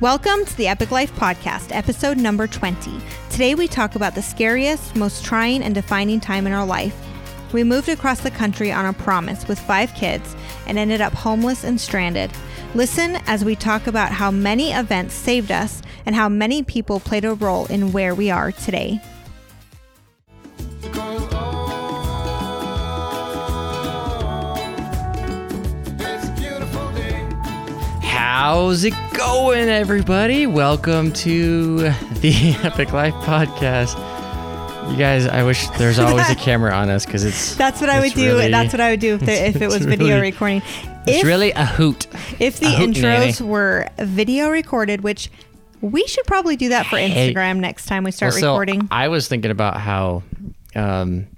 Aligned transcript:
Welcome 0.00 0.46
to 0.46 0.56
the 0.56 0.64
Epik 0.64 0.90
Life 0.90 1.14
Podcast, 1.14 1.76
episode 1.76 2.16
number 2.16 2.46
20. 2.46 2.90
Today 3.28 3.54
we 3.54 3.68
talk 3.68 3.96
about 3.96 4.14
the 4.14 4.22
scariest, 4.22 4.96
most 4.96 5.22
trying, 5.22 5.62
and 5.62 5.74
defining 5.74 6.20
time 6.20 6.46
in 6.46 6.54
our 6.54 6.64
life. 6.64 6.96
We 7.52 7.64
moved 7.64 7.90
across 7.90 8.20
the 8.22 8.30
country 8.30 8.72
on 8.72 8.86
a 8.86 8.94
promise 8.94 9.46
with 9.46 9.58
five 9.58 9.92
kids 9.92 10.34
and 10.66 10.78
ended 10.78 11.02
up 11.02 11.12
homeless 11.12 11.64
and 11.64 11.78
stranded. 11.78 12.30
Listen 12.74 13.16
as 13.26 13.44
we 13.44 13.56
talk 13.56 13.88
about 13.88 14.10
how 14.10 14.30
many 14.30 14.72
events 14.72 15.12
saved 15.12 15.52
us 15.52 15.82
and 16.06 16.14
how 16.14 16.30
many 16.30 16.62
people 16.62 16.98
played 16.98 17.26
a 17.26 17.34
role 17.34 17.66
in 17.66 17.92
where 17.92 18.14
we 18.14 18.30
are 18.30 18.52
today. 18.52 19.02
How's 28.28 28.82
it 28.82 28.92
going, 29.16 29.68
everybody? 29.68 30.48
Welcome 30.48 31.12
to 31.12 31.76
the 31.76 32.32
Epik 32.64 32.90
Life 32.90 33.14
Podcast. 33.14 33.94
You 34.90 34.96
guys, 34.96 35.28
I 35.28 35.44
wish 35.44 35.68
there's 35.78 36.00
always 36.00 36.28
a 36.28 36.34
camera 36.34 36.72
on 36.72 36.90
us 36.90 37.06
because 37.06 37.24
it's 37.24 37.54
That's 37.54 37.80
what 37.80 37.88
I 37.88 38.00
would 38.00 38.06
it's 38.06 38.14
do. 38.16 38.36
That's 38.50 38.72
what 38.72 38.80
I 38.80 38.90
would 38.90 38.98
do 38.98 39.14
if, 39.14 39.20
there, 39.20 39.46
if 39.50 39.62
it 39.62 39.68
was 39.68 39.86
video 39.86 40.08
really- 40.16 40.32
recording. 40.32 40.60
It's 41.06 41.24
really 41.24 41.52
a 41.52 41.64
hoot. 41.64 42.08
if 42.40 42.58
the 42.58 42.68
hoot 42.68 42.96
intros 42.96 43.40
nanny. 43.40 43.48
were 43.48 43.88
video 43.98 44.48
recorded, 44.50 45.02
which 45.02 45.30
we 45.80 46.04
should 46.08 46.26
probably 46.26 46.56
do 46.56 46.70
that 46.70 46.86
for 46.86 46.96
Hey. 46.98 47.32
Instagram 47.32 47.58
next 47.58 47.86
time 47.86 48.02
we 48.02 48.10
start 48.10 48.32
Well, 48.32 48.40
so 48.40 48.52
recording. 48.54 48.88
I 48.90 49.06
was 49.06 49.28
thinking 49.28 49.52
about 49.52 49.76
how, 49.76 50.24
um, 50.74 51.28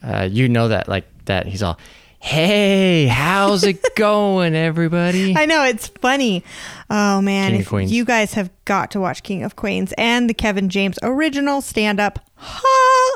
uh, 0.00 0.28
you 0.30 0.48
know 0.48 0.68
that 0.68 0.86
like 0.88 1.06
that 1.24 1.46
he's 1.46 1.60
all, 1.64 1.76
hey, 2.22 3.06
how's 3.08 3.64
it 3.64 3.82
going, 3.96 4.54
everybody? 4.54 5.34
I 5.36 5.44
know 5.44 5.64
it's 5.64 5.88
funny. 5.88 6.44
Oh 6.88 7.20
man, 7.20 7.50
King 7.50 7.60
of 7.62 7.68
Queens. 7.68 7.92
you 7.92 8.04
guys 8.04 8.34
have 8.34 8.50
got 8.64 8.90
to 8.92 9.00
watch 9.00 9.22
King 9.22 9.42
of 9.42 9.56
Queens 9.56 9.92
and 9.98 10.30
the 10.30 10.34
Kevin 10.34 10.68
James 10.68 10.98
original 11.02 11.60
stand 11.60 11.98
up, 12.00 12.18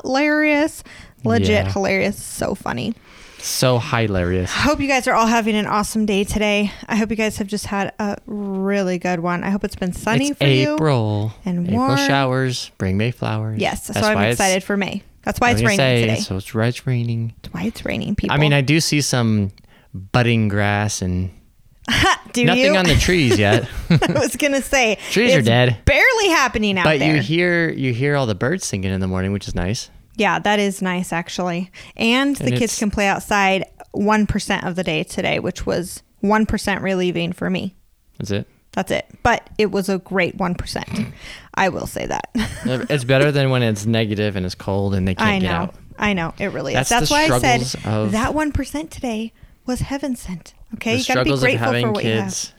hilarious, 0.03 0.83
legit 1.25 1.48
Yeah. 1.67 1.72
hilarious, 1.72 2.20
so 2.22 2.55
funny. 2.55 2.95
so 3.39 3.78
hilarious. 3.78 4.50
I 4.50 4.61
hope 4.61 4.80
you 4.80 4.89
guys 4.89 5.06
are 5.06 5.14
all 5.14 5.27
having 5.27 5.55
an 5.55 5.67
awesome 5.67 6.05
day 6.05 6.25
today. 6.25 6.73
I 6.89 6.97
hope 6.97 7.11
you 7.11 7.17
guys 7.17 7.36
have 7.39 7.47
just 7.47 7.67
had 7.67 7.92
a 8.00 8.17
really 8.27 8.98
good 8.98 9.20
one. 9.20 9.45
I 9.45 9.50
hope 9.50 9.62
it's 9.62 9.77
been 9.77 9.92
sunny 9.92 10.30
It's 10.30 10.39
for 10.39 10.47
you. 10.48 10.75
April 10.75 11.33
and 11.45 11.64
April 11.69 11.78
warm. 11.78 11.97
showers 11.98 12.70
bring 12.77 12.97
May 12.97 13.12
flowers. 13.12 13.61
Yes, 13.61 13.84
so 13.86 13.92
That's 13.92 14.05
I'm 14.06 14.19
excited 14.19 14.64
for 14.64 14.77
May. 14.77 15.02
That's 15.27 15.41
why 15.41 15.50
it's 15.50 15.60
raining 15.60 15.77
say, 15.77 16.00
today. 16.02 16.20
So 16.20 16.36
it's 16.36 16.55
why 16.55 16.69
it's 16.69 16.86
raining. 16.86 17.34
That's 17.42 17.52
why 17.52 17.64
it's 17.64 17.84
raining, 17.84 18.14
people. 18.14 18.32
I 18.32 18.38
mean, 18.38 18.52
I 18.52 18.60
do 18.60 18.78
see 18.78 19.00
some 19.00 19.50
budding 19.92 20.46
grass 20.46 21.02
and 21.02 21.30
do 22.33 22.44
nothing 22.44 22.74
you? 22.74 22.77
on 22.77 22.84
the 22.84 22.94
trees 22.94 23.36
yet. 23.36 23.68
I 23.91 24.12
was 24.12 24.36
gonna 24.36 24.62
say 24.62 24.98
Trees 25.10 25.34
are 25.34 25.42
dead. 25.42 25.78
Barely 25.84 26.28
happening 26.28 26.78
out 26.78 26.84
but 26.84 27.00
there. 27.00 27.16
you 27.16 27.20
hear 27.20 27.68
you 27.70 27.92
hear 27.92 28.14
all 28.14 28.27
the 28.27 28.36
birds 28.36 28.64
singing 28.64 28.92
in 28.92 29.00
the 29.00 29.08
morning, 29.08 29.33
which 29.33 29.48
is 29.48 29.55
nice. 29.56 29.91
Yeah, 30.14 30.38
that 30.38 30.60
is 30.60 30.80
nice 30.80 31.12
actually. 31.12 31.72
And 31.96 32.36
the 32.36 32.52
kids 32.52 32.78
can 32.78 32.92
play 32.92 33.08
outside 33.08 33.64
1% 33.96 34.64
of 34.64 34.77
the 34.77 34.84
day 34.84 35.02
today, 35.02 35.40
which 35.40 35.66
was 35.66 36.05
1% 36.22 36.83
relieving 36.83 37.33
for 37.33 37.50
me. 37.50 37.74
That's 38.18 38.30
it. 38.30 38.48
That's 38.77 38.92
it. 38.92 39.06
But 39.22 39.48
it 39.58 39.72
was 39.72 39.88
a 39.88 39.98
great 39.98 40.36
1%. 40.36 41.12
I 41.55 41.70
will 41.70 41.86
say 41.86 42.06
that. 42.06 42.28
It's 42.91 43.05
better 43.05 43.33
than 43.33 43.48
when 43.50 43.62
it's 43.62 43.86
negative 43.86 44.36
and 44.36 44.44
it's 44.44 44.55
cold 44.55 44.94
and 44.94 45.08
they 45.08 45.14
can't 45.16 45.28
I 45.28 45.38
get 45.41 45.48
know. 45.50 45.56
out. 45.56 45.74
I 45.98 46.12
know. 46.12 46.34
It 46.38 46.48
really 46.52 46.74
That's 46.74 46.91
is. 46.92 47.08
That's 47.08 47.10
why 47.10 47.24
I 47.24 47.38
said 47.38 47.62
of- 47.86 48.12
that 48.12 48.34
1% 48.34 48.91
today 48.91 49.33
was 49.64 49.80
heaven 49.80 50.14
sent. 50.14 50.52
Okay? 50.74 50.96
you 50.96 51.05
got 51.06 51.14
to 51.14 51.24
be 51.24 51.36
grateful 51.38 51.66
having 51.66 51.86
for 51.86 51.92
what 51.92 52.02
kids 52.02 52.52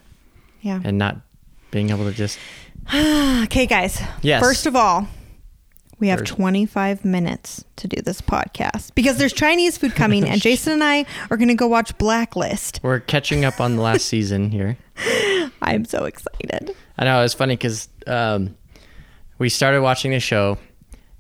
you 0.62 0.72
have. 0.72 0.82
Yeah. 0.84 0.90
And 0.90 0.98
not 0.98 1.18
being 1.70 1.92
able 1.92 2.06
to 2.06 2.12
just 2.12 2.40
okay, 2.94 3.68
guys. 3.68 4.02
Yes. 4.24 4.42
First 4.42 4.66
of 4.66 4.76
all, 4.76 5.08
we 6.00 6.10
have 6.10 6.20
First. 6.20 6.34
25 6.34 7.04
minutes 7.06 7.64
to 7.78 7.88
do 7.88 8.02
this 8.02 8.22
podcast 8.22 8.94
because 8.96 9.18
there's 9.18 9.34
Chinese 9.34 9.78
food 9.78 9.96
coming, 9.96 10.24
and 10.28 10.42
Jason 10.48 10.74
and 10.74 10.84
I 10.84 11.06
are 11.32 11.38
going 11.38 11.48
to 11.48 11.56
go 11.56 11.68
watch 11.68 11.98
Blacklist. 11.98 12.80
we're 12.84 13.00
catching 13.00 13.46
up 13.46 13.60
on 13.60 13.76
the 13.76 13.82
last 13.82 14.06
season 14.08 14.52
here. 14.52 14.78
I'm 15.62 15.86
so 15.86 16.06
excited. 16.06 16.76
I 16.98 17.06
know 17.06 17.24
it's 17.24 17.34
funny 17.34 17.56
because 17.56 17.90
um, 18.06 18.56
we 19.40 19.50
started 19.50 19.82
watching 19.82 20.12
the 20.12 20.20
show, 20.20 20.58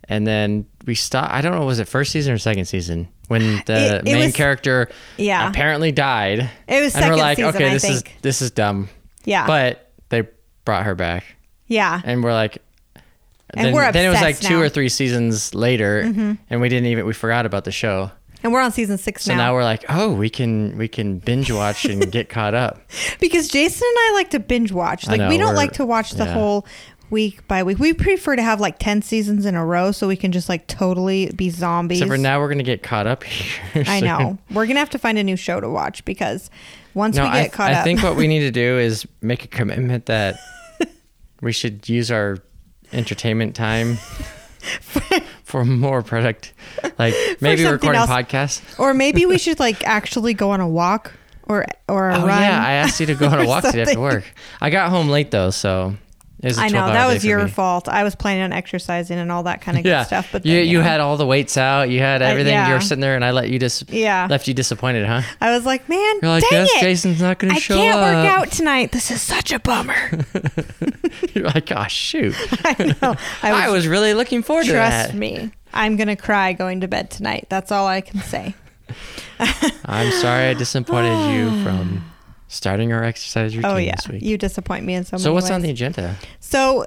and 0.05 0.25
then 0.27 0.65
we 0.85 0.95
stopped. 0.95 1.33
I 1.33 1.41
don't 1.41 1.53
know, 1.53 1.65
was 1.65 1.79
it 1.79 1.87
first 1.87 2.11
season 2.11 2.33
or 2.33 2.37
second 2.37 2.65
season 2.65 3.07
when 3.27 3.41
the 3.65 3.73
It- 3.77 3.93
it 3.93 4.03
main 4.05 4.25
was- 4.27 4.35
character 4.35 4.89
Yeah. 5.17 5.49
apparently 5.49 5.91
died? 5.91 6.49
It 6.67 6.81
was 6.83 6.95
and 6.95 7.09
we're 7.09 7.15
like, 7.17 7.37
season, 7.37 7.55
okay, 7.55 7.69
I 7.69 7.73
this 7.73 7.83
is 7.89 8.03
this 8.21 8.41
is 8.41 8.51
dumb. 8.51 8.89
Yeah. 9.25 9.45
But 9.47 9.91
they 10.09 10.27
brought 10.65 10.85
her 10.85 10.95
back, 10.95 11.23
Yeah. 11.67 11.99
and 12.03 12.23
we're 12.23 12.33
like. 12.33 12.59
And 13.53 13.67
then, 13.67 13.73
we're 13.73 13.91
then 13.91 14.05
it 14.05 14.09
was 14.09 14.21
like 14.21 14.39
two 14.39 14.49
now. 14.49 14.55
Mm-hmm. 14.55 14.63
or 14.63 14.69
three 14.69 14.89
seasons 14.89 15.55
later, 15.55 16.01
and 16.49 16.61
we 16.61 16.69
didn't 16.69 16.87
even 16.87 17.05
we 17.05 17.13
forgot 17.13 17.45
about 17.45 17.63
the 17.63 17.71
show. 17.71 18.11
And 18.43 18.53
we're 18.53 18.61
on 18.61 18.71
season 18.71 18.97
six 18.97 19.23
So 19.23 19.31
now. 19.31 19.37
So 19.37 19.43
now 19.43 19.53
we're 19.53 19.63
like, 19.63 19.85
oh, 19.89 20.13
we 20.13 20.29
can 20.29 20.77
we 20.77 20.87
can 20.87 21.19
binge 21.19 21.51
watch 21.51 21.85
and 21.85 22.11
get 22.11 22.29
caught 22.29 22.53
up. 22.53 22.81
because 23.19 23.47
Jason 23.47 23.87
and 23.87 23.97
I 23.99 24.11
like 24.13 24.29
to 24.31 24.39
binge 24.39 24.71
watch. 24.71 25.07
Like 25.07 25.19
know, 25.19 25.29
we 25.29 25.37
don't 25.37 25.55
like 25.55 25.73
to 25.73 25.85
watch 25.85 26.11
the 26.11 26.25
yeah. 26.25 26.33
whole 26.33 26.65
week 27.09 27.47
by 27.47 27.63
week. 27.63 27.79
We 27.79 27.93
prefer 27.93 28.35
to 28.35 28.41
have 28.41 28.59
like 28.59 28.79
10 28.79 29.01
seasons 29.01 29.45
in 29.45 29.55
a 29.55 29.65
row 29.65 29.91
so 29.91 30.07
we 30.07 30.15
can 30.15 30.31
just 30.31 30.49
like 30.49 30.67
totally 30.67 31.31
be 31.35 31.49
zombies. 31.49 31.99
Except 31.99 32.11
for 32.11 32.17
now, 32.17 32.39
we're 32.39 32.49
gonna 32.49 32.63
get 32.63 32.83
caught 32.83 33.07
up 33.07 33.23
here. 33.23 33.83
I 33.87 34.01
know. 34.01 34.37
We're 34.49 34.65
going 34.65 34.75
to 34.75 34.79
have 34.79 34.89
to 34.91 34.99
find 34.99 35.17
a 35.17 35.23
new 35.23 35.35
show 35.35 35.59
to 35.59 35.69
watch 35.69 36.03
because 36.05 36.49
once 36.93 37.15
No, 37.15 37.23
we 37.23 37.29
I, 37.29 37.43
get 37.43 37.53
caught 37.53 37.71
I 37.71 37.75
up. 37.75 37.81
I 37.81 37.83
think 37.83 38.03
what 38.03 38.15
we 38.15 38.27
need 38.27 38.41
to 38.41 38.51
do 38.51 38.77
is 38.77 39.07
make 39.21 39.43
a 39.45 39.47
commitment 39.47 40.07
that 40.07 40.37
we 41.41 41.51
should 41.51 41.87
use 41.87 42.11
our 42.11 42.37
entertainment 42.93 43.55
time 43.55 43.95
for 45.43 45.63
more 45.65 46.01
product, 46.01 46.53
like 46.99 47.13
maybe 47.41 47.65
recording 47.65 47.99
else. 47.99 48.09
podcasts. 48.09 48.79
or 48.79 48.93
maybe 48.93 49.25
we 49.25 49.37
should 49.43 49.59
like 49.59 49.85
actually 49.87 50.33
go 50.33 50.51
on 50.51 50.59
a 50.61 50.67
walk 50.67 51.13
or 51.47 51.65
or 51.87 52.09
a 52.09 52.15
Oh 52.17 52.25
run. 52.27 52.41
yeah, 52.41 52.63
I 52.65 52.73
asked 52.73 52.99
you 52.99 53.05
to 53.07 53.15
go 53.15 53.27
on 53.27 53.39
a 53.39 53.47
walk 53.47 53.63
today 53.63 53.83
after 53.83 53.99
work. 53.99 54.23
I 54.61 54.69
got 54.69 54.89
home 54.89 55.09
late 55.09 55.31
though, 55.31 55.49
so 55.51 55.95
it 56.39 56.47
was 56.49 56.57
a 56.59 56.61
I 56.61 56.67
know 56.67 56.85
that 56.87 57.07
was 57.11 57.25
your 57.25 57.45
me. 57.45 57.49
fault. 57.49 57.87
I 57.89 58.03
was 58.03 58.13
planning 58.15 58.43
on 58.43 58.53
exercising 58.53 59.17
and 59.17 59.31
all 59.31 59.41
that 59.43 59.61
kind 59.61 59.75
of 59.77 59.85
Yeah, 59.85 60.01
good 60.01 60.07
stuff. 60.07 60.29
But 60.31 60.45
you 60.45 60.57
then, 60.57 60.67
you 60.67 60.77
know, 60.77 60.83
had 60.83 60.99
all 60.99 61.17
the 61.17 61.25
weights 61.25 61.57
out, 61.57 61.89
you 61.89 61.99
had 61.99 62.21
everything. 62.21 62.53
You 62.53 62.59
yeah. 62.59 62.73
were 62.73 62.79
sitting 62.81 63.01
there, 63.01 63.15
and 63.15 63.25
I 63.25 63.31
let 63.31 63.49
you 63.49 63.57
just 63.57 63.89
Yeah. 63.89 64.27
left 64.29 64.47
you 64.47 64.53
disappointed, 64.53 65.07
huh? 65.07 65.21
I 65.41 65.49
was 65.51 65.65
like, 65.65 65.89
man, 65.89 66.19
You're 66.21 66.29
like, 66.31 66.43
dang 66.49 66.65
yes, 66.67 66.69
it. 66.75 66.81
Jason's 66.81 67.21
not 67.21 67.39
gonna 67.39 67.53
I 67.55 67.59
show 67.59 67.75
can't 67.75 67.97
work 67.99 68.25
up." 68.27 68.39
out 68.39 68.51
tonight. 68.51 68.91
This 68.91 69.09
is 69.09 69.19
such 69.21 69.51
a 69.51 69.57
bummer. 69.59 69.95
You're 71.37 71.47
like, 71.47 71.71
oh 71.71 71.87
shoot, 71.87 72.35
I 72.65 72.95
know. 73.01 73.15
I 73.43 73.51
was, 73.51 73.61
I 73.61 73.69
was 73.69 73.87
really 73.87 74.13
looking 74.13 74.43
forward 74.43 74.65
to 74.65 74.73
that. 74.73 75.05
trust 75.05 75.13
me. 75.13 75.51
I'm 75.73 75.95
gonna 75.95 76.15
cry 76.15 76.53
going 76.53 76.81
to 76.81 76.87
bed 76.87 77.11
tonight. 77.11 77.47
That's 77.49 77.71
all 77.71 77.87
I 77.87 78.01
can 78.01 78.21
say. 78.21 78.55
I'm 79.85 80.11
sorry 80.13 80.45
I 80.47 80.53
disappointed 80.53 81.33
you 81.33 81.49
from 81.63 82.03
starting 82.47 82.93
our 82.93 83.03
exercise 83.03 83.53
oh, 83.53 83.57
routine 83.57 83.71
oh 83.71 83.77
yeah, 83.77 83.95
this 83.95 84.07
week. 84.07 84.23
you 84.23 84.37
disappoint 84.37 84.85
me 84.85 84.93
in 84.95 85.03
so 85.03 85.15
many 85.15 85.23
so 85.23 85.33
what's 85.33 85.45
ways. 85.45 85.51
on 85.51 85.61
the 85.61 85.69
agenda? 85.69 86.15
So 86.39 86.85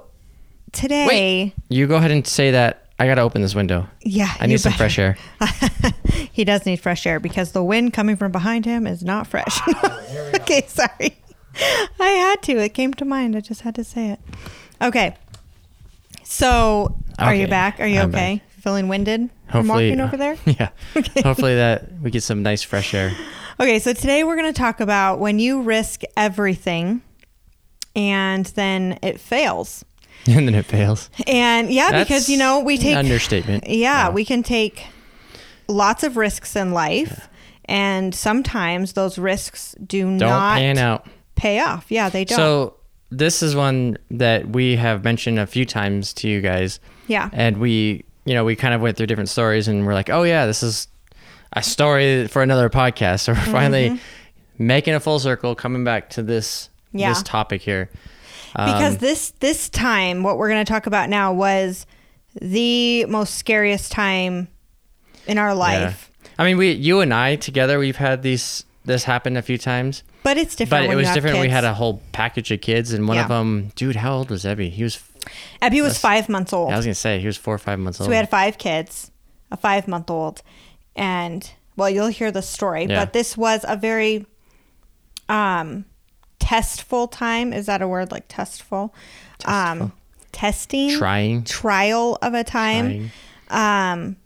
today, 0.71 1.07
Wait, 1.07 1.53
you 1.69 1.87
go 1.87 1.95
ahead 1.95 2.11
and 2.11 2.25
say 2.25 2.51
that. 2.51 2.77
I 2.99 3.07
gotta 3.07 3.21
open 3.21 3.41
this 3.41 3.55
window. 3.55 3.87
yeah, 4.01 4.31
I 4.39 4.45
need 4.45 4.59
some 4.59 4.73
better. 4.73 4.77
fresh 4.77 4.99
air. 4.99 5.17
he 6.31 6.43
does 6.43 6.67
need 6.67 6.75
fresh 6.75 7.07
air 7.07 7.19
because 7.19 7.51
the 7.51 7.63
wind 7.63 7.93
coming 7.93 8.15
from 8.15 8.31
behind 8.31 8.65
him 8.65 8.85
is 8.85 9.03
not 9.03 9.25
fresh. 9.25 9.59
Ah, 9.67 10.01
okay, 10.35 10.63
sorry. 10.67 11.17
I 11.99 12.09
had 12.09 12.41
to. 12.43 12.57
It 12.57 12.73
came 12.73 12.93
to 12.95 13.05
mind. 13.05 13.35
I 13.35 13.41
just 13.41 13.61
had 13.61 13.75
to 13.75 13.83
say 13.83 14.09
it. 14.11 14.19
Okay. 14.81 15.15
So, 16.23 16.95
are 17.19 17.35
you 17.35 17.47
back? 17.47 17.79
Are 17.79 17.87
you 17.87 17.99
I'm 17.99 18.09
okay? 18.09 18.41
Feeling 18.61 18.87
winded 18.87 19.29
from 19.49 19.67
Hopefully, 19.67 19.89
walking 19.89 20.01
over 20.01 20.17
there? 20.17 20.37
Yeah. 20.45 20.69
Okay. 20.95 21.21
Hopefully 21.21 21.55
that 21.55 21.91
we 22.01 22.11
get 22.11 22.23
some 22.23 22.43
nice 22.43 22.63
fresh 22.63 22.93
air. 22.93 23.11
Okay, 23.59 23.79
so 23.79 23.93
today 23.93 24.23
we're 24.23 24.35
going 24.35 24.51
to 24.51 24.57
talk 24.57 24.79
about 24.79 25.19
when 25.19 25.39
you 25.39 25.61
risk 25.61 26.03
everything 26.15 27.01
and 27.95 28.45
then 28.47 28.97
it 29.01 29.19
fails. 29.19 29.83
and 30.27 30.47
then 30.47 30.55
it 30.55 30.65
fails. 30.65 31.09
And 31.27 31.71
yeah, 31.71 31.87
because 31.87 32.07
That's 32.09 32.29
you 32.29 32.37
know, 32.37 32.59
we 32.61 32.77
take 32.77 32.95
understatement. 32.95 33.67
Yeah, 33.67 34.09
we 34.09 34.23
can 34.25 34.41
take 34.43 34.85
lots 35.67 36.03
of 36.03 36.17
risks 36.17 36.55
in 36.55 36.71
life 36.71 37.27
and 37.65 38.13
sometimes 38.13 38.93
those 38.93 39.17
risks 39.17 39.75
do 39.85 40.03
Don't 40.03 40.17
not 40.17 40.57
pan 40.57 40.77
out. 40.77 41.07
Pay 41.41 41.59
off. 41.59 41.85
Yeah, 41.89 42.09
they 42.09 42.23
don't. 42.25 42.37
So 42.37 42.75
this 43.09 43.41
is 43.43 43.55
one 43.55 43.97
that 44.11 44.47
we 44.49 44.75
have 44.77 45.03
mentioned 45.03 45.39
a 45.39 45.45
few 45.47 45.65
times 45.65 46.13
to 46.13 46.27
you 46.29 46.39
guys. 46.41 46.79
yeah. 47.07 47.29
and 47.33 47.57
we 47.57 48.03
you 48.25 48.33
know 48.35 48.45
we 48.45 48.55
kind 48.55 48.73
of 48.73 48.81
went 48.81 48.95
through 48.97 49.07
different 49.07 49.29
stories 49.29 49.67
and 49.67 49.85
we're 49.85 49.95
like 49.95 50.09
oh 50.09 50.21
yeah 50.23 50.45
this 50.45 50.61
is 50.63 50.87
a 51.53 51.63
story 51.63 52.27
for 52.27 52.41
another 52.43 52.69
podcast 52.69 53.21
so 53.25 53.33
we're 53.33 53.51
finally 53.51 53.99
making 54.59 54.93
a 54.93 54.99
full 54.99 55.17
circle 55.19 55.55
coming 55.55 55.83
back 55.83 56.09
to 56.11 56.21
this 56.23 56.69
Mm-hmm. 56.91 56.99
Yeah. 56.99 57.09
this 57.13 57.23
topic 57.23 57.61
here 57.61 57.89
because 58.53 58.93
Um, 58.95 58.97
this 58.99 59.31
this 59.39 59.69
time 59.69 60.23
what 60.23 60.37
we're 60.37 60.49
going 60.49 60.63
to 60.65 60.69
talk 60.69 60.85
about 60.87 61.09
now 61.09 61.31
was 61.33 61.85
the 62.41 63.05
most 63.05 63.35
scariest 63.35 63.91
time 63.93 64.49
in 65.25 65.37
our 65.37 65.55
life. 65.55 66.11
I 66.37 66.43
mean, 66.43 66.57
we, 66.57 66.71
you 66.73 66.99
and 66.99 67.13
I 67.13 67.37
together, 67.37 67.79
we've 67.79 67.95
had 67.95 68.23
these 68.23 68.65
this 68.83 69.05
happened 69.05 69.37
a 69.37 69.41
few 69.41 69.57
times, 69.57 70.03
But 70.23 70.37
it's 70.37 70.55
different. 70.55 70.87
but 70.87 70.93
it 70.93 70.95
was 70.95 71.09
different. 71.11 71.39
We 71.39 71.49
had 71.49 71.63
a 71.63 71.73
whole 71.73 72.01
package 72.11 72.51
of 72.51 72.61
kids, 72.61 72.93
and 72.93 73.07
one 73.07 73.17
of 73.17 73.27
them, 73.27 73.71
dude, 73.75 73.95
how 73.95 74.13
old 74.17 74.29
was 74.29 74.43
Ebby? 74.43 74.69
He 74.69 74.83
was. 74.83 75.01
Abby 75.61 75.81
was 75.81 75.97
five 75.97 76.29
months 76.29 76.51
old. 76.53 76.71
I 76.71 76.77
was 76.77 76.85
gonna 76.85 76.95
say 76.95 77.19
he 77.19 77.27
was 77.27 77.37
four 77.37 77.53
or 77.53 77.59
five 77.59 77.79
months 77.79 77.99
old. 77.99 78.05
So 78.05 78.09
we 78.09 78.15
had 78.15 78.29
five 78.29 78.57
kids, 78.57 79.11
a 79.51 79.57
five 79.57 79.87
month 79.87 80.09
old, 80.09 80.41
and 80.95 81.49
well, 81.75 81.89
you'll 81.89 82.07
hear 82.07 82.31
the 82.31 82.41
story, 82.41 82.85
Yeah. 82.85 82.99
but 83.03 83.13
this 83.13 83.37
was 83.37 83.63
a 83.67 83.75
very 83.77 84.25
um 85.29 85.85
testful 86.39 87.07
time. 87.07 87.53
Is 87.53 87.67
that 87.67 87.81
a 87.81 87.87
word 87.87 88.11
like 88.11 88.25
testful? 88.27 88.93
Um 89.45 89.91
testing 90.31 90.97
trying. 90.97 91.43
trial 91.43 92.17
of 92.21 92.33
a 92.33 92.43
time. 92.43 93.11
Um 93.49 94.17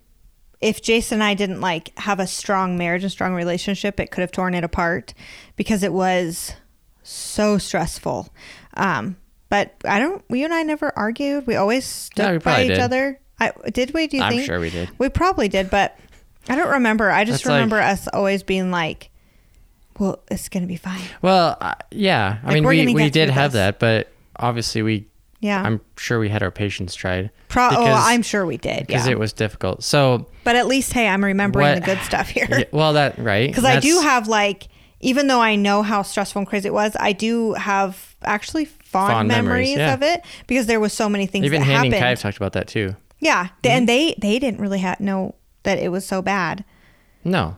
if 0.60 0.82
Jason 0.82 1.16
and 1.16 1.22
I 1.24 1.34
didn't 1.34 1.60
like 1.60 1.96
have 1.98 2.18
a 2.20 2.26
strong 2.26 2.76
marriage 2.78 3.02
and 3.02 3.12
strong 3.12 3.34
relationship, 3.34 4.00
it 4.00 4.10
could 4.10 4.22
have 4.22 4.32
torn 4.32 4.54
it 4.54 4.64
apart 4.64 5.14
because 5.56 5.82
it 5.82 5.92
was 5.92 6.52
so 7.02 7.58
stressful. 7.58 8.28
Um 8.74 9.16
but 9.48 9.74
I 9.84 10.00
don't. 10.00 10.24
You 10.28 10.44
and 10.44 10.52
I 10.52 10.64
never 10.64 10.92
argued. 10.98 11.46
We 11.46 11.54
always 11.54 11.84
stood 11.86 12.22
Yeah, 12.22 12.32
we 12.32 12.38
by 12.38 12.62
each 12.62 12.68
did. 12.70 12.78
other. 12.80 13.20
I 13.38 13.52
did. 13.72 13.94
We 13.94 14.08
do 14.08 14.16
you 14.16 14.22
I'm 14.24 14.32
think? 14.32 14.44
sure 14.44 14.58
we 14.58 14.70
did. 14.70 14.90
We 14.98 15.08
probably 15.08 15.46
did, 15.48 15.70
but 15.70 15.96
I 16.48 16.56
don't 16.56 16.70
remember. 16.70 17.10
I 17.12 17.24
just 17.24 17.44
That's 17.44 17.46
like- 17.50 17.54
remember 17.54 17.78
us 17.80 18.08
always 18.08 18.42
being 18.42 18.72
like, 18.72 19.10
"Well, 20.00 20.18
it's 20.32 20.48
gonna 20.48 20.66
be 20.66 20.74
fine." 20.76 21.00
Well, 21.22 21.56
uh, 21.60 21.74
yeah. 21.92 22.38
I 22.42 22.46
Like, 22.46 22.54
mean, 22.54 22.64
we, 22.64 22.94
we 22.94 23.08
did 23.10 23.30
have 23.30 23.52
this. 23.52 23.58
that, 23.60 23.78
but 23.78 24.10
obviously 24.36 24.82
we. 24.82 25.06
Yeah. 25.40 25.62
I'm 25.62 25.80
sure 25.98 26.18
we 26.18 26.28
had 26.28 26.42
our 26.42 26.50
patience 26.50 26.94
tried. 26.94 27.30
Pro- 27.48 27.68
oh, 27.70 27.84
I'm 27.94 28.22
sure 28.22 28.46
we 28.46 28.56
did. 28.56 28.86
because 28.86 29.06
Yeah. 29.06 29.12
it 29.12 29.18
was 29.18 29.32
difficult. 29.32 29.82
So 29.84 30.26
but 30.44 30.56
at 30.56 30.66
least, 30.66 30.92
hey, 30.92 31.08
I'm 31.08 31.24
remembering 31.24 31.66
what- 31.66 31.74
the 31.74 31.80
good 31.94 31.98
stuff 32.04 32.28
here. 32.28 32.46
yeah, 32.50 32.64
well, 32.72 32.94
that 32.94 33.18
right 33.18 33.48
because 33.48 33.64
I 33.64 33.80
do 33.80 34.00
have 34.00 34.28
like 34.28 34.68
even 35.00 35.26
though 35.26 35.40
I 35.42 35.56
know 35.56 35.82
how 35.82 36.00
stressful 36.02 36.40
and 36.40 36.48
crazy 36.48 36.68
it 36.68 36.72
was, 36.72 36.96
I 36.98 37.12
do 37.12 37.52
have 37.52 38.16
actually 38.24 38.64
fond, 38.64 39.12
Fond 39.12 39.28
memories, 39.28 39.76
memories, 39.76 39.76
yeah. 39.76 39.94
of 39.94 40.02
it 40.02 40.24
because 40.46 40.66
there 40.66 40.80
was 40.80 40.92
so 40.94 41.08
many 41.08 41.26
things 41.26 41.44
even 41.44 41.60
that 41.60 41.66
Handy 41.66 41.88
and 41.88 41.92
Kai 41.92 41.98
happened. 41.98 42.08
have 42.18 42.20
talked 42.22 42.36
about 42.38 42.52
that 42.54 42.66
too. 42.66 42.96
yeah, 43.20 43.44
Mm-hmm. 43.44 43.66
and 43.68 43.88
they 43.88 44.14
they 44.20 44.38
didn't 44.38 44.58
really 44.60 44.80
ha- 44.80 44.96
know 44.98 45.34
that 45.64 45.78
it 45.78 45.90
was 45.92 46.06
so 46.06 46.22
bad, 46.22 46.64
No, 47.24 47.56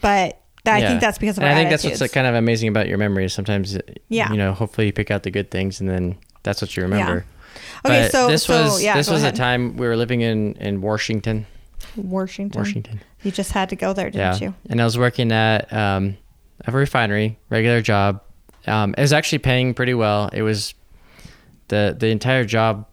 but 0.00 0.40
that, 0.64 0.82
I 0.82 0.86
think 0.88 1.00
that's 1.00 1.16
because 1.18 1.38
of 1.38 1.44
our 1.44 1.50
I 1.50 1.54
think 1.54 1.70
that's 1.70 1.84
what's 1.84 2.12
kind 2.12 2.26
of 2.26 2.34
amazing 2.34 2.68
about 2.68 2.86
your 2.88 2.98
memories. 2.98 3.32
Sometimes, 3.32 3.78
Yeah. 4.08 4.30
you 4.30 4.36
know, 4.36 4.52
hopefully 4.52 4.88
you 4.88 4.92
pick 4.92 5.10
out 5.10 5.22
the 5.22 5.30
good 5.30 5.50
things, 5.50 5.80
and 5.80 5.88
then 5.88 6.16
that's 6.42 6.60
what 6.62 6.76
you 6.76 6.82
remember. 6.84 7.24
Okay, 7.84 8.02
But 8.02 8.12
so- 8.12 8.28
this 8.28 8.44
so, 8.44 8.62
was 8.64 8.82
yeah, 8.82 8.94
this 8.96 9.08
was 9.10 9.22
ahead. 9.22 9.34
a 9.34 9.36
time 9.36 9.76
we 9.76 9.86
were 9.86 9.96
living 9.96 10.20
in 10.20 10.54
in 10.54 10.80
Washington. 10.80 11.46
Washington. 11.96 12.58
Washington. 12.60 13.00
You 13.22 13.30
just 13.30 13.52
had 13.52 13.68
to 13.70 13.76
go 13.76 13.92
there, 13.92 14.10
didn't 14.10 14.40
you? 14.40 14.54
and 14.68 14.80
I 14.80 14.84
was 14.84 14.96
working 14.98 15.32
at 15.32 15.72
um, 15.72 16.16
a 16.66 16.72
refinery, 16.72 17.38
regular 17.50 17.80
job. 17.82 18.22
Um, 18.66 18.94
it 18.96 19.00
was 19.00 19.12
actually 19.12 19.38
paying 19.38 19.74
pretty 19.74 19.94
well. 19.94 20.28
It 20.32 20.42
was 20.42 20.74
the 21.68 21.96
the 21.98 22.08
entire 22.08 22.44
job. 22.44 22.86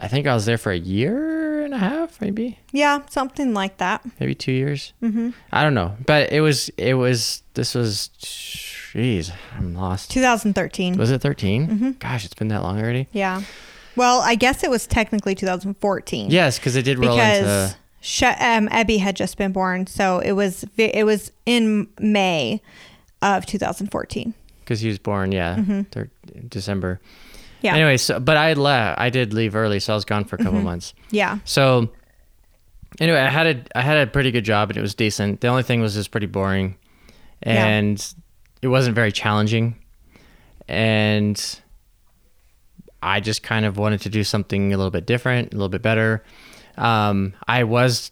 I 0.00 0.08
think 0.08 0.26
I 0.26 0.34
was 0.34 0.46
there 0.46 0.58
for 0.58 0.72
a 0.72 0.76
year 0.78 1.62
and 1.64 1.72
a 1.74 1.78
half, 1.78 2.20
maybe 2.20 2.58
Yeah, 2.72 3.00
something 3.10 3.54
like 3.54 3.78
that. 3.78 4.02
maybe 4.20 4.34
two 4.34 4.52
years. 4.52 4.92
Mm-hmm. 5.02 5.30
I 5.52 5.62
don't 5.62 5.74
know, 5.74 5.96
but 6.06 6.32
it 6.32 6.40
was 6.40 6.68
it 6.76 6.94
was 6.94 7.42
this 7.54 7.74
was, 7.74 8.10
jeez, 8.96 9.32
I'm 9.56 9.74
lost. 9.74 10.10
2013. 10.10 10.96
Was 10.96 11.10
it 11.10 11.20
13? 11.20 11.66
Mm-hmm. 11.68 11.90
Gosh, 11.98 12.24
it's 12.24 12.34
been 12.34 12.48
that 12.48 12.62
long 12.62 12.80
already. 12.80 13.08
yeah. 13.12 13.42
Well, 13.94 14.20
I 14.20 14.34
guess 14.34 14.62
it 14.62 14.68
was 14.68 14.86
technically 14.86 15.34
2014. 15.34 16.30
Yes, 16.30 16.58
because 16.58 16.76
it 16.76 16.82
did 16.82 16.98
roll 16.98 17.16
because 17.16 17.70
into. 17.70 17.76
Sh- 18.02 18.22
um, 18.24 18.68
Ebby 18.68 18.98
had 18.98 19.16
just 19.16 19.38
been 19.38 19.52
born, 19.52 19.86
so 19.86 20.18
it 20.18 20.32
was 20.32 20.66
it 20.76 21.04
was 21.06 21.32
in 21.46 21.88
May 21.98 22.60
of 23.22 23.46
2014. 23.46 24.34
Because 24.60 24.80
he 24.80 24.88
was 24.88 24.98
born, 24.98 25.32
yeah, 25.32 25.58
December. 26.48 27.00
Mm-hmm. 27.00 27.06
Yeah, 27.62 27.70
Mm-hmm. 27.72 27.76
Anyway, 27.76 27.96
so 27.96 28.20
but 28.20 28.36
I 28.36 28.52
left. 28.52 29.00
I 29.00 29.08
did 29.08 29.32
leave 29.32 29.56
early, 29.56 29.80
so 29.80 29.94
I 29.94 29.96
was 29.96 30.04
gone 30.04 30.24
for 30.24 30.36
a 30.36 30.38
couple 30.44 30.60
months. 30.60 30.92
yeah, 31.10 31.38
So 31.46 31.88
anyway, 33.00 33.18
I 33.20 33.30
had 33.30 33.46
a 33.46 33.78
I 33.78 33.80
had 33.80 34.06
a 34.06 34.10
pretty 34.10 34.30
good 34.30 34.44
job 34.44 34.68
and 34.68 34.76
it 34.76 34.82
was 34.82 34.94
decent. 34.94 35.40
The 35.40 35.48
only 35.48 35.62
thing 35.62 35.80
was 35.80 35.94
just 35.94 36.10
pretty 36.10 36.26
boring, 36.26 36.76
Yeah. 37.46 37.64
It 38.66 38.70
wasn't 38.70 38.96
very 38.96 39.12
challenging, 39.12 39.76
and 40.66 41.60
I 43.00 43.20
just 43.20 43.44
kind 43.44 43.64
of 43.64 43.78
wanted 43.78 44.00
to 44.00 44.08
do 44.08 44.24
something 44.24 44.74
a 44.74 44.76
little 44.76 44.90
bit 44.90 45.06
different, 45.06 45.52
a 45.52 45.56
little 45.56 45.68
bit 45.68 45.82
better. 45.82 46.24
Um, 46.76 47.34
I 47.46 47.62
was 47.62 48.10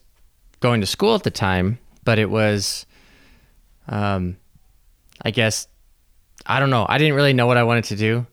going 0.61 0.79
to 0.79 0.87
school 0.87 1.13
at 1.13 1.23
the 1.23 1.29
time, 1.29 1.77
but 2.05 2.19
it 2.19 2.29
was, 2.29 2.85
um, 3.89 4.37
I 5.21 5.31
guess, 5.31 5.67
I 6.45 6.61
don't 6.61 6.69
know. 6.69 6.85
I 6.87 6.97
didn't 6.99 7.15
really 7.15 7.33
know 7.33 7.47
what 7.47 7.57
I 7.57 7.63
wanted 7.63 7.83
to 7.85 7.97
do, 7.97 8.25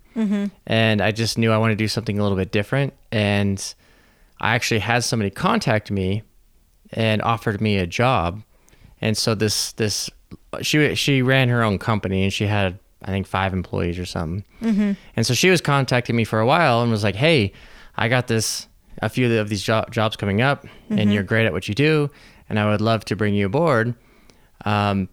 and 0.65 1.01
I 1.01 1.11
just 1.11 1.39
knew 1.39 1.51
I 1.51 1.59
wanted 1.59 1.79
to 1.79 1.85
do 1.85 1.89
something 1.89 2.21
a 2.21 2.23
little 2.23 2.39
bit 2.39 2.53
different. 2.53 2.95
And 3.11 3.75
I 4.41 4.55
actually 4.55 4.81
had 4.81 5.03
somebody 5.03 5.31
contact 5.31 5.91
me 5.91 6.23
and 6.93 7.21
offered 7.23 7.61
me 7.61 7.79
a 7.79 7.87
job. 7.87 8.43
And 9.01 9.19
so 9.19 9.35
this 9.35 9.73
this 9.73 10.09
she 10.63 10.95
she 10.95 11.23
ran 11.23 11.49
her 11.49 11.63
own 11.63 11.79
company 11.79 12.23
and 12.25 12.33
she 12.33 12.47
had 12.47 12.79
I 13.03 13.07
think 13.11 13.27
five 13.27 13.53
employees 13.53 13.99
or 13.99 14.07
something. 14.07 14.45
Mm-hmm. 14.63 14.93
And 15.17 15.27
so 15.27 15.35
she 15.35 15.51
was 15.51 15.61
contacting 15.61 16.15
me 16.15 16.25
for 16.25 16.41
a 16.41 16.47
while 16.47 16.83
and 16.83 16.91
was 16.91 17.03
like, 17.05 17.17
"Hey, 17.17 17.53
I 17.97 18.09
got 18.09 18.27
this 18.29 18.69
a 19.01 19.09
few 19.09 19.39
of 19.41 19.49
these 19.49 19.63
jo- 19.63 19.85
jobs 19.91 20.17
coming 20.17 20.41
up, 20.41 20.67
and 20.91 21.13
you're 21.13 21.25
great 21.25 21.47
at 21.47 21.53
what 21.53 21.69
you 21.69 21.75
do, 21.75 22.11
and 22.49 22.59
I 22.59 22.71
would 22.71 22.81
love 22.81 23.05
to 23.07 23.17
bring 23.17 23.35
you 23.35 23.47
aboard." 23.47 23.95
Um, 24.65 25.09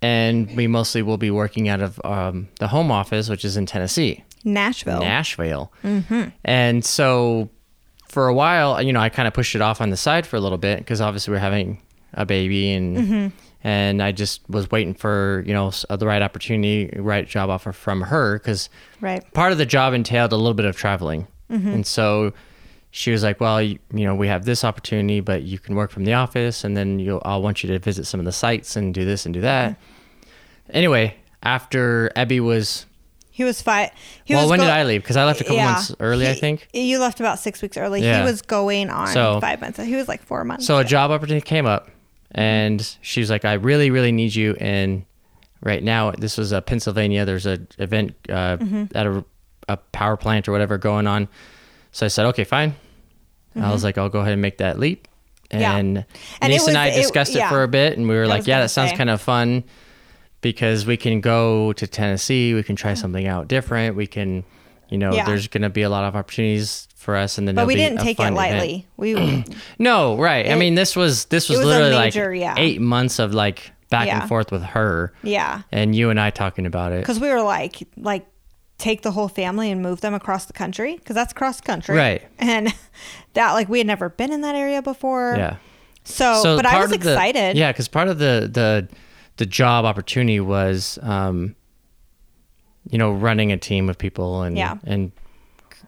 and 0.00 0.54
we 0.56 0.66
mostly 0.68 1.02
will 1.02 1.16
be 1.18 1.30
working 1.30 1.68
out 1.68 1.80
of 1.80 2.00
um, 2.04 2.48
the 2.60 2.68
home 2.68 2.92
office, 2.92 3.28
which 3.28 3.44
is 3.44 3.56
in 3.56 3.66
Tennessee. 3.66 4.24
Nashville. 4.44 5.00
Nashville. 5.00 5.72
Mm-hmm. 5.82 6.28
And 6.44 6.84
so 6.84 7.50
for 8.08 8.28
a 8.28 8.34
while, 8.34 8.80
you 8.80 8.92
know, 8.92 9.00
I 9.00 9.08
kind 9.08 9.26
of 9.26 9.34
pushed 9.34 9.56
it 9.56 9.60
off 9.60 9.80
on 9.80 9.90
the 9.90 9.96
side 9.96 10.24
for 10.26 10.36
a 10.36 10.40
little 10.40 10.58
bit 10.58 10.78
because 10.78 11.00
obviously 11.00 11.32
we're 11.32 11.40
having 11.40 11.82
a 12.14 12.24
baby 12.24 12.70
and 12.72 12.96
Mm-hmm. 12.96 13.26
And 13.64 14.02
I 14.02 14.12
just 14.12 14.40
was 14.48 14.70
waiting 14.70 14.94
for 14.94 15.42
you 15.46 15.52
know 15.54 15.70
the 15.90 16.06
right 16.06 16.22
opportunity, 16.22 16.90
right 16.98 17.26
job 17.26 17.50
offer 17.50 17.72
from 17.72 18.02
her 18.02 18.38
because 18.38 18.68
right. 19.00 19.22
part 19.34 19.52
of 19.52 19.58
the 19.58 19.66
job 19.66 19.94
entailed 19.94 20.32
a 20.32 20.36
little 20.36 20.54
bit 20.54 20.66
of 20.66 20.76
traveling, 20.76 21.26
Mm-hmm. 21.50 21.68
and 21.68 21.86
so 21.86 22.32
she 22.90 23.10
was 23.10 23.22
like, 23.22 23.40
"Well, 23.40 23.60
you, 23.62 23.78
you 23.92 24.04
know, 24.04 24.14
we 24.14 24.28
have 24.28 24.44
this 24.44 24.64
opportunity, 24.64 25.20
but 25.20 25.42
you 25.42 25.58
can 25.58 25.74
work 25.74 25.90
from 25.90 26.04
the 26.04 26.14
office, 26.14 26.64
and 26.64 26.76
then 26.76 26.98
you'll 26.98 27.22
I'll 27.24 27.42
want 27.42 27.62
you 27.62 27.68
to 27.70 27.78
visit 27.78 28.06
some 28.06 28.20
of 28.20 28.26
the 28.26 28.32
sites 28.32 28.76
and 28.76 28.92
do 28.94 29.04
this 29.04 29.24
and 29.26 29.32
do 29.34 29.40
that." 29.42 29.72
Mm-hmm. 29.72 30.70
Anyway, 30.70 31.16
after 31.42 32.10
Ebby 32.16 32.40
was 32.40 32.86
He 33.30 33.44
was 33.44 33.62
five. 33.62 33.90
He 34.24 34.34
well, 34.34 34.44
was 34.44 34.50
when 34.50 34.58
go- 34.60 34.64
did 34.66 34.72
I 34.72 34.84
leave? 34.84 35.02
Because 35.02 35.16
I 35.16 35.24
left 35.24 35.40
a 35.40 35.44
couple 35.44 35.56
Yeah. 35.56 35.72
months 35.72 35.94
early, 36.00 36.28
I 36.28 36.34
think. 36.34 36.68
You 36.74 36.98
left 36.98 37.20
about 37.20 37.38
six 37.38 37.62
weeks 37.62 37.76
early. 37.76 38.02
Yeah. 38.02 38.18
He 38.20 38.24
was 38.24 38.42
going 38.42 38.90
on 38.90 39.08
So- 39.08 39.40
five 39.40 39.60
months. 39.60 39.78
He 39.80 39.94
was 39.94 40.08
like 40.08 40.22
four 40.22 40.44
months. 40.44 40.66
So 40.66 40.78
a 40.78 40.84
job 40.84 41.10
opportunity 41.10 41.44
came 41.46 41.64
up, 41.66 41.88
and 42.32 42.96
she 43.02 43.20
was 43.20 43.30
like, 43.30 43.44
"I 43.44 43.54
really, 43.54 43.90
really 43.90 44.12
need 44.12 44.34
you 44.34 44.54
in 44.54 45.04
right 45.62 45.82
now." 45.82 46.10
This 46.12 46.36
was 46.38 46.52
uh, 46.52 46.60
Pennsylvania. 46.60 47.24
There's 47.24 47.46
a 47.46 47.58
event 47.78 48.14
uh, 48.28 48.58
at 48.94 49.06
a, 49.06 49.24
a 49.68 49.76
power 49.76 50.16
plant 50.16 50.48
or 50.48 50.52
whatever 50.52 50.78
going 50.78 51.06
on. 51.06 51.28
So 51.92 52.06
I 52.06 52.08
said, 52.08 52.26
"Okay, 52.26 52.44
fine." 52.44 52.74
I 53.56 53.72
was 53.72 53.82
like, 53.82 53.98
"I'll 53.98 54.08
go 54.08 54.20
ahead 54.20 54.32
and 54.32 54.42
make 54.42 54.58
that 54.58 54.78
leap." 54.78 55.08
Yeah. 55.50 55.76
And 55.76 56.04
And 56.42 56.52
and 56.52 56.76
I 56.76 56.88
it- 56.88 56.96
discussed 56.96 57.34
it, 57.34 57.38
yeah. 57.38 57.48
for 57.48 57.62
a 57.62 57.68
bit, 57.68 57.96
and 57.98 58.08
we 58.08 58.14
were 58.14 58.24
I 58.24 58.26
like, 58.26 58.46
"Yeah, 58.46 58.60
that 58.60 58.68
sounds 58.70 58.92
kind 58.92 59.10
of 59.10 59.20
fun." 59.20 59.64
Because 60.40 60.86
we 60.86 60.96
can 60.96 61.20
go 61.20 61.72
to 61.72 61.86
Tennessee, 61.88 62.54
we 62.54 62.62
can 62.62 62.76
try 62.76 62.94
something 62.94 63.26
out 63.26 63.48
different. 63.48 63.96
We 63.96 64.06
can, 64.06 64.44
you 64.88 64.96
know, 64.96 65.12
Yeah. 65.12 65.24
there's 65.24 65.48
going 65.48 65.62
to 65.62 65.68
be 65.68 65.82
a 65.82 65.90
lot 65.90 66.04
of 66.04 66.14
opportunities 66.14 66.87
for 66.98 67.16
us, 67.16 67.38
and 67.38 67.46
then 67.48 67.54
but 67.54 67.66
we 67.66 67.74
didn't 67.76 67.98
take 68.00 68.18
it 68.18 68.22
fun 68.22 68.34
event. 68.34 68.36
lightly. 68.36 68.86
We 68.96 69.44
No, 69.78 70.16
right. 70.18 70.50
I 70.50 70.56
mean, 70.56 70.74
this 70.74 70.94
was 70.96 71.24
this 71.26 71.48
was, 71.48 71.58
was 71.58 71.66
literally 71.66 71.92
major, 71.96 72.32
like 72.32 72.40
yeah. 72.40 72.54
eight 72.58 72.80
months 72.80 73.18
of 73.18 73.32
like 73.32 73.70
back 73.88 74.06
Yeah. 74.08 74.20
and 74.20 74.28
forth 74.28 74.50
with 74.52 74.62
her, 74.62 75.12
yeah, 75.22 75.62
and 75.72 75.94
you 75.94 76.10
and 76.10 76.20
I 76.20 76.30
talking 76.30 76.66
about 76.66 76.92
it. 76.92 77.00
because 77.00 77.18
we 77.20 77.28
were 77.30 77.40
like 77.40 77.86
like 77.96 78.26
take 78.76 79.02
the 79.02 79.10
whole 79.12 79.28
family 79.28 79.70
and 79.70 79.80
move 79.82 80.00
them 80.02 80.12
across 80.14 80.44
the 80.44 80.52
country 80.52 80.96
because 80.96 81.14
that's 81.14 81.32
cross 81.32 81.60
country, 81.60 81.96
Right. 81.96 82.22
And 82.38 82.72
that 83.34 83.52
like 83.54 83.68
we 83.68 83.78
had 83.78 83.86
never 83.86 84.08
been 84.08 84.32
in 84.32 84.42
that 84.42 84.54
area 84.54 84.82
before. 84.82 85.34
Yeah. 85.38 85.56
So, 86.04 86.56
but 86.56 86.64
I 86.66 86.78
was 86.80 86.92
of 86.92 87.00
the- 87.00 87.10
excited. 87.12 87.56
yeah, 87.56 87.70
because 87.72 87.88
part 87.88 88.08
of 88.08 88.18
the 88.18 88.48
the 88.52 88.88
the 89.36 89.46
job 89.46 89.84
opportunity 89.84 90.40
was, 90.40 90.98
um, 91.02 91.54
you 92.90 92.98
know, 92.98 93.12
running 93.12 93.52
a 93.52 93.56
team 93.56 93.88
of 93.88 93.98
people 93.98 94.42
and 94.42 94.56
Yeah. 94.56 94.76
and 94.84 95.12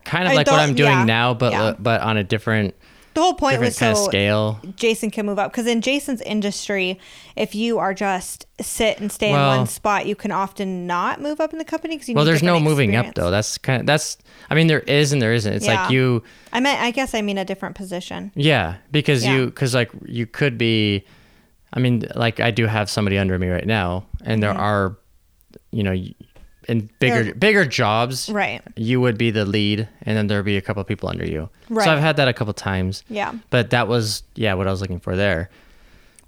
kind 0.05 0.25
of 0.27 0.33
I 0.33 0.37
like 0.37 0.47
what 0.47 0.61
I'm 0.61 0.75
doing 0.75 0.91
yeah, 0.91 1.05
now, 1.05 1.35
but 1.35 1.53
yeah. 1.53 1.75
but 1.79 2.01
on 2.03 2.17
a 2.17 2.25
different 2.25 2.75
The 3.15 3.21
whole 3.23 3.35
point 3.35 3.55
different 3.55 3.71
was 3.71 3.79
kind 3.79 3.97
so 3.97 4.03
of 4.05 4.09
scale. 4.09 4.61
Jason 4.77 5.11
can 5.11 5.27
move 5.27 5.39
up 5.39 5.51
because 5.51 5.67
in 5.67 5.81
Jason's 5.81 6.21
industry, 6.23 6.99
if 7.37 7.55
you 7.55 7.79
are 7.79 7.93
just 7.95 8.47
sit 8.61 9.01
and 9.01 9.11
stay 9.11 9.33
Well- 9.33 9.53
in 9.53 9.59
one 9.59 9.67
spot, 9.67 10.07
you 10.07 10.15
can 10.15 10.31
often 10.31 10.87
not 10.87 11.21
move 11.21 11.41
up 11.41 11.53
in 11.53 11.59
the 11.59 11.65
company 11.65 11.95
because 11.97 12.09
you. 12.09 12.15
Well, 12.15 12.25
there's 12.25 12.43
no 12.43 12.61
moving 12.61 12.95
up 12.97 13.15
though. 13.15 13.31
That's 13.31 13.59
kind 13.59 13.81
of 13.81 13.87
that's. 13.87 14.17
I 14.49 14.55
mean, 14.55 14.67
there 14.67 14.81
is 14.81 15.13
and 15.13 15.21
there 15.21 15.33
isn't. 15.33 15.53
It's 15.53 15.67
Yeah. 15.67 15.83
like 15.83 15.91
you. 15.91 16.23
I 16.53 16.61
meant, 16.61 16.81
I 16.81 16.91
guess 16.91 17.15
I 17.15 17.23
mean 17.23 17.39
a 17.39 17.45
different 17.45 17.75
position. 17.77 18.33
Yeah, 18.35 18.77
because 18.91 19.25
Yeah. 19.25 19.35
you 19.37 19.47
because 19.47 19.75
like 19.75 19.91
you 20.07 20.27
could 20.27 20.57
be 20.59 21.05
I 21.73 21.79
mean, 21.79 22.05
like 22.17 22.41
I 22.41 22.51
do 22.51 22.67
have 22.67 22.91
somebody 22.91 23.17
under 23.17 23.39
me 23.39 23.47
right 23.49 23.67
now, 23.67 24.05
and 24.25 24.43
there 24.43 24.53
Mhm. 24.53 24.59
are, 24.59 24.97
you 25.71 25.85
know, 25.85 25.95
in 26.71 26.89
bigger 26.99 27.35
bigger 27.35 27.65
jobs, 27.65 28.29
Right. 28.31 28.63
you 28.77 29.01
would 29.01 29.19
be 29.19 29.31
the 29.31 29.45
lead, 29.45 29.89
and 30.03 30.17
then 30.17 30.27
there'd 30.29 30.45
be 30.45 30.57
a 30.57 30.63
couple 30.63 30.81
of 30.81 30.87
people 30.87 31.09
under 31.09 31.25
you. 31.27 31.49
Right. 31.69 31.85
So 31.85 31.93
I've 31.93 32.01
had 32.01 32.17
that 32.17 32.29
a 32.29 32.33
couple 32.33 32.53
times, 32.55 33.03
Yeah. 33.09 33.33
but 33.51 33.71
that 33.71 33.89
was 33.89 34.23
yeah 34.35 34.55
what 34.55 34.67
I 34.67 34.71
was 34.71 34.81
looking 34.81 35.01
for 35.01 35.17
there, 35.17 35.51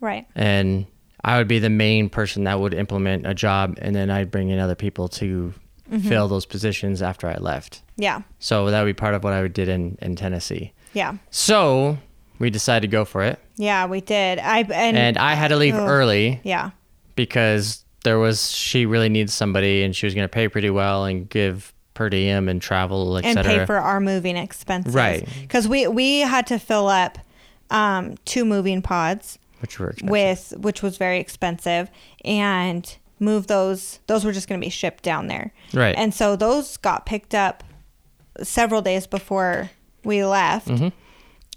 Right. 0.00 0.26
and 0.34 0.87
I 1.25 1.38
would 1.38 1.49
be 1.49 1.58
the 1.61 1.70
main 1.70 2.08
person 2.08 2.44
that 2.44 2.58
would 2.58 2.75
implement 2.75 3.26
a 3.26 3.34
job, 3.34 3.78
and 3.80 3.94
then 3.94 4.11
I'd 4.11 4.30
bring 4.30 4.49
in 4.50 4.58
other 4.58 4.75
people 4.76 5.08
to 5.22 5.54
Mm-hmm. 5.92 6.08
fill 6.08 6.26
those 6.26 6.46
positions 6.46 7.02
after 7.02 7.26
I 7.26 7.34
left. 7.37 7.82
Yeah. 7.96 8.22
So 8.38 8.70
that 8.70 8.80
would 8.80 8.87
be 8.87 8.94
part 8.94 9.14
of 9.14 9.22
what 9.25 9.34
I 9.34 9.46
did 9.49 9.68
in 9.68 9.99
in 10.00 10.16
Tennessee. 10.16 10.72
Yeah. 10.94 11.16
So 11.30 11.99
we 12.38 12.49
decided 12.49 12.82
to 12.90 12.96
go 12.96 13.04
for 13.04 13.22
it, 13.25 13.38
Yeah, 13.56 13.84
we 13.87 14.00
did. 14.00 14.38
I 14.38 14.61
and, 14.61 14.96
and 14.96 15.18
I 15.18 15.34
had 15.34 15.49
to 15.49 15.56
leave 15.56 15.75
early. 15.75 16.40
yeah. 16.44 16.70
because 17.14 17.84
there 18.02 18.18
was 18.18 18.50
she 18.50 18.87
really 18.87 19.09
needs 19.09 19.32
somebody 19.32 19.82
and 19.82 19.94
she 19.94 20.06
was 20.06 20.14
going 20.14 20.25
to 20.25 20.28
pay 20.32 20.49
pretty 20.49 20.71
well 20.71 21.04
and 21.04 21.28
give 21.28 21.73
per 21.94 22.09
diem 22.09 22.49
and 22.49 22.61
travel 22.62 23.16
and 23.16 23.26
etc 23.26 23.59
pay 23.61 23.66
for 23.66 23.76
our 23.76 24.00
moving 24.00 24.37
expenses. 24.37 24.94
Right. 24.94 25.28
Because 25.42 25.68
we 25.68 25.87
we 25.88 26.21
had 26.21 26.47
to 26.49 26.59
fill 26.59 26.88
up 26.88 27.18
um, 27.71 28.16
two 28.25 28.44
moving 28.44 28.82
pods 28.82 29.38
which 29.61 29.78
were 29.78 29.90
expensive. 29.90 30.11
with 30.11 30.54
which 30.59 30.82
was 30.82 30.97
very 30.97 31.21
expensive 31.21 31.90
and 32.25 32.97
move 33.21 33.47
those 33.47 34.00
those 34.09 34.25
were 34.25 34.32
just 34.32 34.49
going 34.49 34.61
to 34.61 34.64
be 34.64 34.71
shipped 34.71 35.02
down 35.04 35.26
there. 35.28 35.52
Right. 35.73 35.94
And 35.97 36.12
so 36.12 36.35
those 36.37 36.76
got 36.76 37.06
picked 37.06 37.35
up 37.35 37.62
several 38.42 38.82
days 38.82 39.06
before 39.06 39.71
we 40.04 40.25
left. 40.25 40.68
Mhm. 40.68 40.92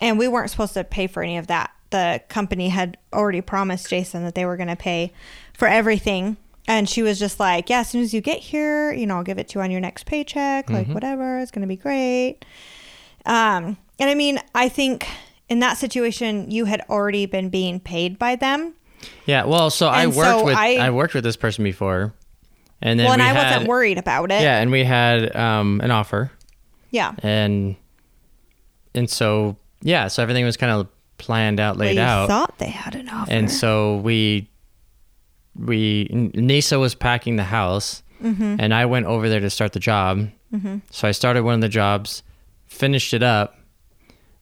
And 0.01 0.19
we 0.19 0.27
weren't 0.27 0.51
supposed 0.51 0.73
to 0.73 0.83
pay 0.83 1.07
for 1.07 1.23
any 1.23 1.37
of 1.37 1.47
that. 1.47 1.71
The 1.95 2.21
company 2.27 2.67
had 2.69 2.97
already 3.13 3.39
promised 3.39 3.89
Jason 3.89 4.23
that 4.25 4.35
they 4.35 4.45
were 4.45 4.57
going 4.57 4.67
to 4.67 4.75
pay 4.75 5.13
for 5.53 5.67
everything. 5.67 6.35
And 6.67 6.89
she 6.89 7.01
was 7.03 7.17
just 7.19 7.39
like, 7.39 7.69
Yeah, 7.69 7.79
as 7.81 7.89
soon 7.89 8.01
as 8.01 8.13
you 8.13 8.19
get 8.19 8.39
here, 8.39 8.91
you 8.91 9.05
know, 9.07 9.15
I'll 9.17 9.23
give 9.23 9.37
it 9.37 9.47
to 9.49 9.59
you 9.59 9.63
on 9.63 9.71
your 9.71 9.79
next 9.79 10.05
paycheck. 10.05 10.69
Like, 10.69 10.87
whatever, 10.87 11.39
it's 11.39 11.51
going 11.51 11.61
to 11.61 11.67
be 11.67 11.77
great. 11.77 12.39
Um, 13.25 13.77
and 13.99 14.09
I 14.09 14.13
mean, 14.15 14.39
I 14.53 14.67
think 14.67 15.07
in 15.47 15.59
that 15.59 15.77
situation, 15.77 16.51
you 16.51 16.65
had 16.65 16.81
already 16.89 17.25
been 17.27 17.49
being 17.49 17.79
paid 17.79 18.19
by 18.19 18.35
them. 18.35 18.73
yeah 19.25 19.45
well 19.45 19.69
so 19.69 19.87
i 19.87 20.07
worked 20.07 20.39
so 20.39 20.45
with 20.45 20.55
I- 20.57 20.77
I, 20.87 20.89
worked 20.89 21.13
with 21.13 21.23
this 21.23 21.35
person 21.37 21.63
before 21.63 22.13
and 22.81 22.99
then 22.99 23.05
well, 23.05 23.13
and 23.13 23.21
we 23.21 23.27
I 23.27 23.33
had, 23.33 23.51
wasn't 23.51 23.69
worried 23.69 23.97
about 23.99 24.31
it. 24.31 24.41
yeah 24.41 24.59
and 24.59 24.71
we 24.71 24.83
had 24.83 25.35
um, 25.35 25.79
an 25.83 25.91
offer 25.91 26.31
Yeah. 26.89 27.13
and 27.21 27.75
and 28.95 29.07
so 29.09 29.57
yeah 29.81 30.07
so 30.07 30.23
everything 30.23 30.43
was 30.45 30.57
kind 30.57 30.71
of 30.71 30.87
planned 31.17 31.60
out 31.60 31.77
laid 31.77 31.95
we 31.95 32.01
out 32.01 32.27
thought 32.27 32.57
they 32.57 32.69
had 32.69 32.95
an 32.95 33.07
offer. 33.10 33.31
and 33.31 33.50
so 33.51 33.98
we 33.98 34.50
we 35.55 36.07
Nisa 36.36 36.79
was 36.79 36.95
packing 36.95 37.36
the 37.38 37.43
house, 37.43 38.03
Mm-hmm. 38.24 38.55
and 38.60 38.74
I 38.74 38.86
went 38.86 39.05
over 39.07 39.27
there 39.29 39.39
to 39.41 39.50
start 39.50 39.74
the 39.74 39.79
job. 39.79 40.29
So 40.89 41.05
I 41.05 41.12
started 41.12 41.43
one 41.43 41.53
of 41.55 41.60
the 41.62 41.67
jobs, 41.67 42.24
finished 42.65 43.13
it 43.13 43.22
up, 43.22 43.57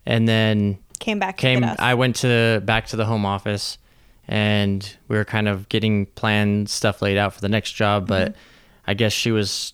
and 0.05 0.27
then 0.27 0.77
came 0.99 1.17
back 1.17 1.37
came. 1.37 1.63
I 1.63 1.95
went 1.95 2.17
to 2.17 2.61
back 2.63 2.85
to 2.87 2.95
the 2.95 3.05
home 3.05 3.25
office, 3.25 3.79
and 4.27 4.95
we 5.07 5.17
were 5.17 5.25
kind 5.25 5.47
of 5.47 5.67
getting 5.69 6.05
planned 6.05 6.69
stuff 6.69 7.01
laid 7.01 7.17
out 7.17 7.33
for 7.33 7.41
the 7.41 7.49
next 7.49 7.71
job. 7.71 8.07
But 8.07 8.29
Mm-hmm. 8.33 8.39
I 8.85 8.93
guess 8.93 9.11
she 9.13 9.31
was. 9.31 9.73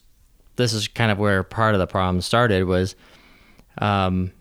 This 0.56 0.72
is 0.72 0.88
kind 0.88 1.12
of 1.12 1.18
where 1.20 1.44
part 1.44 1.74
of 1.76 1.80
the 1.80 1.88
problem 1.88 2.22
started. 2.22 2.64
Was 2.66 2.96
um, 3.80 4.32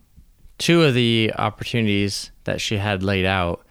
two 0.58 0.82
of 0.82 0.94
the 0.94 1.32
opportunities 1.38 2.30
that 2.44 2.60
she 2.60 2.76
had 2.76 3.02
laid 3.02 3.24
out 3.24 3.64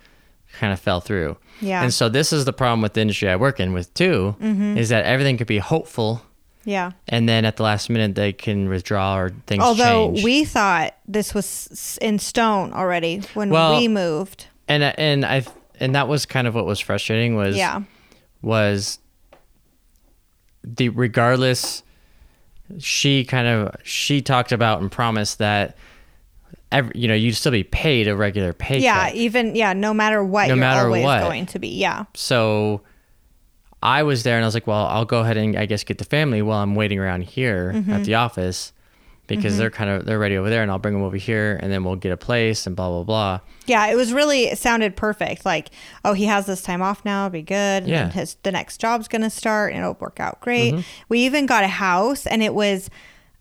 kind 0.59 0.71
of 0.73 0.79
fell 0.79 1.01
through. 1.01 1.37
Yeah. 1.61 1.83
And 1.83 1.93
so 1.93 2.07
this 2.09 2.31
is 2.33 2.45
the 2.45 2.53
problem 2.53 2.81
with 2.81 2.93
the 2.93 3.01
industry 3.01 3.29
I 3.29 3.35
work 3.35 3.59
in 3.59 3.73
with 3.73 3.93
too, 3.93 4.35
Mm-hmm. 4.41 4.77
is 4.77 4.89
that 4.89 5.05
everything 5.05 5.37
could 5.37 5.47
be 5.47 5.57
hopeful 5.59 6.21
yeah. 6.65 6.91
and 7.07 7.27
then 7.29 7.45
at 7.45 7.57
the 7.57 7.63
last 7.63 7.89
minute 7.89 8.15
they 8.15 8.33
can 8.33 8.67
withdraw 8.69 9.17
or 9.17 9.31
things 9.47 9.63
Although 9.63 10.07
change. 10.13 10.23
we 10.23 10.45
thought 10.45 10.95
this 11.07 11.33
was 11.33 11.97
in 12.01 12.19
stone 12.19 12.73
already 12.73 13.21
when 13.33 13.49
Well, 13.49 13.77
we 13.79 13.87
moved. 13.87 14.47
and 14.67 14.83
and 14.83 15.25
I 15.25 15.43
and 15.79 15.93
that 15.95 16.07
was 16.07 16.25
kind 16.25 16.45
of 16.47 16.55
what 16.55 16.65
was 16.65 16.79
frustrating 16.79 17.35
was 17.35 17.55
Yeah. 17.55 17.81
was 18.41 18.99
the 20.63 20.89
regardless 20.89 21.83
she 22.79 23.23
kind 23.23 23.47
of 23.47 23.75
she 23.83 24.21
talked 24.21 24.51
about 24.51 24.81
and 24.81 24.91
promised 24.91 25.37
that 25.37 25.77
every, 26.71 26.91
you 26.95 27.07
know 27.07 27.13
you'd 27.13 27.33
still 27.35 27.51
be 27.51 27.63
paid 27.63 28.07
a 28.07 28.15
regular 28.15 28.53
paycheck. 28.53 28.83
Yeah. 28.83 29.11
Even, 29.13 29.55
yeah, 29.55 29.73
no 29.73 29.93
matter 29.93 30.23
what, 30.23 30.43
No 30.47 30.55
you're 30.55 30.57
matter 30.57 30.85
always 30.87 31.03
what. 31.03 31.21
going 31.21 31.45
to 31.47 31.59
be. 31.59 31.69
Yeah. 31.69 32.05
So 32.13 32.81
I 33.81 34.03
was 34.03 34.23
there 34.23 34.35
and 34.37 34.43
I 34.43 34.47
was 34.47 34.53
like, 34.53 34.67
well, 34.67 34.85
I'll 34.87 35.05
go 35.05 35.19
ahead 35.21 35.37
and 35.37 35.55
I 35.57 35.65
guess 35.65 35.83
get 35.83 35.97
the 35.99 36.05
family 36.05 36.41
while 36.41 36.59
I'm 36.63 36.75
waiting 36.75 36.99
around 36.99 37.21
here 37.25 37.71
Mm-hmm. 37.75 37.91
at 37.91 38.03
the 38.05 38.15
office 38.15 38.73
because 39.27 39.57
they're 39.57 39.69
kind 39.69 39.89
of 39.89 40.05
they're 40.05 40.17
ready 40.17 40.37
over 40.37 40.49
there 40.49 40.61
and 40.61 40.71
I'll 40.71 40.79
bring 40.79 40.93
them 40.93 41.03
over 41.03 41.17
here 41.17 41.59
and 41.61 41.69
then 41.69 41.83
we'll 41.83 41.97
get 41.97 42.13
a 42.13 42.17
place 42.17 42.65
and 42.65 42.77
blah 42.77 42.87
blah 42.89 43.03
blah. 43.03 43.39
Yeah. 43.65 43.85
It 43.87 43.95
was 43.95 44.13
really, 44.13 44.45
it 44.45 44.57
sounded 44.57 44.95
perfect. 44.95 45.45
Like, 45.45 45.69
oh, 46.05 46.13
he 46.13 46.25
has 46.25 46.45
this 46.45 46.61
time 46.61 46.81
off 46.81 47.03
now. 47.03 47.25
It'll 47.25 47.33
be 47.33 47.41
good. 47.41 47.83
And 47.83 47.87
Yeah. 47.87 48.09
his, 48.09 48.35
the 48.43 48.51
next 48.53 48.79
job's 48.79 49.09
going 49.09 49.23
to 49.23 49.29
start 49.29 49.73
and 49.73 49.81
it'll 49.81 49.97
work 49.99 50.21
out 50.21 50.39
great. 50.39 50.73
Mm-hmm. 50.73 50.81
We 51.09 51.19
even 51.25 51.45
got 51.45 51.65
a 51.65 51.67
house 51.67 52.25
and 52.25 52.41
it 52.41 52.53
was, 52.53 52.89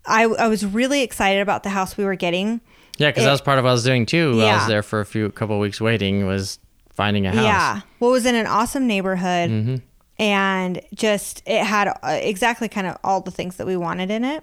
I, 0.05 0.25
I 0.25 0.49
was 0.49 0.67
really 0.67 1.03
excited 1.03 1.41
about 1.41 1.63
the 1.63 1.71
house 1.71 1.97
we 1.97 2.05
were 2.05 2.17
getting. 2.17 2.61
Yeah, 2.99 3.11
because 3.11 3.25
that 3.25 3.31
was 3.33 3.41
part 3.41 3.59
of 3.59 3.65
what 3.65 3.71
I 3.71 3.73
was 3.75 3.85
doing 3.85 4.07
too. 4.07 4.37
while 4.37 4.47
I 4.47 4.57
was 4.57 4.67
there 4.69 4.83
for 4.83 5.01
a 5.01 5.07
few 5.07 5.31
couple 5.31 5.57
of 5.57 5.61
weeks 5.61 5.81
waiting 5.81 6.27
was 6.27 6.59
finding 6.95 7.27
a 7.27 7.31
house. 7.33 7.45
Yeah. 7.45 7.81
Well, 8.01 8.11
it 8.11 8.15
was 8.15 8.27
in 8.27 8.35
an 8.35 8.47
awesome 8.47 8.87
neighborhood 8.87 9.51
Mm-hmm. 9.51 9.77
and 10.19 10.81
just 10.95 11.43
it 11.47 11.63
had 11.65 11.89
uh, 11.89 12.19
exactly 12.23 12.69
kind 12.69 12.87
of 12.87 12.97
all 13.05 13.21
the 13.21 13.31
things 13.31 13.57
that 13.57 13.67
we 13.67 13.77
wanted 13.77 14.11
in 14.11 14.25
it. 14.25 14.43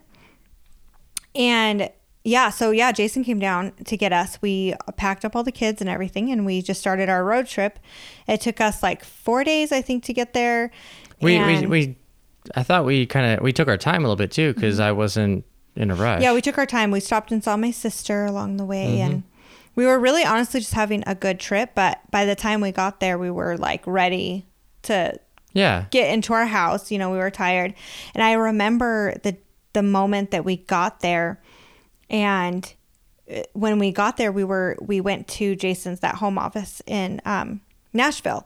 And 1.35 1.89
yeah, 2.23 2.49
so 2.51 2.71
yeah, 2.71 2.91
Jason 2.91 3.23
came 3.23 3.39
down 3.39 3.73
to 3.85 3.97
get 3.97 4.13
us. 4.13 4.41
We 4.41 4.75
packed 4.97 5.25
up 5.25 5.35
all 5.35 5.43
the 5.43 5.51
kids 5.51 5.81
and 5.81 5.89
everything 5.89 6.31
and 6.31 6.45
we 6.45 6.61
just 6.61 6.79
started 6.79 7.09
our 7.09 7.23
road 7.25 7.47
trip. 7.47 7.79
It 8.27 8.39
took 8.41 8.61
us 8.61 8.81
like 8.83 9.03
4 9.03 9.43
days 9.43 9.71
I 9.71 9.81
think 9.81 10.03
to 10.05 10.13
get 10.13 10.33
there. 10.33 10.71
We, 11.21 11.31
we 11.37 11.55
And- 11.55 11.69
we 11.69 11.97
I 12.55 12.63
thought 12.63 12.83
we 12.85 13.05
kind 13.05 13.37
of 13.37 13.43
we 13.43 13.53
took 13.53 13.67
our 13.69 13.77
time 13.77 14.01
a 14.03 14.07
little 14.07 14.15
bit 14.17 14.31
too 14.31 14.53
because 14.53 14.79
I 14.79 14.91
wasn't 14.91 15.45
in 15.75 15.91
a 15.91 15.95
rush. 15.95 16.21
Yeah, 16.21 16.33
we 16.33 16.41
took 16.41 16.57
our 16.57 16.65
time. 16.65 16.91
We 16.91 16.99
stopped 16.99 17.31
and 17.31 17.43
saw 17.43 17.57
my 17.57 17.71
sister 17.71 18.25
along 18.25 18.57
the 18.57 18.65
way 18.65 18.97
Mm-hmm. 18.97 19.11
and 19.11 19.23
we 19.75 19.85
were 19.85 19.99
really 19.99 20.23
honestly 20.23 20.59
just 20.59 20.73
having 20.73 21.03
a 21.07 21.15
good 21.15 21.39
trip, 21.39 21.71
but 21.73 21.99
by 22.11 22.25
the 22.25 22.35
time 22.35 22.61
we 22.61 22.71
got 22.71 22.99
there, 22.99 23.17
we 23.17 23.31
were 23.31 23.57
like 23.57 23.85
ready 23.87 24.45
to 24.83 25.19
yeah. 25.53 25.85
get 25.89 26.13
into 26.13 26.33
our 26.33 26.45
house. 26.45 26.91
You 26.91 26.99
know, 26.99 27.09
we 27.09 27.17
were 27.17 27.31
tired. 27.31 27.73
And 28.13 28.23
I 28.23 28.33
remember 28.33 29.15
the 29.23 29.37
the 29.73 29.81
moment 29.83 30.29
that 30.29 30.45
we 30.45 30.57
got 30.57 30.99
there 30.99 31.41
and 32.07 32.71
uh, 33.33 33.41
when 33.53 33.79
we 33.79 33.91
got 33.91 34.17
there 34.17 34.31
we 34.31 34.43
were 34.43 34.77
we 34.79 35.01
went 35.01 35.27
to 35.27 35.55
Jason's 35.55 36.01
that 36.01 36.15
home 36.15 36.37
office 36.37 36.79
in 36.85 37.19
um 37.25 37.61
Nashville. 37.91 38.45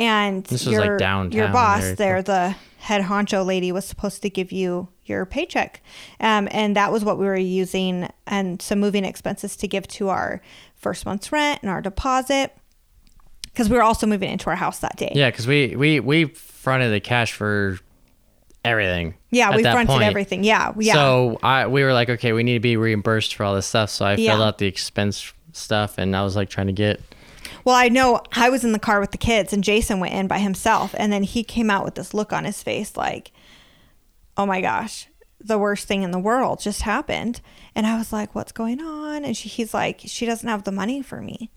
And 0.00 0.44
This 0.44 0.64
was, 0.66 0.76
like, 0.76 0.86
your, 0.86 0.96
downtown 0.96 1.36
your 1.38 1.48
boss 1.48 1.92
there, 1.92 2.22
the 2.22 2.56
head 2.78 3.02
honcho 3.02 3.44
lady 3.44 3.70
was 3.70 3.84
supposed 3.84 4.22
to 4.22 4.30
give 4.30 4.50
you 4.50 4.88
your 5.04 5.26
paycheck. 5.26 5.82
Um, 6.18 6.48
and 6.50 6.74
that 6.76 6.90
was 6.90 7.04
what 7.04 7.18
we 7.18 7.26
were 7.26 7.36
using 7.36 8.08
and 8.26 8.62
some 8.62 8.80
moving 8.80 9.04
expenses 9.04 9.56
to 9.56 9.68
give 9.68 9.86
to 9.88 10.08
our 10.08 10.40
first 10.76 11.04
month's 11.04 11.30
rent 11.30 11.60
and 11.62 11.70
our 11.70 11.82
deposit. 11.82 12.56
Because 13.44 13.68
we 13.68 13.76
were 13.76 13.82
also 13.82 14.06
moving 14.06 14.30
into 14.30 14.48
our 14.48 14.56
house 14.56 14.78
that 14.78 14.96
day. 14.96 15.12
Yeah, 15.14 15.28
because 15.30 15.46
we, 15.46 15.76
we 15.76 16.00
we 16.00 16.26
fronted 16.26 16.92
the 16.92 17.00
cash 17.00 17.32
for 17.32 17.78
everything. 18.64 19.14
Yeah, 19.30 19.54
we 19.54 19.62
fronted 19.62 19.88
point. 19.88 20.04
everything. 20.04 20.44
Yeah, 20.44 20.72
yeah. 20.78 20.94
So 20.94 21.38
I 21.42 21.66
we 21.66 21.82
were 21.82 21.92
like, 21.92 22.08
okay, 22.08 22.32
we 22.32 22.42
need 22.44 22.54
to 22.54 22.60
be 22.60 22.76
reimbursed 22.76 23.34
for 23.34 23.44
all 23.44 23.54
this 23.54 23.66
stuff. 23.66 23.90
So 23.90 24.04
I 24.04 24.14
Yeah. 24.14 24.30
filled 24.30 24.42
out 24.42 24.58
the 24.58 24.66
expense 24.66 25.32
stuff, 25.52 25.98
and 25.98 26.14
I 26.16 26.22
was 26.22 26.36
like 26.36 26.48
trying 26.48 26.68
to 26.68 26.72
get. 26.72 27.00
Well, 27.64 27.74
I 27.76 27.88
know 27.88 28.22
I 28.32 28.50
was 28.50 28.64
in 28.64 28.72
the 28.72 28.78
car 28.78 29.00
with 29.00 29.10
the 29.12 29.18
kids, 29.18 29.52
and 29.52 29.62
Jason 29.64 30.00
went 30.00 30.14
in 30.14 30.26
by 30.28 30.38
himself, 30.38 30.94
and 30.98 31.12
then 31.12 31.22
he 31.22 31.42
came 31.44 31.70
out 31.70 31.84
with 31.84 31.94
this 31.94 32.14
look 32.14 32.32
on 32.32 32.44
his 32.44 32.62
face, 32.62 32.96
like, 32.96 33.32
"Oh 34.36 34.46
my 34.46 34.60
gosh, 34.60 35.08
the 35.40 35.58
worst 35.58 35.86
thing 35.88 36.02
in 36.02 36.10
the 36.10 36.18
world 36.18 36.60
just 36.60 36.82
happened." 36.82 37.40
And 37.74 37.86
I 37.86 37.96
was 37.96 38.12
like, 38.12 38.34
"What's 38.34 38.52
going 38.52 38.80
on?" 38.80 39.24
And 39.24 39.36
she, 39.36 39.48
he's 39.48 39.72
like, 39.74 40.00
"She 40.06 40.26
doesn't 40.26 40.48
have 40.48 40.64
the 40.64 40.72
money 40.72 41.02
for 41.02 41.20
me," 41.20 41.50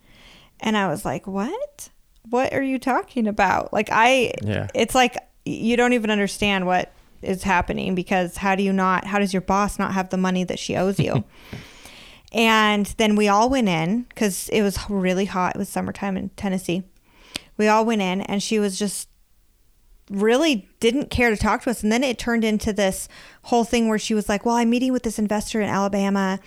and 0.59 0.77
I 0.77 0.87
was 0.87 1.05
like, 1.05 1.27
"What? 1.27 1.89
What 2.29 2.53
are 2.53 2.61
you 2.63 2.79
talking 2.79 3.27
about?" 3.27 3.73
Like 3.73 3.89
I, 3.91 4.33
Yeah. 4.43 4.67
it's 4.73 4.95
like 4.95 5.17
you 5.45 5.75
don't 5.75 5.93
even 5.93 6.09
understand 6.09 6.65
what 6.65 6.91
is 7.21 7.43
happening 7.43 7.95
because 7.95 8.37
how 8.37 8.55
do 8.55 8.63
you 8.63 8.73
not? 8.73 9.05
How 9.05 9.19
does 9.19 9.33
your 9.33 9.41
boss 9.41 9.77
not 9.79 9.93
have 9.93 10.09
the 10.09 10.17
money 10.17 10.43
that 10.45 10.59
she 10.59 10.75
owes 10.75 10.99
you? 10.99 11.23
And 12.33 12.87
then 12.97 13.15
we 13.15 13.27
all 13.27 13.49
went 13.49 13.69
in 13.69 14.03
because 14.09 14.49
it 14.49 14.61
was 14.61 14.77
really 14.89 15.25
hot. 15.25 15.55
It 15.55 15.59
was 15.59 15.69
summertime 15.69 16.17
in 16.17 16.29
Tennessee. 16.29 16.83
We 17.57 17.67
all 17.67 17.85
went 17.85 18.01
in, 18.01 18.21
and 18.21 18.41
she 18.41 18.57
was 18.59 18.79
just 18.79 19.07
really 20.09 20.67
didn't 20.79 21.09
care 21.09 21.29
to 21.29 21.37
talk 21.37 21.61
to 21.63 21.69
us. 21.69 21.83
And 21.83 21.91
then 21.91 22.03
it 22.03 22.17
turned 22.17 22.43
into 22.43 22.73
this 22.73 23.07
whole 23.43 23.63
thing 23.63 23.87
where 23.87 23.99
she 23.99 24.15
was 24.15 24.27
like, 24.27 24.45
Well, 24.45 24.55
I'm 24.55 24.69
meeting 24.69 24.91
with 24.91 25.03
this 25.03 25.19
investor 25.19 25.61
in 25.61 25.69
Alabama, 25.69 26.39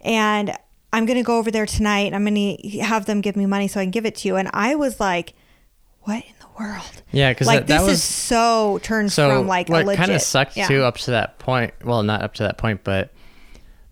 and 0.00 0.56
I'm 0.92 1.06
going 1.06 1.16
to 1.18 1.24
go 1.24 1.38
over 1.38 1.50
there 1.50 1.66
tonight. 1.66 2.12
I'm 2.12 2.24
going 2.24 2.56
to 2.58 2.78
have 2.80 3.06
them 3.06 3.20
give 3.20 3.36
me 3.36 3.46
money 3.46 3.66
so 3.68 3.80
I 3.80 3.84
can 3.84 3.90
give 3.90 4.04
it 4.04 4.16
to 4.16 4.28
you. 4.28 4.36
And 4.36 4.50
I 4.52 4.74
was 4.74 5.00
like, 5.00 5.34
what 6.02 6.16
in 6.16 6.34
the 6.40 6.46
world? 6.62 7.02
Yeah, 7.12 7.30
because 7.30 7.46
Like 7.46 7.60
that, 7.60 7.66
that 7.68 7.78
this 7.78 7.86
was 7.86 7.98
is 7.98 8.04
so 8.04 8.78
turned 8.82 9.12
so. 9.12 9.30
from 9.30 9.46
like 9.46 9.68
what 9.68 9.96
kind 9.96 10.12
of 10.12 10.20
sucked 10.20 10.56
yeah. 10.56 10.68
too 10.68 10.82
up 10.82 10.98
to 10.98 11.12
that 11.12 11.38
point. 11.38 11.72
Well, 11.84 12.02
not 12.02 12.22
up 12.22 12.34
to 12.34 12.42
that 12.42 12.58
point, 12.58 12.84
but 12.84 13.11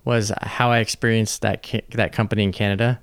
was 0.04 0.32
how 0.42 0.70
I 0.70 0.78
experienced 0.78 1.42
that 1.42 1.64
ca- 1.64 1.82
that 1.92 2.12
company 2.12 2.42
in 2.44 2.52
Canada. 2.52 3.00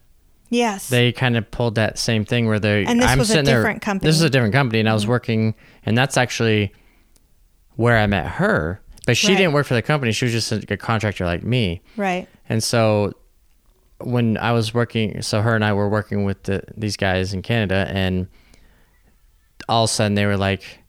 Yes. 0.49 0.87
They 0.89 1.11
kind 1.11 1.35
of 1.35 1.49
pulled 1.51 1.75
that 1.75 1.97
same 1.99 2.23
thing 2.25 2.47
where 2.47 2.59
they. 2.59 2.85
And 2.85 3.01
this 3.01 3.09
I'm 3.09 3.19
was 3.19 3.29
a 3.29 3.33
sitting 3.33 3.45
there- 3.45 3.59
different 3.61 3.81
company. 3.81 3.99
Mm-hmm. 4.07 4.07
This 4.09 4.15
is 4.15 4.21
a 4.21 4.29
different 4.29 4.53
company, 4.53 4.79
and 4.79 4.89
I 4.89 4.93
was 4.93 5.05
working, 5.05 5.55
and 5.85 5.97
that's 5.97 6.15
actually 6.17 6.71
where 7.75 7.97
I 7.97 8.07
met 8.07 8.25
her. 8.27 8.81
But 9.05 9.15
she 9.17 9.27
Right. 9.29 9.37
didn't 9.37 9.53
work 9.53 9.65
for 9.67 9.73
the 9.73 9.81
company; 9.81 10.11
she 10.11 10.25
was 10.25 10.31
just 10.33 10.51
a, 10.51 10.63
a 10.73 10.77
contractor 10.77 11.25
like 11.25 11.43
me. 11.43 11.81
right. 11.97 12.27
And 12.49 12.63
so 12.63 13.13
when 13.99 14.37
I 14.37 14.51
was 14.53 14.73
working, 14.73 15.21
so 15.21 15.41
her 15.41 15.53
and 15.55 15.65
I 15.65 15.73
were 15.73 15.89
working 15.89 16.23
with 16.23 16.43
the, 16.43 16.61
these 16.77 16.95
guys 16.95 17.33
in 17.33 17.41
Canada, 17.41 17.89
and 17.89 18.27
all 19.67 19.83
of 19.83 19.89
a 19.89 19.93
sudden 19.93 20.15
they 20.15 20.25
were 20.25 20.37
like, 20.37 20.79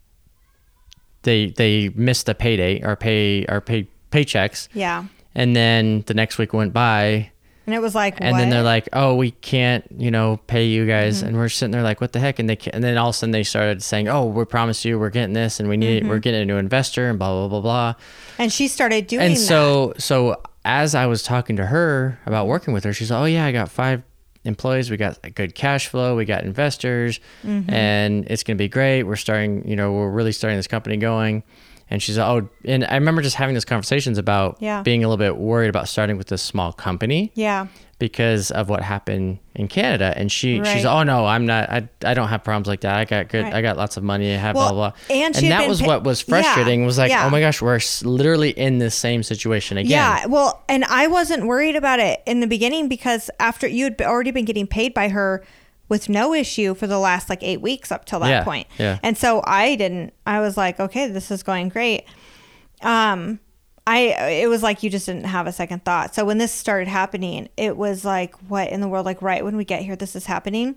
they 1.23 1.49
they 1.49 1.89
missed 1.97 2.29
a 2.29 2.35
payday, 2.35 2.81
or 2.83 2.95
pay, 2.97 3.45
or 3.49 3.61
pay 3.61 3.89
paychecks, 4.13 4.69
Yeah. 4.73 5.05
And 5.39 5.55
then 5.57 6.03
the 6.07 6.15
next 6.15 6.37
week 6.39 6.53
went 6.53 6.73
by, 6.73 7.31
And 7.67 7.75
it 7.75 7.81
was 7.83 7.95
like, 7.95 8.17
and 8.21 8.33
what? 8.33 8.39
then 8.39 8.51
they're 8.51 8.63
like, 8.63 8.89
"Oh, 8.93 9.15
we 9.15 9.31
can't, 9.33 9.85
you 9.97 10.11
know, 10.11 10.39
pay 10.47 10.65
you 10.67 10.87
guys," 10.87 11.19
Mm-hmm. 11.19 11.27
and 11.29 11.37
we're 11.37 11.49
sitting 11.49 11.71
there 11.73 11.83
like, 11.83 12.01
"What 12.01 12.13
the 12.13 12.19
heck?" 12.21 12.39
And 12.39 12.49
they 12.49 12.59
and 12.73 12.83
then 12.83 12.97
all 12.99 13.11
of 13.11 13.15
a 13.15 13.19
sudden 13.19 13.31
they 13.33 13.43
started 13.45 13.83
saying, 13.83 14.09
"Oh, 14.09 14.27
we 14.27 14.45
promised 14.45 14.85
you, 14.85 14.99
we're 14.99 15.11
getting 15.11 15.35
this, 15.35 15.61
and 15.61 15.69
we 15.69 15.77
need, 15.77 16.01
Mm-hmm. 16.03 16.09
we're 16.11 16.19
getting 16.19 16.41
a 16.43 16.45
new 16.47 16.57
investor, 16.57 17.09
and 17.11 17.19
blah 17.19 17.31
blah 17.33 17.49
blah 17.49 17.61
blah." 17.61 17.95
and 18.39 18.53
she 18.53 18.69
started 18.69 19.07
doing 19.07 19.23
and 19.27 19.37
that. 19.37 19.41
so 19.41 19.93
so 19.99 20.41
as 20.65 20.95
I 20.95 21.07
was 21.07 21.23
talking 21.23 21.57
to 21.57 21.67
her 21.67 22.19
about 22.27 22.47
working 22.47 22.73
with 22.75 22.85
her, 22.85 22.93
she's 22.93 23.11
like, 23.11 23.21
"Oh 23.21 23.25
yeah, 23.27 23.45
I 23.47 23.53
got 23.53 23.69
five 23.71 24.03
employees. 24.45 24.91
We 24.91 24.97
got 24.97 25.19
a 25.25 25.31
good 25.31 25.55
cash 25.55 25.89
flow. 25.89 26.17
We 26.17 26.25
got 26.25 26.45
investors, 26.45 27.21
Mm-hmm. 27.45 27.69
and 27.71 28.25
it's 28.31 28.43
gonna 28.45 28.57
be 28.57 28.69
great. 28.69 29.03
We're 29.03 29.17
starting, 29.17 29.67
you 29.69 29.77
know, 29.77 29.93
we're 29.93 30.11
really 30.11 30.33
starting 30.33 30.57
this 30.59 30.69
company 30.69 30.97
going." 30.97 31.43
And 31.91 32.03
she's 32.03 32.19
"Oh," 32.19 32.49
and 32.65 32.85
I 32.85 32.95
remember 32.95 33.23
just 33.23 33.37
having 33.37 33.55
those 33.55 33.65
conversations 33.65 34.19
about 34.19 34.59
Yeah. 34.61 34.83
being 34.83 35.03
a 35.05 35.09
little 35.09 35.17
bit 35.19 35.37
worried 35.39 35.69
about 35.69 35.89
starting 35.89 36.19
with 36.19 36.27
this 36.29 36.43
small 36.43 36.73
company 36.73 37.33
Yeah. 37.35 37.67
because 37.99 38.51
of 38.51 38.69
what 38.69 38.83
happened 38.83 39.39
in 39.55 39.69
Canada. 39.69 40.13
And 40.15 40.31
she 40.31 40.61
Right. 40.61 40.69
she's 40.69 40.85
oh 40.85 41.03
no, 41.03 41.25
I'm 41.25 41.47
not 41.47 41.71
I, 41.71 41.89
I 42.05 42.13
don't 42.15 42.29
have 42.29 42.45
problems 42.45 42.69
like 42.69 42.81
that. 42.83 42.95
I 42.95 43.05
got 43.07 43.29
good 43.29 43.45
Right. 43.45 43.55
I 43.55 43.63
got 43.63 43.77
lots 43.79 43.97
of 43.97 44.03
money. 44.03 44.33
I 44.35 44.37
have 44.37 44.55
Well, 44.55 44.73
blah 44.73 44.91
blah. 44.91 45.17
and 45.17 45.35
had 45.35 45.45
that 45.51 45.67
was 45.69 45.81
pa- 45.81 45.87
what 45.87 46.05
was 46.05 46.23
Yeah, 46.29 46.43
frustrating 46.43 46.85
was 46.85 46.99
like, 46.99 47.11
oh 47.11 47.15
yeah. 47.15 47.27
oh 47.27 47.31
my 47.31 47.41
gosh, 47.41 47.63
we're 47.63 47.81
literally 48.05 48.51
in 48.51 48.79
this 48.79 48.95
same 48.95 49.23
situation 49.23 49.79
again. 49.79 49.91
Yeah, 49.91 50.27
well, 50.27 50.63
and 50.69 50.85
I 50.85 51.07
wasn't 51.07 51.47
worried 51.47 51.75
about 51.75 52.01
it 52.01 52.21
in 52.27 52.41
the 52.41 52.47
beginning 52.47 52.89
because 52.89 53.31
after 53.41 53.67
you 53.67 53.85
had 53.85 54.03
already 54.03 54.31
been 54.31 54.45
getting 54.45 54.67
paid 54.67 54.93
by 54.93 55.09
her 55.09 55.43
with 55.89 56.09
no 56.09 56.35
issue 56.35 56.75
for 56.75 56.87
the 56.87 56.99
last 56.99 57.29
like 57.31 57.43
eight 57.43 57.61
weeks 57.61 57.91
up 57.91 58.05
till 58.05 58.21
that 58.21 58.29
Yeah, 58.29 58.45
point. 58.45 58.67
yeah. 58.79 58.99
And 59.03 59.17
so 59.17 59.43
I 59.45 59.75
didn't. 59.77 60.13
I 60.27 60.41
was 60.41 60.57
like, 60.57 60.79
okay, 60.81 61.09
this 61.09 61.31
is 61.31 61.43
going 61.43 61.69
great. 61.71 62.05
Um, 62.83 63.41
I 63.87 64.41
it 64.43 64.49
was 64.49 64.63
like 64.63 64.83
you 64.83 64.91
just 64.91 65.07
didn't 65.07 65.25
have 65.25 65.47
a 65.47 65.53
second 65.53 65.85
thought. 65.85 66.15
So 66.15 66.25
when 66.25 66.39
this 66.39 66.53
started 66.53 66.89
happening, 66.89 67.49
it 67.57 67.77
was 67.77 68.05
like, 68.05 68.35
what 68.49 68.69
in 68.69 68.81
the 68.81 68.89
world? 68.89 69.07
Like 69.07 69.23
right 69.23 69.43
when 69.45 69.57
we 69.57 69.65
get 69.65 69.83
here, 69.83 69.97
this 69.97 70.15
is 70.15 70.27
happening. 70.27 70.77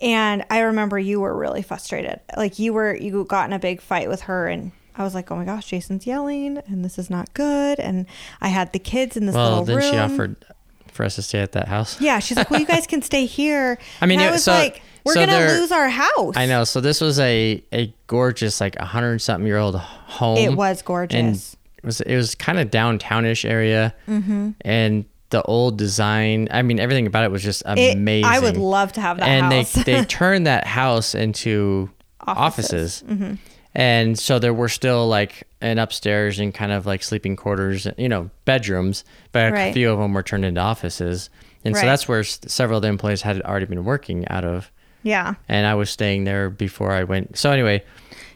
And 0.00 0.44
I 0.48 0.60
remember 0.60 0.98
you 0.98 1.20
were 1.20 1.36
really 1.36 1.60
frustrated. 1.62 2.20
Like 2.36 2.58
you 2.58 2.72
were, 2.72 2.94
you 2.96 3.24
got 3.24 3.46
in 3.48 3.52
a 3.52 3.58
big 3.58 3.82
fight 3.82 4.08
with 4.08 4.22
her, 4.22 4.46
and 4.48 4.72
I 4.96 5.02
was 5.02 5.14
like, 5.14 5.30
oh 5.30 5.36
my 5.36 5.44
gosh, 5.44 5.66
Jason's 5.66 6.06
yelling, 6.06 6.56
and 6.66 6.82
this 6.84 6.98
is 6.98 7.10
not 7.10 7.34
good. 7.34 7.78
And 7.78 8.06
I 8.40 8.48
had 8.48 8.72
the 8.72 8.78
kids 8.78 9.16
in 9.18 9.26
this 9.26 9.34
Well, 9.34 9.50
little 9.50 9.64
then 9.66 9.76
room. 9.76 9.90
she 9.92 9.98
offered 9.98 10.44
for 10.92 11.04
us 11.04 11.14
to 11.16 11.22
stay 11.22 11.40
at 11.40 11.52
that 11.52 11.68
house. 11.68 12.00
Yeah, 12.00 12.18
she's 12.18 12.36
like, 12.36 12.50
well, 12.50 12.60
you 12.60 12.66
guys 12.66 12.86
can 12.88 13.02
stay 13.02 13.26
here. 13.26 13.78
I 14.00 14.06
mean, 14.06 14.18
and 14.20 14.26
it- 14.26 14.30
I 14.30 14.32
was 14.32 14.44
so- 14.44 14.52
like, 14.52 14.82
we're 15.04 15.14
so 15.14 15.24
gonna 15.24 15.46
lose 15.46 15.72
our 15.72 15.88
house. 15.88 16.36
I 16.36 16.44
know. 16.44 16.64
So 16.64 16.80
this 16.82 17.00
was 17.00 17.18
a 17.20 17.62
a 17.72 17.94
gorgeous 18.06 18.60
like 18.60 18.76
a 18.76 18.84
hundred 18.84 19.20
something 19.22 19.46
year 19.46 19.56
old 19.56 19.76
home. 19.76 20.36
It 20.36 20.52
was 20.54 20.80
and 20.80 20.86
gorgeous. 20.86 21.56
it 21.78 21.84
was 21.86 22.00
it 22.02 22.16
was 22.16 22.34
kind 22.34 22.58
of 22.58 22.70
downtownish 22.70 23.48
area, 23.48 23.94
mm-hmm. 24.06 24.50
and 24.60 25.06
the 25.30 25.40
old 25.44 25.78
design. 25.78 26.48
I 26.50 26.60
mean, 26.60 26.78
everything 26.78 27.06
about 27.06 27.24
it 27.24 27.30
was 27.30 27.42
just 27.42 27.62
It- 27.66 27.96
amazing. 27.96 28.26
I 28.30 28.40
would 28.40 28.58
love 28.58 28.92
to 28.92 29.00
have 29.00 29.16
that 29.18 29.26
and 29.28 29.50
house. 29.50 29.72
they 29.72 29.84
they 29.84 30.04
turned 30.20 30.46
that 30.46 30.66
house 30.66 31.14
into 31.14 31.88
Offices. 32.26 33.02
Mm-hmm. 33.08 33.34
And 33.74 34.18
so 34.18 34.38
there 34.38 34.52
were 34.54 34.68
still 34.68 35.06
like 35.08 35.46
an 35.60 35.78
upstairs 35.78 36.38
and 36.40 36.52
kind 36.52 36.72
of 36.72 36.86
like 36.86 37.02
sleeping 37.02 37.36
quarters, 37.36 37.86
you 37.96 38.08
know, 38.08 38.30
bedrooms, 38.44 39.04
but 39.32 39.52
Right. 39.52 39.70
a 39.70 39.72
few 39.72 39.90
of 39.92 39.98
them 39.98 40.12
were 40.12 40.22
turned 40.22 40.44
into 40.44 40.60
offices. 40.60 41.30
And 41.64 41.74
Right. 41.74 41.80
so 41.82 41.86
that's 41.86 42.08
where 42.08 42.20
s- 42.20 42.40
several 42.46 42.78
of 42.78 42.82
the 42.82 42.88
employees 42.88 43.22
had 43.22 43.40
already 43.42 43.66
been 43.66 43.84
working 43.84 44.26
out 44.28 44.44
of. 44.44 44.70
yeah. 45.02 45.34
And 45.48 45.66
I 45.66 45.74
was 45.76 45.88
staying 45.88 46.24
there 46.24 46.50
before 46.50 46.90
I 46.92 47.04
went. 47.04 47.38
So 47.38 47.50
anyway, 47.50 47.82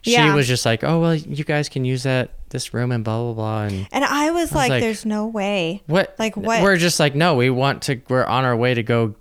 she 0.02 0.12
Yeah. 0.12 0.34
was 0.34 0.46
just 0.48 0.64
like, 0.64 0.82
"Oh 0.84 0.98
well, 1.00 1.14
you 1.14 1.44
guys 1.44 1.68
can 1.68 1.84
use 1.84 2.04
that 2.04 2.30
this 2.50 2.72
room 2.72 2.90
and 2.92 3.02
blah 3.04 3.18
blah 3.22 3.32
blah." 3.34 3.62
And 3.64 3.86
And 3.92 4.04
I 4.04 4.30
was, 4.30 4.50
like, 4.52 4.70
like, 4.70 4.80
there's 4.82 5.04
no 5.04 5.26
way. 5.26 5.82
what? 5.86 6.14
Like, 6.18 6.36
what? 6.38 6.62
We're 6.62 6.76
just 6.76 6.98
like, 7.00 7.14
no, 7.14 7.34
we 7.34 7.50
want 7.50 7.82
to. 7.82 8.00
We're 8.08 8.24
on 8.24 8.44
our 8.44 8.56
way 8.56 8.72
to 8.74 8.82
go 8.82 9.14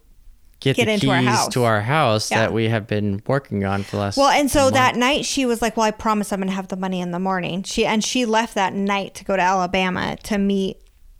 get, 0.63 0.75
Get 0.77 0.85
the 0.85 0.91
into 0.93 1.01
keys 1.07 1.09
our 1.11 1.21
house. 1.21 1.47
to 1.49 1.63
our 1.65 1.81
house 1.81 2.31
Yeah. 2.31 2.39
that 2.39 2.53
we 2.53 2.69
have 2.69 2.87
been 2.87 3.21
working 3.27 3.63
on 3.65 3.83
for 3.83 3.97
the 3.97 4.01
last. 4.01 4.17
Well, 4.17 4.29
and 4.29 4.49
so 4.49 4.61
month. 4.63 4.73
that 4.75 4.95
night 4.95 5.25
she 5.25 5.45
was 5.45 5.61
like, 5.61 5.75
"Well, 5.77 5.85
I 5.85 5.91
promise 5.91 6.31
I'm 6.31 6.39
going 6.39 6.49
to 6.49 6.55
have 6.55 6.69
the 6.69 6.75
money 6.77 7.01
in 7.01 7.11
the 7.11 7.19
morning." 7.19 7.63
She 7.63 7.85
and 7.85 8.03
she 8.03 8.25
left 8.25 8.55
that 8.55 8.73
night 8.73 9.13
to 9.15 9.23
go 9.25 9.35
to 9.35 9.41
Alabama 9.41 10.15
to 10.23 10.37
meet, 10.37 10.77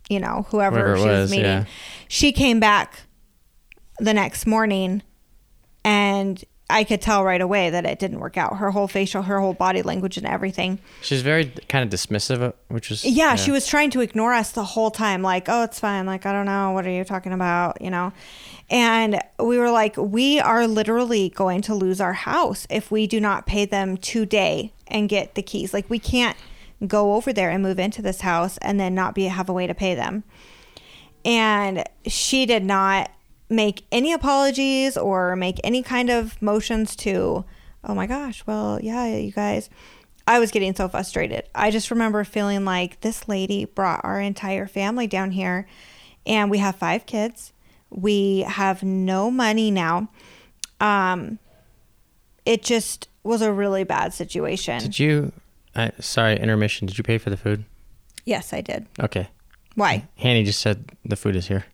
you 0.08 0.18
know, 0.18 0.46
whoever, 0.48 0.76
Whoever 0.78 0.96
she 0.96 1.02
was, 1.04 1.20
was, 1.22 1.30
meeting. 1.30 1.44
yeah. 1.46 1.64
She 2.08 2.32
came 2.32 2.58
back 2.60 3.02
the 3.98 4.14
next 4.14 4.46
morning, 4.46 5.02
and 5.84 6.42
I 6.70 6.82
could 6.84 7.02
tell 7.02 7.24
right 7.24 7.40
away 7.40 7.68
that 7.68 7.84
it 7.84 7.98
didn't 7.98 8.20
work 8.20 8.38
out. 8.38 8.56
Her 8.56 8.70
whole 8.70 8.88
facial, 8.88 9.22
her 9.22 9.38
whole 9.38 9.52
body 9.52 9.82
language, 9.82 10.16
and 10.16 10.26
everything. 10.26 10.78
she's 11.02 11.20
very 11.20 11.52
kind 11.68 11.84
of 11.84 12.00
dismissive, 12.00 12.40
of- 12.40 12.54
which 12.68 12.88
was 12.88 13.04
Yeah, 13.04 13.34
she 13.34 13.50
was 13.50 13.66
trying 13.66 13.90
to 13.90 14.00
ignore 14.00 14.32
us 14.32 14.52
the 14.52 14.64
whole 14.64 14.90
time. 14.90 15.20
Like, 15.20 15.48
oh, 15.48 15.64
it's 15.64 15.78
fine. 15.78 16.06
Like, 16.06 16.24
I 16.24 16.32
don't 16.32 16.46
know. 16.46 16.72
What 16.72 16.86
are 16.86 16.90
you 16.90 17.04
talking 17.04 17.32
about? 17.32 17.82
You 17.82 17.90
know? 17.90 18.12
And 18.70 19.20
we 19.38 19.58
were 19.58 19.70
like, 19.70 19.96
we 19.98 20.40
are 20.40 20.66
literally 20.66 21.28
going 21.28 21.60
to 21.62 21.74
lose 21.74 22.00
our 22.00 22.14
house 22.14 22.66
if 22.70 22.90
we 22.90 23.06
do 23.06 23.20
not 23.20 23.46
pay 23.46 23.66
them 23.66 23.98
today 23.98 24.72
and 24.86 25.08
get 25.08 25.34
the 25.34 25.42
keys. 25.42 25.74
Like, 25.74 25.90
we 25.90 25.98
can't 25.98 26.36
go 26.86 27.14
over 27.14 27.30
there 27.32 27.50
and 27.50 27.62
move 27.62 27.78
into 27.78 28.00
this 28.00 28.22
house 28.22 28.56
and 28.58 28.80
then 28.80 28.94
not 28.94 29.14
be 29.14 29.24
have 29.24 29.50
a 29.50 29.52
way 29.52 29.66
to 29.66 29.74
pay 29.74 29.94
them. 29.94 30.24
And 31.24 31.84
she 32.06 32.46
did 32.46 32.64
not 32.64 33.10
make 33.48 33.84
any 33.92 34.12
apologies 34.12 34.96
or 34.96 35.36
make 35.36 35.60
any 35.62 35.82
kind 35.82 36.10
of 36.10 36.40
motions 36.40 36.96
to, 36.96 37.44
oh 37.84 37.94
my 37.94 38.06
gosh, 38.06 38.44
well, 38.46 38.80
yeah, 38.82 39.06
you 39.06 39.32
guys. 39.32 39.70
I 40.26 40.38
was 40.38 40.50
getting 40.50 40.74
so 40.74 40.88
frustrated. 40.88 41.44
I 41.54 41.70
just 41.70 41.90
remember 41.90 42.24
feeling 42.24 42.64
like 42.64 43.00
this 43.02 43.28
lady 43.28 43.66
brought 43.66 44.00
our 44.04 44.20
entire 44.20 44.66
family 44.66 45.06
down 45.06 45.32
here, 45.32 45.66
and 46.26 46.50
we 46.50 46.58
have 46.58 46.76
five 46.76 47.04
kids. 47.04 47.52
We 47.90 48.40
have 48.40 48.82
no 48.82 49.30
money 49.30 49.70
now. 49.70 50.08
Um, 50.80 51.38
it 52.46 52.62
just 52.62 53.08
was 53.22 53.42
a 53.42 53.52
really 53.52 53.84
bad 53.84 54.14
situation. 54.14 54.80
Did 54.80 54.98
you? 54.98 55.32
I, 55.76 55.92
sorry, 56.00 56.38
intermission. 56.38 56.86
Did 56.86 56.96
you 56.96 57.04
pay 57.04 57.18
for 57.18 57.30
the 57.30 57.36
food? 57.36 57.64
yes, 58.24 58.54
I 58.54 58.62
did. 58.62 58.86
Okay. 58.98 59.28
Why? 59.74 60.08
Hanny 60.16 60.44
just 60.44 60.60
said 60.60 60.92
the 61.04 61.16
food 61.16 61.36
is 61.36 61.48
here. 61.48 61.66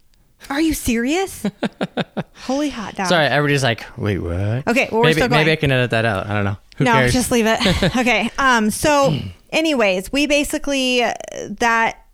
Are 0.49 0.61
you 0.61 0.75
serious? 0.75 1.45
Holy 2.47 2.71
hot 2.71 2.95
dog! 2.97 3.09
Sorry, 3.09 3.27
everybody's 3.27 3.63
like, 3.63 3.85
wait, 3.99 4.19
what? 4.19 4.67
Okay, 4.67 4.89
well, 4.91 5.01
we're 5.01 5.03
maybe 5.03 5.13
still 5.15 5.29
going. 5.29 5.41
maybe 5.43 5.53
I 5.53 5.57
can 5.57 5.71
edit 5.71 5.91
that 5.91 6.05
out. 6.05 6.27
I 6.27 6.35
don't 6.35 6.45
know. 6.45 6.57
Who 6.77 6.85
no, 6.85 6.93
cares? 6.93 7.13
just 7.13 7.31
leave 7.31 7.45
it. 7.47 7.61
okay. 7.97 8.31
Um. 8.39 8.71
So, 8.71 9.17
anyways, 9.51 10.11
we 10.11 10.27
basically 10.27 11.01
that 11.01 12.07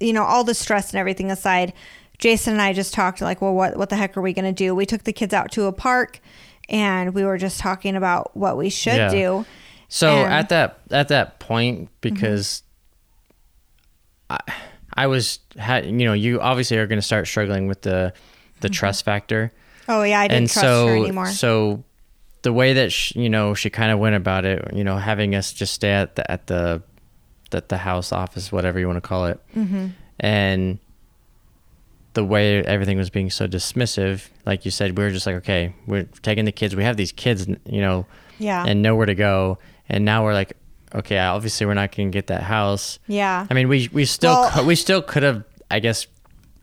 you 0.00 0.12
know 0.12 0.24
all 0.24 0.42
the 0.44 0.54
stress 0.54 0.90
and 0.90 0.98
everything 0.98 1.30
aside, 1.30 1.72
Jason 2.18 2.54
and 2.54 2.62
I 2.62 2.72
just 2.72 2.94
talked 2.94 3.20
like, 3.20 3.42
well, 3.42 3.54
what 3.54 3.76
what 3.76 3.90
the 3.90 3.96
heck 3.96 4.16
are 4.16 4.22
we 4.22 4.32
gonna 4.32 4.52
do? 4.52 4.74
We 4.74 4.86
took 4.86 5.04
the 5.04 5.12
kids 5.12 5.34
out 5.34 5.52
to 5.52 5.64
a 5.66 5.72
park, 5.72 6.20
and 6.68 7.14
we 7.14 7.24
were 7.24 7.38
just 7.38 7.60
talking 7.60 7.94
about 7.94 8.36
what 8.36 8.56
we 8.56 8.70
should 8.70 8.96
Yeah. 8.96 9.10
do. 9.10 9.46
So 9.88 10.08
And- 10.24 10.32
at 10.32 10.48
that 10.48 10.78
at 10.90 11.08
that 11.08 11.38
point, 11.38 11.90
because 12.00 12.62
I 14.30 14.38
I 14.96 15.06
was 15.06 15.38
had 15.56 15.86
you 15.86 15.92
know 15.92 16.12
you 16.12 16.40
obviously 16.40 16.76
are 16.78 16.86
going 16.86 16.98
to 16.98 17.06
start 17.06 17.26
struggling 17.26 17.66
with 17.66 17.82
the 17.82 18.12
the 18.60 18.68
trust 18.68 19.04
factor, 19.04 19.52
Oh 19.88 20.02
yeah, 20.02 20.20
I 20.20 20.28
didn't 20.28 20.38
and 20.42 20.50
trust 20.50 20.60
so 20.64 20.86
her 20.88 20.96
anymore. 20.96 21.26
so 21.26 21.84
the 22.42 22.52
way 22.52 22.72
that 22.74 22.92
she, 22.92 23.20
you 23.20 23.28
know 23.30 23.54
she 23.54 23.70
kind 23.70 23.90
of 23.92 23.98
went 23.98 24.16
about 24.16 24.44
it, 24.44 24.72
you 24.74 24.84
know, 24.84 24.96
having 24.96 25.34
us 25.34 25.52
just 25.52 25.74
stay 25.74 25.90
at 25.90 26.16
the 26.16 26.30
at 26.30 26.46
the 26.46 26.82
at 27.52 27.68
the 27.68 27.76
house 27.78 28.12
office, 28.12 28.50
whatever 28.50 28.78
you 28.78 28.86
want 28.86 28.96
to 28.96 29.06
call 29.08 29.26
it, 29.26 29.40
Mm-hmm. 29.54 29.86
and 30.20 30.78
the 32.14 32.24
way 32.24 32.62
everything 32.62 32.96
was 32.96 33.10
being 33.10 33.28
so 33.30 33.46
dismissive, 33.46 34.28
like 34.46 34.64
you 34.64 34.70
said, 34.70 34.96
we 34.96 35.04
were 35.04 35.10
just 35.10 35.26
like, 35.26 35.36
okay, 35.36 35.74
we're 35.86 36.04
taking 36.22 36.46
the 36.46 36.52
kids. 36.52 36.74
We 36.74 36.82
have 36.82 36.96
these 36.96 37.12
kids, 37.12 37.46
you 37.46 37.80
know, 37.82 38.06
yeah. 38.38 38.64
and 38.66 38.80
nowhere 38.80 39.04
to 39.04 39.14
go. 39.14 39.58
And 39.90 40.06
now 40.06 40.24
we're 40.24 40.32
like, 40.32 40.56
okay, 40.94 41.18
obviously 41.18 41.66
we're 41.66 41.74
not 41.74 41.94
going 41.94 42.10
to 42.10 42.16
get 42.16 42.28
that 42.28 42.42
house. 42.42 42.98
yeah. 43.06 43.46
I 43.50 43.54
mean, 43.54 43.68
we 43.68 43.88
we 43.92 44.04
still 44.04 44.32
Well- 44.32 44.50
cou- 44.50 44.64
we 44.66 44.74
still 44.74 45.02
could 45.02 45.22
have, 45.22 45.44
I 45.70 45.80
guess, 45.80 46.06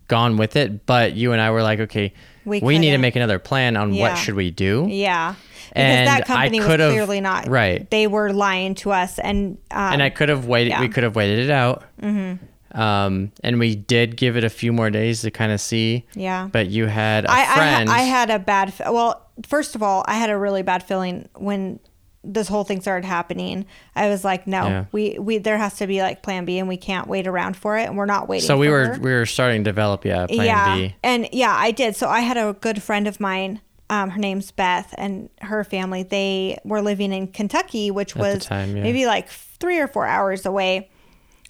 gone 0.08 0.38
with 0.38 0.56
it. 0.56 0.86
But 0.86 1.14
you 1.14 1.32
and 1.34 1.42
I 1.42 1.52
were 1.52 1.64
like, 1.64 1.80
okay, 1.80 2.14
We 2.46 2.60
we, 2.60 2.78
need 2.80 2.92
to 2.92 2.98
make 2.98 3.16
another 3.16 3.40
plan 3.40 3.78
on 3.78 3.94
Yeah. 3.94 4.10
what 4.10 4.18
should 4.18 4.36
we 4.36 4.52
do. 4.52 4.88
Yeah. 4.90 5.36
Because 5.70 5.84
And 5.86 6.08
that 6.08 6.22
I 6.22 6.26
company 6.26 6.60
was 6.60 6.68
clearly 6.68 7.22
not 7.22 7.48
right. 7.48 7.90
They 7.90 8.06
were 8.06 8.32
lying 8.32 8.76
to 8.76 8.92
us, 8.92 9.18
and 9.18 9.58
um, 9.72 9.94
and 9.94 10.04
I 10.04 10.10
could 10.10 10.30
have 10.30 10.46
waited. 10.46 10.70
yeah. 10.72 10.82
We 10.82 10.88
could 10.90 11.04
have 11.04 11.16
waited 11.16 11.40
it 11.40 11.50
out. 11.50 11.84
Mm-hmm. 12.02 12.80
Um, 12.80 13.32
and 13.44 13.60
we 13.60 13.76
did 13.76 14.16
give 14.18 14.36
it 14.38 14.44
a 14.44 14.50
few 14.50 14.74
more 14.74 14.90
days 14.90 15.22
to 15.22 15.32
kind 15.32 15.52
of 15.52 15.62
see. 15.62 16.06
Yeah. 16.16 16.48
But 16.52 16.68
you 16.70 16.86
had 16.88 17.26
a 17.26 17.32
I, 17.32 17.42
I, 17.42 17.56
friend. 17.56 17.90
I 17.90 18.00
had 18.02 18.30
a 18.30 18.40
bad. 18.40 18.74
Well, 18.88 19.26
first 19.48 19.74
of 19.76 19.82
all, 19.82 20.04
I 20.08 20.16
had 20.16 20.30
a 20.30 20.38
really 20.38 20.62
bad 20.64 20.84
feeling 20.84 21.28
when 21.36 21.80
this 22.24 22.48
whole 22.48 22.64
thing 22.64 22.82
started 22.82 23.06
happening. 23.06 23.66
I 23.96 24.08
was 24.10 24.24
like, 24.24 24.48
no, 24.48 24.64
Yeah. 24.66 24.86
we 24.92 25.18
we 25.20 25.38
there 25.40 25.58
has 25.58 25.76
to 25.76 25.88
be 25.88 26.02
like 26.02 26.24
Plan 26.24 26.46
B, 26.46 26.58
and 26.60 26.68
we 26.68 26.78
can't 26.78 27.08
wait 27.08 27.28
around 27.28 27.58
for 27.58 27.78
it, 27.78 27.88
and 27.88 27.98
we're 27.98 28.06
not 28.06 28.28
waiting. 28.30 28.48
so 28.48 28.58
we 28.58 28.70
were 28.70 28.94
her. 28.94 29.00
we 29.00 29.12
were 29.12 29.26
starting 29.26 29.64
to 29.64 29.70
develop 29.70 30.06
yeah 30.06 30.26
plan 30.28 30.46
yeah, 30.46 30.76
B. 30.76 30.96
and 31.04 31.28
yeah, 31.32 31.54
I 31.56 31.72
did. 31.72 31.96
So 31.96 32.08
I 32.10 32.22
had 32.22 32.38
a 32.38 32.54
good 32.54 32.82
friend 32.82 33.08
of 33.08 33.20
mine. 33.20 33.62
Um, 33.90 34.12
her 34.12 34.20
name's 34.20 34.50
Beth, 34.52 34.96
and 34.98 35.30
her 35.42 35.64
family 35.64 36.04
they 36.04 36.58
were 36.64 36.82
living 36.82 37.12
in 37.12 37.28
Kentucky, 37.28 37.92
which 37.92 38.14
the 38.14 38.20
was 38.20 38.46
time, 38.46 38.76
yeah. 38.76 38.84
maybe 38.84 39.06
like 39.06 39.28
three 39.30 39.80
or 39.80 39.88
four 39.88 40.06
hours 40.06 40.46
away. 40.46 40.90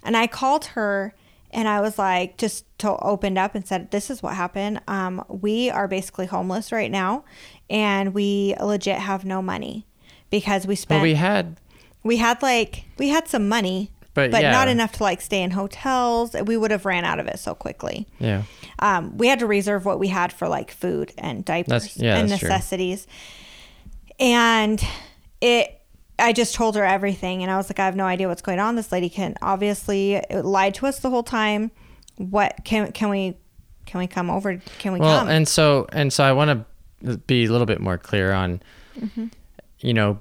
And 0.03 0.17
I 0.17 0.27
called 0.27 0.65
her, 0.65 1.13
and 1.51 1.67
I 1.67 1.79
was 1.79 1.97
like, 1.97 2.37
just 2.37 2.65
to 2.79 2.97
opened 2.97 3.37
up 3.37 3.55
and 3.55 3.65
said, 3.65 3.91
"This 3.91 4.09
is 4.09 4.21
what 4.23 4.33
happened. 4.35 4.81
Um, 4.87 5.23
we 5.29 5.69
are 5.69 5.87
basically 5.87 6.25
homeless 6.25 6.71
right 6.71 6.91
now, 6.91 7.23
and 7.69 8.13
we 8.13 8.55
legit 8.59 8.97
have 8.97 9.23
no 9.23 9.41
money 9.41 9.85
because 10.33 10.65
we 10.65 10.75
spent 10.75 10.97
Well, 10.97 11.03
we 11.03 11.13
had 11.13 11.57
we 12.01 12.17
had 12.17 12.41
like 12.41 12.85
we 12.97 13.09
had 13.09 13.27
some 13.27 13.47
money." 13.47 13.91
But, 14.15 14.29
but 14.29 14.41
yeah. 14.43 14.51
not 14.51 14.67
enough 14.67 14.91
to 14.93 15.03
like 15.03 15.21
stay 15.21 15.41
in 15.41 15.51
hotels. 15.51 16.33
We 16.33 16.55
would 16.55 16.69
have 16.69 16.85
ran 16.85 17.03
out 17.03 17.19
of 17.19 17.25
it 17.27 17.39
so 17.39 17.55
quickly 17.55 18.05
yeah. 18.19 18.43
um, 18.77 19.17
we 19.17 19.27
had 19.27 19.39
to 19.39 19.47
reserve 19.47 19.85
what 19.85 19.99
we 19.99 20.07
had 20.09 20.31
for 20.31 20.47
like 20.47 20.69
food 20.69 21.11
and 21.17 21.43
diapers 21.43 21.97
yeah, 21.97 22.17
and 22.17 22.29
that's 22.29 22.39
true. 22.39 22.49
necessities. 22.49 23.07
And 24.19 24.83
it, 25.41 25.81
I 26.19 26.31
just 26.31 26.53
told 26.53 26.75
her 26.75 26.85
everything, 26.85 27.41
and 27.41 27.51
I 27.51 27.57
was 27.57 27.69
like, 27.71 27.79
I 27.79 27.85
have 27.85 27.95
no 27.95 28.05
idea 28.05 28.27
what's 28.27 28.43
going 28.43 28.59
on. 28.59 28.75
This 28.75 28.91
lady 28.91 29.09
can 29.09 29.35
obviously 29.41 30.21
lied 30.31 30.75
to 30.75 30.85
us 30.85 30.99
the 30.99 31.09
whole 31.09 31.23
time. 31.23 31.71
What 32.17 32.53
can 32.63 32.91
can 32.91 33.09
we 33.09 33.35
can 33.87 33.99
we 33.99 34.05
come 34.05 34.29
over? 34.29 34.61
Can 34.77 34.93
we 34.93 34.99
Well, 34.99 35.19
come? 35.19 35.29
and 35.29 35.47
so 35.47 35.87
and 35.91 36.13
so 36.13 36.23
I 36.23 36.33
want 36.33 36.65
to 37.03 37.17
be 37.17 37.45
a 37.45 37.51
little 37.51 37.65
bit 37.65 37.81
more 37.81 37.97
clear 37.97 38.31
on, 38.31 38.61
Mm-hmm. 38.99 39.27
You 39.83 39.93
know, 39.93 40.19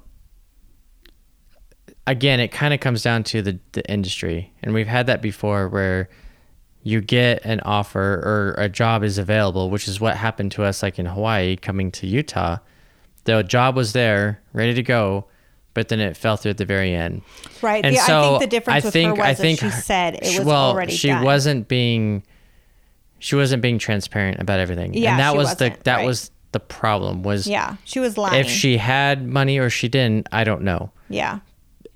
again, 2.07 2.41
it 2.41 2.49
kind 2.49 2.75
of 2.75 2.81
comes 2.81 3.03
down 3.03 3.23
to 3.25 3.43
the 3.43 3.59
the 3.73 3.89
industry, 3.91 4.53
and 4.63 4.75
we've 4.75 4.87
had 4.87 5.07
that 5.07 5.23
before 5.23 5.69
where 5.69 6.09
you 6.83 7.01
get 7.01 7.45
an 7.45 7.61
offer 7.61 8.01
or 8.25 8.55
a 8.59 8.69
job 8.69 9.05
is 9.05 9.17
available, 9.19 9.71
which 9.71 9.87
is 9.87 10.01
what 10.01 10.17
happened 10.17 10.51
to 10.53 10.65
us 10.65 10.83
like 10.83 10.99
in 10.99 11.07
Hawaii 11.07 11.57
coming 11.57 11.93
to 11.93 12.07
Utah. 12.09 12.59
The 13.25 13.43
job 13.45 13.77
was 13.77 13.93
there, 13.93 14.43
ready 14.53 14.75
to 14.75 14.83
go, 14.83 15.27
but 15.75 15.87
then 15.89 16.01
it 16.01 16.17
fell 16.17 16.37
through 16.37 16.51
at 16.51 16.57
the 16.59 16.65
very 16.65 16.93
end. 16.93 17.23
right. 17.63 17.85
And 17.85 17.95
The- 17.95 18.01
so 18.01 18.19
I 18.19 18.29
think 18.31 18.41
the 18.41 18.47
difference 18.49 18.85
I 18.85 18.87
with 18.89 18.93
think 18.93 19.09
her 19.11 19.15
was 19.15 19.27
I 19.29 19.35
think 19.35 19.61
she 19.61 19.71
said 19.71 20.15
it 20.17 20.25
she- 20.27 20.39
was 20.41 20.47
well, 20.49 20.71
already 20.71 20.93
she 20.93 21.07
done. 21.09 21.23
wasn't 21.25 21.69
being 21.69 22.25
she 23.21 23.37
wasn't 23.37 23.63
being 23.63 23.79
transparent 23.79 24.41
about 24.41 24.59
everything. 24.59 24.95
Yeah, 24.95 25.13
and 25.13 25.21
that 25.21 25.37
was 25.37 25.55
the 25.55 25.73
that 25.85 25.99
right. 25.99 26.05
was 26.07 26.33
the 26.53 26.61
problem 26.61 27.23
was 27.23 27.47
Yeah, 27.47 27.77
she 27.85 27.99
was 28.01 28.17
lying. 28.17 28.41
if 28.41 28.49
she 28.49 28.77
had 28.77 29.27
money 29.27 29.59
or 29.59 29.69
she 29.71 29.89
didn't, 29.89 30.29
I 30.33 30.45
don't 30.45 30.63
know. 30.63 30.91
yeah, 31.09 31.41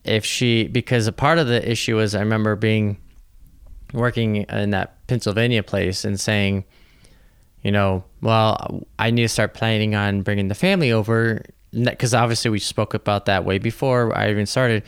If 0.04 0.24
she 0.24 0.66
because 0.68 1.06
a 1.06 1.12
part 1.12 1.38
of 1.38 1.46
the 1.46 1.68
issue 1.70 1.96
was 1.96 2.14
I 2.14 2.20
remember 2.20 2.56
being 2.56 2.96
working 3.92 4.36
in 4.36 4.70
that 4.70 5.06
Pennsylvania 5.06 5.62
place 5.62 6.04
and 6.04 6.18
saying, 6.18 6.64
you 7.62 7.70
know, 7.72 8.04
well, 8.20 8.84
I 8.98 9.10
need 9.10 9.22
to 9.22 9.28
start 9.28 9.54
planning 9.54 9.94
on 9.94 10.22
bringing 10.22 10.48
the 10.48 10.54
family 10.54 10.92
over 10.92 11.42
because 11.72 12.14
obviously 12.14 12.50
we 12.50 12.58
spoke 12.58 12.94
about 12.94 13.26
that 13.26 13.44
way 13.44 13.58
before 13.58 14.16
I 14.16 14.30
even 14.30 14.46
started. 14.46 14.82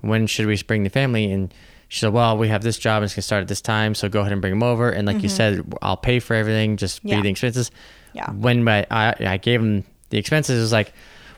When 0.00 0.26
should 0.26 0.46
we 0.46 0.60
bring 0.62 0.82
the 0.84 0.90
family? 0.90 1.30
And 1.32 1.52
she 1.88 2.00
said, 2.00 2.12
well, 2.12 2.36
we 2.36 2.48
have 2.48 2.62
this 2.62 2.78
job 2.78 2.98
and 2.98 3.04
it's 3.04 3.14
gonna 3.14 3.22
start 3.22 3.42
at 3.42 3.48
this 3.48 3.60
time, 3.60 3.94
so 3.94 4.08
go 4.08 4.20
ahead 4.20 4.32
and 4.32 4.40
bring 4.40 4.52
them 4.52 4.62
over. 4.62 4.90
And 4.90 5.06
like 5.06 5.22
you 5.22 5.28
said, 5.28 5.62
I'll 5.80 5.96
pay 5.96 6.18
for 6.20 6.34
everything, 6.34 6.76
just 6.76 6.98
Mm-hmm. 6.98 7.08
Yeah. 7.08 7.16
be 7.16 7.22
the 7.22 7.28
expenses. 7.30 7.70
Yeah. 8.14 8.30
When 8.30 8.64
my 8.64 8.86
I, 8.90 9.14
I 9.20 9.36
gave 9.36 9.60
him 9.60 9.84
the 10.10 10.18
expenses, 10.18 10.58
it 10.58 10.62
was 10.62 10.72
like, 10.72 10.92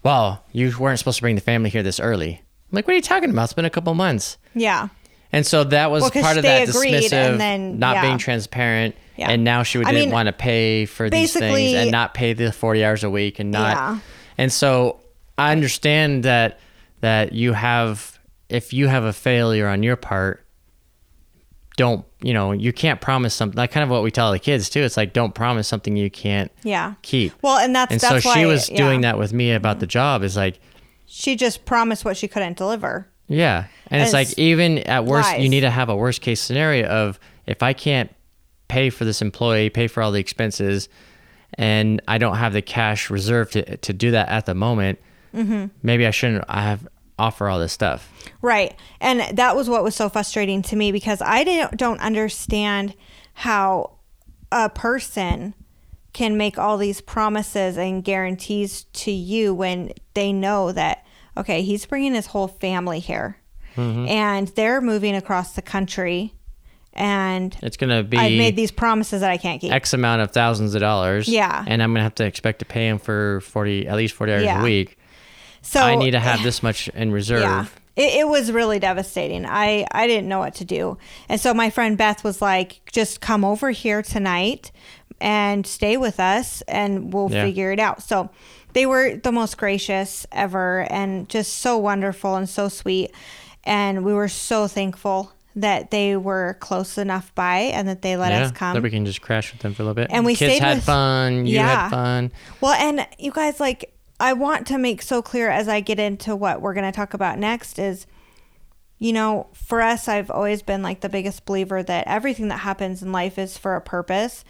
well, 0.04 0.44
you 0.52 0.72
weren't 0.78 0.98
supposed 0.98 1.16
to 1.16 1.22
bring 1.22 1.34
the 1.34 1.40
family 1.40 1.70
here 1.70 1.82
this 1.82 1.98
early. 1.98 2.34
I'm 2.70 2.76
like, 2.76 2.86
what 2.86 2.92
are 2.92 2.96
you 2.96 3.02
talking 3.02 3.30
about? 3.30 3.44
It's 3.44 3.52
been 3.54 3.64
a 3.64 3.70
couple 3.70 3.92
months. 3.94 4.38
yeah. 4.54 4.88
And 5.32 5.44
so 5.44 5.64
that 5.64 5.90
was 5.90 6.02
Well, 6.02 6.10
part 6.12 6.36
of 6.36 6.44
that 6.44 6.68
dismissive, 6.68 7.12
and 7.12 7.40
then- 7.40 7.78
not 7.80 7.96
yeah. 7.96 8.02
being 8.02 8.16
transparent. 8.18 8.94
Yeah. 9.16 9.30
And 9.30 9.42
now 9.42 9.64
she 9.64 9.76
would 9.78 9.86
didn't 9.86 10.02
mean, 10.02 10.10
want 10.12 10.26
to 10.28 10.32
pay 10.32 10.86
for 10.86 11.10
these 11.10 11.32
things 11.32 11.74
and 11.74 11.90
not 11.90 12.14
pay 12.14 12.32
the 12.32 12.52
40 12.52 12.84
hours 12.84 13.02
a 13.02 13.10
week 13.10 13.40
and 13.40 13.50
not. 13.50 13.76
Yeah. 13.76 13.98
And 14.38 14.52
so 14.52 15.00
I 15.36 15.50
understand 15.52 16.22
that 16.24 16.60
that 17.00 17.32
you 17.32 17.54
have 17.54 18.18
if 18.48 18.72
you 18.72 18.86
have 18.86 19.02
a 19.04 19.12
failure 19.12 19.66
on 19.66 19.82
your 19.82 19.96
part, 19.96 20.46
don't 21.76 22.04
you 22.26 22.34
know 22.34 22.52
you 22.52 22.72
can't 22.72 23.00
promise 23.00 23.32
something. 23.34 23.56
Like 23.56 23.70
kind 23.70 23.84
of 23.84 23.90
what 23.90 24.02
we 24.02 24.10
tell 24.10 24.32
the 24.32 24.38
kids 24.38 24.68
too. 24.68 24.80
It's 24.80 24.96
like 24.96 25.12
don't 25.12 25.34
promise 25.34 25.68
something 25.68 25.96
you 25.96 26.10
can't 26.10 26.50
Yeah. 26.64 26.94
keep. 27.02 27.32
Well, 27.42 27.58
and 27.58 27.74
that's 27.74 27.92
and 27.92 28.00
that's 28.00 28.24
so 28.24 28.28
why 28.30 28.34
she 28.34 28.44
was 28.46 28.68
yeah. 28.68 28.76
doing 28.78 29.02
that 29.02 29.18
with 29.18 29.32
me 29.32 29.52
about 29.52 29.78
the 29.80 29.86
job. 29.86 30.22
Is 30.22 30.36
like 30.36 30.58
She 31.06 31.36
just 31.36 31.64
promised 31.64 32.04
what 32.04 32.16
she 32.16 32.26
couldn't 32.28 32.56
deliver. 32.56 33.08
Yeah. 33.28 33.66
And 33.90 34.02
it's 34.02 34.12
It's 34.12 34.30
like 34.30 34.38
even 34.38 34.78
at 34.78 35.04
worst 35.04 35.38
you 35.38 35.48
need 35.48 35.60
to 35.62 35.70
have 35.70 35.88
a 35.88 35.96
worst 35.96 36.20
case 36.20 36.40
scenario 36.40 36.86
of 36.88 37.18
if 37.46 37.62
I 37.62 37.72
can't 37.72 38.12
pay 38.68 38.90
for 38.90 39.04
this 39.04 39.22
employee, 39.22 39.70
pay 39.70 39.86
for 39.86 40.02
all 40.02 40.10
the 40.10 40.18
expenses, 40.20 40.88
and 41.54 42.02
I 42.08 42.18
don't 42.18 42.36
have 42.36 42.52
the 42.52 42.62
cash 42.62 43.08
reserved 43.10 43.52
to, 43.52 43.76
to 43.76 43.92
do 43.92 44.10
that 44.10 44.28
at 44.28 44.46
the 44.46 44.54
moment, 44.54 44.98
Mm-hmm. 45.34 45.66
maybe 45.82 46.06
I 46.06 46.10
shouldn't 46.12 46.44
I 46.48 46.62
have 46.62 46.88
offer 47.18 47.48
all 47.48 47.58
this 47.58 47.72
stuff. 47.72 48.12
Right. 48.42 48.74
And 49.00 49.36
that 49.38 49.56
was 49.56 49.68
what 49.70 49.82
was 49.82 49.94
so 49.94 50.08
frustrating 50.08 50.62
to 50.62 50.76
me 50.76 50.92
because 50.92 51.22
I 51.22 51.44
didn't, 51.44 51.76
don't 51.78 52.00
understand 52.00 52.94
how 53.34 53.92
a 54.52 54.68
person 54.68 55.54
can 56.12 56.36
make 56.36 56.58
all 56.58 56.76
these 56.78 57.00
promises 57.00 57.76
and 57.76 58.02
guarantees 58.04 58.84
to 58.92 59.10
you 59.10 59.54
when 59.54 59.92
they 60.14 60.32
know 60.32 60.72
that, 60.72 61.04
okay, 61.36 61.62
he's 61.62 61.84
bringing 61.86 62.14
his 62.14 62.26
whole 62.26 62.48
family 62.48 63.00
here 63.00 63.36
Mm-hmm. 63.76 64.06
and 64.08 64.48
they're 64.48 64.80
moving 64.80 65.14
across 65.14 65.52
the 65.52 65.60
country 65.60 66.32
and 66.94 67.54
It's 67.62 67.76
gonna 67.76 68.02
be 68.02 68.16
I've 68.16 68.32
made 68.38 68.56
these 68.56 68.70
promises 68.70 69.20
that 69.20 69.30
I 69.30 69.36
can't 69.36 69.60
keep. 69.60 69.70
X 69.70 69.92
amount 69.92 70.22
of 70.22 70.30
thousands 70.30 70.74
of 70.74 70.80
dollars. 70.80 71.28
Yeah. 71.28 71.62
And 71.66 71.82
I'm 71.82 71.92
gonna 71.92 72.02
have 72.04 72.14
to 72.14 72.24
expect 72.24 72.60
to 72.60 72.64
pay 72.64 72.88
him 72.88 72.98
for 72.98 73.42
forty 73.42 73.86
at 73.86 73.96
least 73.96 74.14
forty 74.14 74.32
hours 74.32 74.44
Yeah. 74.44 74.60
a 74.60 74.64
week. 74.64 74.95
So 75.66 75.80
I 75.80 75.96
need 75.96 76.12
to 76.12 76.20
have 76.20 76.40
eh, 76.40 76.44
this 76.44 76.62
much 76.62 76.88
in 76.88 77.12
reserve. 77.12 77.42
Yeah. 77.42 77.66
It, 77.96 78.20
it 78.20 78.28
was 78.28 78.52
really 78.52 78.78
devastating. 78.78 79.46
I, 79.46 79.86
I 79.90 80.06
didn't 80.06 80.28
know 80.28 80.38
what 80.38 80.54
to 80.56 80.64
do. 80.64 80.98
And 81.28 81.40
so 81.40 81.54
my 81.54 81.70
friend 81.70 81.96
Beth 81.98 82.22
was 82.24 82.40
like, 82.42 82.80
just 82.92 83.20
come 83.20 83.44
over 83.44 83.70
here 83.70 84.02
tonight 84.02 84.70
and 85.20 85.66
stay 85.66 85.96
with 85.96 86.20
us 86.20 86.62
and 86.68 87.12
we'll 87.12 87.30
Yeah. 87.30 87.44
figure 87.44 87.72
it 87.72 87.80
out. 87.80 88.02
So 88.02 88.28
they 88.74 88.84
were 88.86 89.16
the 89.16 89.32
most 89.32 89.56
gracious 89.56 90.26
ever 90.30 90.86
and 90.90 91.28
just 91.28 91.54
so 91.60 91.78
wonderful 91.78 92.36
and 92.36 92.48
so 92.48 92.68
sweet. 92.68 93.12
And 93.64 94.04
we 94.04 94.12
were 94.12 94.28
so 94.28 94.68
thankful 94.68 95.32
that 95.56 95.90
they 95.90 96.16
were 96.18 96.58
close 96.60 96.98
enough 96.98 97.34
by 97.34 97.56
and 97.72 97.88
that 97.88 98.02
they 98.02 98.18
let 98.18 98.30
yeah, 98.30 98.42
us 98.44 98.52
come. 98.52 98.74
that 98.74 98.82
we 98.82 98.90
can 98.90 99.06
just 99.06 99.22
crash 99.22 99.52
with 99.52 99.62
them 99.62 99.72
for 99.72 99.82
a 99.82 99.86
little 99.86 99.94
bit. 99.94 100.08
And 100.10 100.26
we 100.26 100.36
kids 100.36 100.52
stayed 100.52 100.62
had 100.62 100.76
with- 100.76 100.84
fun. 100.84 101.46
You 101.46 101.54
Yeah. 101.54 101.84
had 101.84 101.90
fun. 101.90 102.32
Well, 102.60 102.72
and 102.74 103.06
you 103.18 103.32
guys, 103.32 103.58
like, 103.58 103.90
I 104.18 104.32
want 104.32 104.66
to 104.68 104.78
make 104.78 105.02
so 105.02 105.20
clear 105.22 105.50
as 105.50 105.68
I 105.68 105.80
get 105.80 105.98
into 106.00 106.34
what 106.34 106.60
we're 106.60 106.74
going 106.74 106.90
to 106.90 106.96
talk 106.96 107.14
about 107.14 107.38
next 107.38 107.78
is, 107.78 108.06
you 108.98 109.12
know, 109.12 109.48
for 109.52 109.82
us, 109.82 110.08
I've 110.08 110.30
always 110.30 110.62
been 110.62 110.82
like 110.82 111.00
the 111.00 111.08
biggest 111.08 111.44
believer 111.44 111.82
that 111.82 112.06
everything 112.06 112.48
that 112.48 112.58
happens 112.58 113.02
in 113.02 113.12
life 113.12 113.38
is 113.38 113.58
for 113.58 113.76
a 113.76 113.80
purpose. 113.80 114.44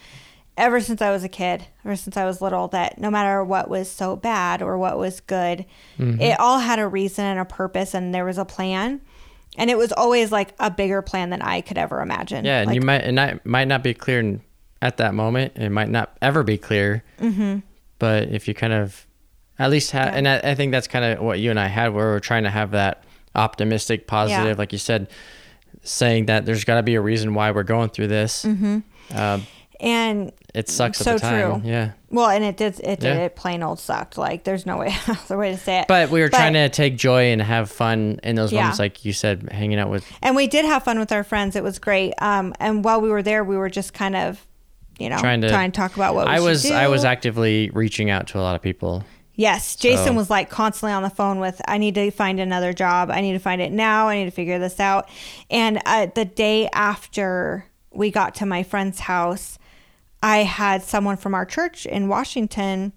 Ever 0.55 0.79
since 0.79 1.01
I 1.01 1.11
was 1.11 1.23
a 1.23 1.29
kid, 1.29 1.65
ever 1.85 1.95
since 1.95 2.17
I 2.17 2.25
was 2.25 2.41
little, 2.41 2.67
that 2.69 2.97
no 2.97 3.11
matter 3.11 3.43
what 3.43 3.69
was 3.69 3.89
so 3.91 4.15
bad 4.15 4.61
or 4.61 4.77
what 4.77 4.97
was 4.97 5.19
good, 5.19 5.65
Mm-hmm. 5.99 6.21
it 6.21 6.39
all 6.39 6.59
had 6.59 6.79
a 6.79 6.87
reason 6.87 7.25
and 7.25 7.39
a 7.39 7.45
purpose, 7.45 7.93
and 7.93 8.13
there 8.13 8.25
was 8.25 8.37
a 8.37 8.45
plan. 8.45 9.01
And 9.57 9.69
it 9.71 9.77
was 9.77 9.91
always 9.91 10.31
like 10.31 10.53
a 10.59 10.69
bigger 10.69 11.01
plan 11.01 11.31
than 11.31 11.41
I 11.41 11.61
could 11.61 11.77
ever 11.79 12.01
imagine. 12.01 12.45
Yeah, 12.45 12.59
and 12.59 12.67
Like, 12.67 12.75
you 12.75 12.81
might 12.81 13.01
and 13.03 13.17
that 13.17 13.45
might 13.45 13.67
not 13.67 13.81
be 13.83 13.93
clear 13.95 14.39
at 14.81 14.97
that 14.97 15.13
moment. 15.15 15.53
It 15.55 15.69
might 15.71 15.89
not 15.89 16.15
ever 16.21 16.43
be 16.43 16.57
clear. 16.59 17.03
Mm-hmm. 17.19 17.59
But 17.97 18.29
if 18.29 18.47
you 18.47 18.53
kind 18.53 18.73
of, 18.73 19.06
at 19.59 19.69
least 19.69 19.93
Yeah. 19.93 20.11
and 20.13 20.27
I, 20.27 20.37
I 20.51 20.55
think 20.55 20.71
that's 20.71 20.87
kind 20.87 21.03
of 21.05 21.23
what 21.23 21.39
you 21.39 21.49
and 21.49 21.59
I 21.59 21.67
had, 21.67 21.93
where 21.93 22.05
we're 22.07 22.19
trying 22.19 22.43
to 22.43 22.49
have 22.49 22.71
that 22.71 23.03
optimistic, 23.35 24.07
positive, 24.07 24.45
Yeah. 24.45 24.55
like 24.57 24.71
you 24.71 24.79
said, 24.79 25.07
saying 25.83 26.25
that 26.27 26.45
there's 26.45 26.63
got 26.63 26.75
to 26.75 26.83
be 26.83 26.95
a 26.95 27.01
reason 27.01 27.33
why 27.33 27.51
we're 27.51 27.63
going 27.63 27.89
through 27.89 28.07
this. 28.07 28.43
Mm-hmm. 28.45 28.79
Uh, 29.13 29.39
and 29.79 30.31
it 30.55 30.69
sucks 30.69 30.97
So 30.97 31.11
at 31.11 31.13
the 31.15 31.19
time. 31.21 31.61
true. 31.61 31.69
Yeah. 31.69 31.91
Well, 32.09 32.29
and 32.29 32.43
it 32.43 32.57
did. 32.57 32.79
It 32.79 32.99
did. 32.99 33.03
Yeah. 33.15 33.25
It 33.25 33.35
plain 33.35 33.61
old 33.61 33.79
sucked. 33.79 34.17
Like 34.17 34.43
there's 34.43 34.65
no 34.65 34.77
way 34.77 34.95
other 35.07 35.37
way 35.37 35.51
to 35.51 35.57
say 35.57 35.81
it. 35.81 35.87
But 35.87 36.09
we 36.09 36.19
were 36.21 36.29
trying 36.29 36.53
to 36.53 36.67
take 36.69 36.97
joy 36.97 37.25
and 37.31 37.39
have 37.41 37.69
fun 37.69 38.19
in 38.23 38.35
those 38.35 38.51
Yeah. 38.51 38.61
moments, 38.61 38.79
like 38.79 39.05
you 39.05 39.13
said, 39.13 39.49
hanging 39.51 39.77
out 39.77 39.89
with. 39.91 40.03
and 40.23 40.35
we 40.35 40.47
did 40.47 40.65
have 40.65 40.83
fun 40.83 40.97
with 40.97 41.11
our 41.11 41.23
friends. 41.23 41.55
It 41.55 41.63
was 41.63 41.77
great. 41.77 42.13
Um, 42.19 42.55
and 42.59 42.83
while 42.83 43.01
we 43.01 43.09
were 43.09 43.21
there, 43.21 43.43
we 43.43 43.55
were 43.55 43.69
just 43.69 43.93
kind 43.93 44.15
of 44.15 44.45
you 44.99 45.09
know, 45.11 45.19
Trying 45.19 45.41
to- 45.41 45.49
try 45.49 45.63
and 45.63 45.71
talk 45.71 45.95
about 45.95 46.15
what 46.15 46.27
I 46.27 46.39
was 46.39 46.71
I 46.71 46.87
was 46.87 47.05
actively 47.05 47.69
reaching 47.71 48.09
out 48.09 48.25
to 48.29 48.39
a 48.39 48.41
lot 48.41 48.55
of 48.55 48.63
people. 48.63 49.03
Yes, 49.37 49.75
Jason 49.75 50.05
So- 50.07 50.13
was 50.13 50.29
like 50.31 50.49
constantly 50.49 50.93
on 50.93 51.03
the 51.03 51.11
phone 51.11 51.39
with, 51.39 51.61
I 51.67 51.77
need 51.77 51.95
to 51.95 52.09
find 52.11 52.39
another 52.39 52.73
job. 52.73 53.11
I 53.11 53.21
need 53.21 53.33
to 53.33 53.39
find 53.39 53.61
it 53.61 53.71
now. 53.71 54.09
I 54.09 54.17
need 54.17 54.25
to 54.25 54.31
figure 54.31 54.57
this 54.59 54.79
out. 54.79 55.07
And 55.49 55.79
uh, 55.85 56.07
the 56.13 56.25
day 56.25 56.67
after 56.73 57.65
we 57.91 58.09
got 58.09 58.33
to 58.35 58.45
my 58.47 58.63
friend's 58.63 58.99
house, 59.01 59.59
I 60.23 60.37
had 60.39 60.81
someone 60.81 61.17
from 61.17 61.35
our 61.35 61.45
church 61.45 61.85
in 61.85 62.07
Washington 62.07 62.93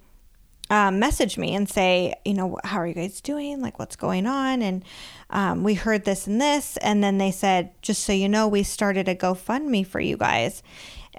um, 0.70 0.98
message 0.98 1.36
me 1.36 1.54
and 1.54 1.68
say, 1.68 2.14
you 2.24 2.32
know, 2.32 2.56
how 2.64 2.78
are 2.78 2.86
you 2.86 2.94
guys 2.94 3.20
doing? 3.20 3.60
Like, 3.60 3.78
what's 3.78 3.96
going 3.96 4.26
on? 4.26 4.62
And 4.62 4.84
um, 5.28 5.62
we 5.62 5.74
heard 5.74 6.04
this 6.04 6.26
and 6.26 6.40
this. 6.40 6.76
And 6.78 7.04
then 7.04 7.18
they 7.18 7.32
said, 7.32 7.72
just 7.82 8.04
so 8.04 8.12
you 8.12 8.28
know, 8.28 8.48
we 8.48 8.62
started 8.62 9.08
a 9.08 9.14
GoFundMe 9.14 9.86
for 9.86 10.00
you 10.00 10.16
guys. 10.16 10.62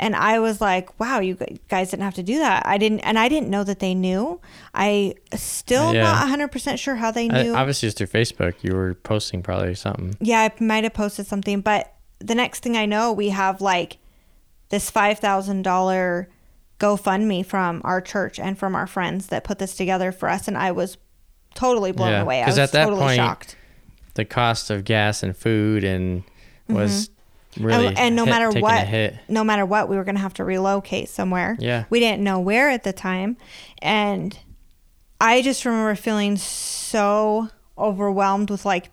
And 0.01 0.15
I 0.15 0.39
was 0.39 0.59
like, 0.59 0.99
wow, 0.99 1.19
you 1.19 1.37
guys 1.69 1.91
didn't 1.91 2.03
have 2.03 2.15
to 2.15 2.23
do 2.23 2.39
that. 2.39 2.65
I 2.65 2.77
didn't, 2.79 3.01
and 3.01 3.19
I 3.19 3.29
didn't 3.29 3.49
know 3.49 3.63
that 3.63 3.77
they 3.79 3.93
knew. 3.93 4.41
I 4.73 5.13
still 5.35 5.93
Yeah. 5.93 6.01
not 6.03 6.27
100% 6.27 6.79
sure 6.79 6.95
how 6.95 7.11
they 7.11 7.29
I, 7.29 7.43
knew. 7.43 7.53
obviously, 7.55 7.87
it's 7.87 7.95
through 7.97 8.07
Facebook. 8.07 8.55
You 8.63 8.73
were 8.75 8.95
posting 8.95 9.43
probably 9.43 9.75
something. 9.75 10.15
yeah, 10.19 10.41
I 10.41 10.63
might 10.63 10.83
have 10.85 10.95
posted 10.95 11.27
something, 11.27 11.61
but 11.61 11.93
the 12.17 12.33
next 12.33 12.63
thing 12.63 12.75
I 12.75 12.87
know, 12.87 13.13
we 13.13 13.29
have 13.29 13.61
like 13.61 13.97
this 14.69 14.89
$5,000 14.89 16.25
GoFundMe 16.79 17.45
from 17.45 17.81
our 17.83 18.01
church 18.01 18.39
and 18.39 18.57
from 18.57 18.73
our 18.75 18.87
friends 18.87 19.27
that 19.27 19.43
put 19.43 19.59
this 19.59 19.75
together 19.75 20.11
for 20.11 20.29
us. 20.29 20.47
And 20.47 20.57
I 20.57 20.71
was 20.71 20.97
totally 21.53 21.91
blown 21.91 22.09
Yeah, 22.11 22.21
away. 22.23 22.41
I 22.41 22.47
was 22.47 22.57
at 22.57 22.71
that 22.71 22.85
totally 22.85 23.01
point, 23.03 23.15
shocked. 23.17 23.55
The 24.15 24.25
cost 24.25 24.69
of 24.71 24.83
gas 24.83 25.21
and 25.21 25.37
food 25.37 25.83
and 25.83 26.23
was 26.67 27.09
mm-hmm. 27.09 27.13
Really 27.59 27.87
and, 27.87 27.97
and 27.99 28.15
no 28.15 28.25
hit- 28.25 28.29
matter 28.31 28.59
what, 28.59 29.13
no 29.29 29.43
matter 29.43 29.65
what, 29.65 29.89
we 29.89 29.95
were 29.95 30.03
going 30.03 30.15
to 30.15 30.21
have 30.21 30.33
to 30.35 30.43
relocate 30.43 31.09
somewhere. 31.09 31.57
Yeah. 31.59 31.85
We 31.89 31.99
didn't 31.99 32.23
know 32.23 32.39
where 32.39 32.69
at 32.69 32.83
the 32.83 32.93
time. 32.93 33.37
And 33.81 34.37
I 35.19 35.41
just 35.41 35.65
remember 35.65 35.95
feeling 35.95 36.37
so 36.37 37.49
overwhelmed 37.77 38.49
with 38.49 38.65
like 38.65 38.89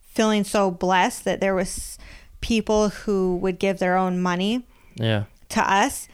feeling 0.00 0.44
so 0.44 0.70
blessed 0.70 1.24
that 1.24 1.40
there 1.40 1.54
was 1.54 1.98
people 2.40 2.88
who 2.90 3.36
would 3.36 3.58
give 3.58 3.78
their 3.78 3.96
own 3.96 4.20
money 4.20 4.66
Yeah. 4.96 5.24
to 5.50 5.60
us 5.72 6.08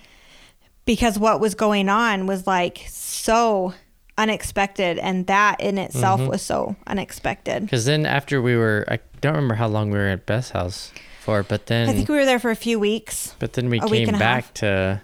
because 0.84 1.18
what 1.18 1.40
was 1.40 1.54
going 1.54 1.88
on 1.88 2.26
was 2.26 2.46
like 2.46 2.84
so 2.88 3.74
unexpected 4.18 4.98
and 4.98 5.26
that 5.26 5.60
in 5.60 5.78
itself 5.78 6.20
Mm-hmm. 6.20 6.30
was 6.30 6.42
so 6.42 6.76
unexpected. 6.86 7.62
Because 7.62 7.84
then 7.84 8.04
after 8.06 8.42
we 8.42 8.56
were, 8.56 8.84
I 8.88 8.98
don't 9.20 9.34
remember 9.34 9.54
how 9.54 9.68
long 9.68 9.90
we 9.90 9.98
were 9.98 10.08
at 10.08 10.26
Beth's 10.26 10.50
house 10.50 10.92
for, 11.22 11.42
but 11.42 11.66
then 11.66 11.88
I 11.88 11.92
think 11.92 12.08
we 12.08 12.16
were 12.16 12.24
there 12.24 12.38
for 12.38 12.50
a 12.50 12.56
few 12.56 12.78
weeks. 12.78 13.34
But 13.38 13.52
then 13.54 13.70
we 13.70 13.80
came 13.80 14.10
back 14.18 14.52
to 14.54 15.00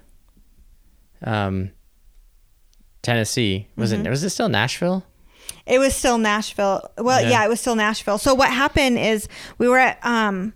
um 1.24 1.70
Tennessee. 3.02 3.68
Was 3.76 3.92
Mm-hmm. 3.92 4.07
it 4.07 4.11
was 4.11 4.24
it 4.24 4.31
still 4.31 4.48
Nashville? 4.48 5.04
It 5.66 5.78
was 5.78 5.94
still 5.94 6.18
Nashville. 6.18 6.90
Well, 6.98 7.20
Yeah. 7.22 7.31
yeah. 7.31 7.44
it 7.44 7.48
was 7.48 7.61
still 7.61 7.76
Nashville. 7.76 8.18
So 8.18 8.35
what 8.35 8.50
happened 8.50 8.98
is 8.98 9.28
we 9.59 9.68
were 9.68 9.78
at 9.78 9.98
um 10.04 10.52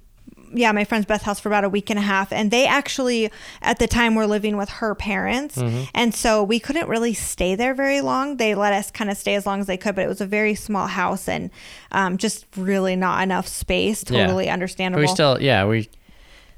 yeah, 0.54 0.70
my 0.72 0.84
friend's 0.84 1.06
Beth 1.06 1.22
house 1.22 1.40
for 1.40 1.48
about 1.48 1.64
a 1.64 1.68
week 1.68 1.88
and 1.90 1.98
a 1.98 2.02
half 2.02 2.32
and 2.32 2.50
they 2.50 2.66
actually 2.66 3.30
at 3.62 3.78
the 3.78 3.86
time 3.86 4.14
were 4.14 4.26
living 4.26 4.56
with 4.56 4.68
her 4.68 4.94
parents. 4.94 5.56
Mm-hmm. 5.56 5.84
And 5.94 6.14
so 6.14 6.42
we 6.42 6.60
couldn't 6.60 6.88
really 6.88 7.14
stay 7.14 7.54
there 7.54 7.74
very 7.74 8.00
long. 8.00 8.36
They 8.36 8.54
let 8.54 8.72
us 8.72 8.90
kind 8.90 9.10
of 9.10 9.16
stay 9.16 9.34
as 9.34 9.46
long 9.46 9.60
as 9.60 9.66
they 9.66 9.76
could, 9.76 9.94
but 9.94 10.04
it 10.04 10.08
was 10.08 10.20
a 10.20 10.26
very 10.26 10.54
small 10.54 10.86
house 10.86 11.28
and 11.28 11.50
um, 11.90 12.18
just 12.18 12.46
really 12.56 12.96
not 12.96 13.22
enough 13.22 13.48
space. 13.48 14.04
Yeah. 14.08 14.26
Totally 14.26 14.44
But 14.46 14.52
understandable. 14.52 15.00
we 15.00 15.06
still 15.08 15.40
yeah, 15.40 15.64
we 15.64 15.88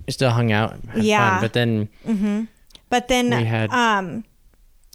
we 0.06 0.12
still 0.12 0.30
hung 0.30 0.52
out. 0.52 0.76
Had 0.92 1.04
Yeah. 1.04 1.30
Fun. 1.30 1.40
But 1.40 1.52
then 1.52 2.48
But 2.90 3.08
then 3.08 3.30
We 3.30 3.44
had- 3.44 3.70
um 3.72 4.24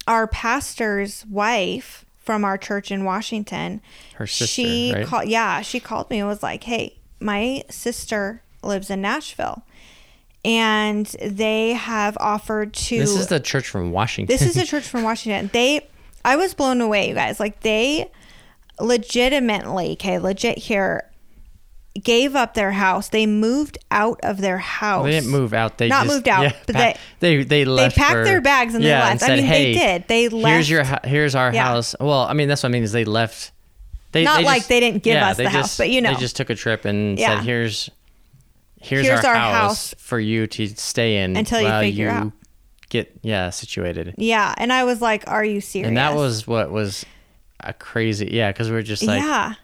our 0.06 0.26
pastor's 0.26 1.24
wife 1.26 2.04
from 2.18 2.44
our 2.44 2.58
church 2.58 2.90
in 2.90 3.04
Washington, 3.04 3.80
Her 4.14 4.26
sister, 4.26 4.46
she 4.46 4.92
right? 4.94 5.06
called 5.06 5.28
yeah, 5.28 5.62
she 5.62 5.80
called 5.80 6.10
me 6.10 6.18
and 6.20 6.28
was 6.28 6.42
like, 6.42 6.64
"Hey, 6.64 6.98
my 7.20 7.62
sister 7.70 8.42
lives 8.62 8.90
in 8.90 9.00
Nashville." 9.00 9.64
And 10.44 11.04
they 11.22 11.74
have 11.74 12.16
offered 12.18 12.72
to 12.72 12.98
this 12.98 13.14
is 13.14 13.26
the 13.26 13.40
church 13.40 13.68
from 13.68 13.92
Washington. 13.92 14.32
This 14.34 14.42
is 14.42 14.56
a 14.56 14.64
church 14.70 14.84
from 14.88 15.02
Washington. 15.02 15.50
They 15.52 15.86
I 16.24 16.36
was 16.36 16.54
blown 16.54 16.80
away, 16.80 17.08
you 17.08 17.14
guys. 17.14 17.38
Like 17.38 17.60
they 17.60 18.10
legitimately, 18.80 19.92
okay, 19.92 20.18
legit 20.18 20.58
here 20.58 21.04
gave 22.02 22.36
up 22.36 22.54
their 22.54 22.72
house. 22.72 23.08
They 23.08 23.26
moved 23.26 23.78
out 23.90 24.20
of 24.22 24.40
their 24.40 24.58
house. 24.58 25.04
they 25.04 25.10
didn't 25.12 25.30
move 25.30 25.52
out. 25.52 25.78
They 25.78 25.88
Not 25.88 26.04
just, 26.04 26.14
moved 26.16 26.28
out, 26.28 26.42
yeah, 26.44 26.52
but 26.66 26.74
they 26.76 26.96
they 27.36 27.42
they 27.44 27.64
left. 27.64 27.96
packed 27.96 28.12
for- 28.12 28.24
their 28.24 28.40
bags 28.40 28.74
and 28.74 28.84
they 28.84 28.90
left. 28.92 29.22
I 29.22 29.26
said, 29.26 29.38
mean, 29.40 29.48
they 29.50 29.72
did. 29.74 30.08
They 30.08 30.28
left. 30.28 30.54
Here's 30.54 30.70
your 30.70 30.84
left." 30.84 31.04
here's 31.06 31.34
our 31.34 31.52
Yeah. 31.52 31.64
house. 31.64 31.94
Well, 32.00 32.20
I 32.22 32.32
mean 32.32 32.48
that's 32.48 32.62
what 32.62 32.70
I 32.70 32.72
mean 32.72 32.82
is 32.82 32.92
they 32.92 33.04
left. 33.04 33.52
They, 34.12 34.24
Not 34.24 34.38
they 34.38 34.44
like 34.44 34.56
just- 34.60 34.68
they 34.68 34.80
didn't 34.80 35.02
give 35.02 35.14
yeah, 35.14 35.28
us 35.30 35.36
they 35.36 35.44
the 35.44 35.50
house, 35.50 35.76
but 35.76 35.90
you 35.90 36.00
know. 36.00 36.14
they 36.14 36.18
just 36.20 36.36
took 36.36 36.50
a 36.50 36.54
trip 36.54 36.84
and 36.84 37.18
Yeah. 37.18 37.36
said 37.36 37.44
here's 37.44 37.90
here's, 38.80 39.06
Here's 39.06 39.24
our, 39.24 39.34
our 39.34 39.36
house, 39.52 39.92
house 39.92 39.94
for 39.98 40.18
you 40.18 40.46
to 40.46 40.66
stay 40.68 41.22
in 41.22 41.36
until 41.36 41.60
you 41.60 41.68
figure 41.80 42.06
you 42.06 42.10
out. 42.10 42.32
get 42.88 43.12
yeah 43.22 43.50
situated. 43.50 44.14
Yeah, 44.18 44.54
and 44.58 44.72
I 44.72 44.84
was 44.84 45.00
like, 45.00 45.24
"Are 45.30 45.44
you 45.44 45.60
serious?" 45.60 45.88
And 45.88 45.96
that 45.96 46.14
was 46.14 46.46
what 46.46 46.70
was 46.70 47.04
a 47.60 47.72
crazy 47.72 48.28
yeah 48.32 48.50
because 48.50 48.68
we 48.68 48.74
were 48.74 48.82
just 48.82 49.02
like 49.04 49.22
yeah. 49.22 49.54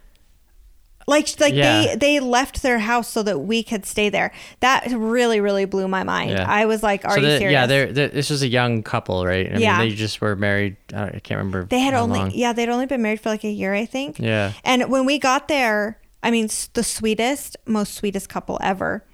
Like 1.08 1.38
like 1.38 1.54
Yeah. 1.54 1.82
they 1.86 1.96
they 1.96 2.20
left 2.20 2.62
their 2.62 2.80
house 2.80 3.08
so 3.08 3.22
that 3.22 3.38
we 3.38 3.62
could 3.62 3.86
stay 3.86 4.08
there. 4.08 4.32
That 4.58 4.88
really 4.90 5.40
really 5.40 5.64
blew 5.64 5.86
my 5.86 6.02
mind. 6.02 6.30
Yeah. 6.32 6.44
I 6.50 6.66
was 6.66 6.82
like, 6.82 7.04
"Are 7.04 7.12
so 7.14 7.20
you 7.20 7.38
serious?" 7.38 7.52
yeah 7.52 7.66
they're, 7.66 7.92
they're, 7.92 8.08
this 8.08 8.28
was 8.28 8.42
a 8.42 8.48
young 8.48 8.82
couple 8.82 9.24
right 9.24 9.46
I 9.54 9.58
Yeah. 9.58 9.78
mean, 9.78 9.88
they 9.90 9.94
just 9.94 10.20
were 10.20 10.34
married 10.34 10.76
I, 10.92 11.04
I 11.06 11.20
can't 11.20 11.38
remember 11.38 11.64
They 11.66 11.78
had 11.78 11.94
only 11.94 12.18
long. 12.18 12.32
yeah, 12.32 12.52
they'd 12.52 12.68
only 12.68 12.86
been 12.86 13.02
married 13.02 13.20
for 13.20 13.28
like 13.28 13.44
a 13.44 13.48
year, 13.50 13.72
I 13.72 13.86
think. 13.86 14.18
yeah 14.18 14.52
And 14.64 14.90
when 14.90 15.04
we 15.06 15.20
got 15.20 15.46
there, 15.46 16.00
I 16.24 16.32
mean, 16.32 16.48
the 16.74 16.82
sweetest, 16.82 17.56
most 17.66 17.94
sweetest 17.94 18.28
couple 18.28 18.58
ever. 18.60 19.04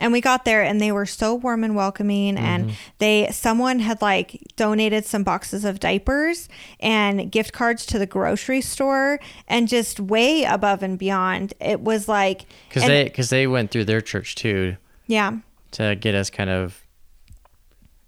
And 0.00 0.12
we 0.12 0.20
got 0.20 0.44
there 0.44 0.62
and 0.62 0.80
they 0.80 0.90
were 0.90 1.06
so 1.06 1.34
warm 1.36 1.62
and 1.62 1.76
welcoming 1.76 2.36
and 2.36 2.72
they 2.98 3.28
someone 3.30 3.78
had 3.78 4.02
like 4.02 4.42
donated 4.56 5.06
some 5.06 5.22
boxes 5.22 5.64
of 5.64 5.78
diapers 5.78 6.48
and 6.80 7.30
gift 7.30 7.52
cards 7.52 7.86
to 7.86 7.98
the 7.98 8.06
grocery 8.06 8.60
store 8.60 9.20
and 9.46 9.68
just 9.68 10.00
way 10.00 10.42
above 10.44 10.82
and 10.82 10.98
beyond. 10.98 11.54
It 11.60 11.80
was 11.80 12.08
like 12.08 12.44
because 12.68 12.82
and- 12.82 12.90
they 12.92 13.04
because 13.04 13.30
they 13.30 13.46
went 13.46 13.70
through 13.70 13.84
their 13.84 14.00
church 14.00 14.34
too 14.34 14.76
yeah. 15.06 15.38
to 15.72 15.94
get 15.96 16.14
us 16.14 16.28
kind 16.30 16.50
of 16.50 16.80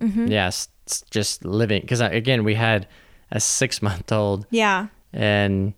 Mm-hmm. 0.00 0.26
yeah 0.26 0.50
just 1.10 1.44
living 1.44 1.80
because 1.80 2.00
again 2.02 2.44
we 2.44 2.54
had 2.54 2.86
a 3.32 3.40
six 3.40 3.80
month 3.80 4.12
old 4.12 4.46
Yeah. 4.50 4.88
and 5.12 5.72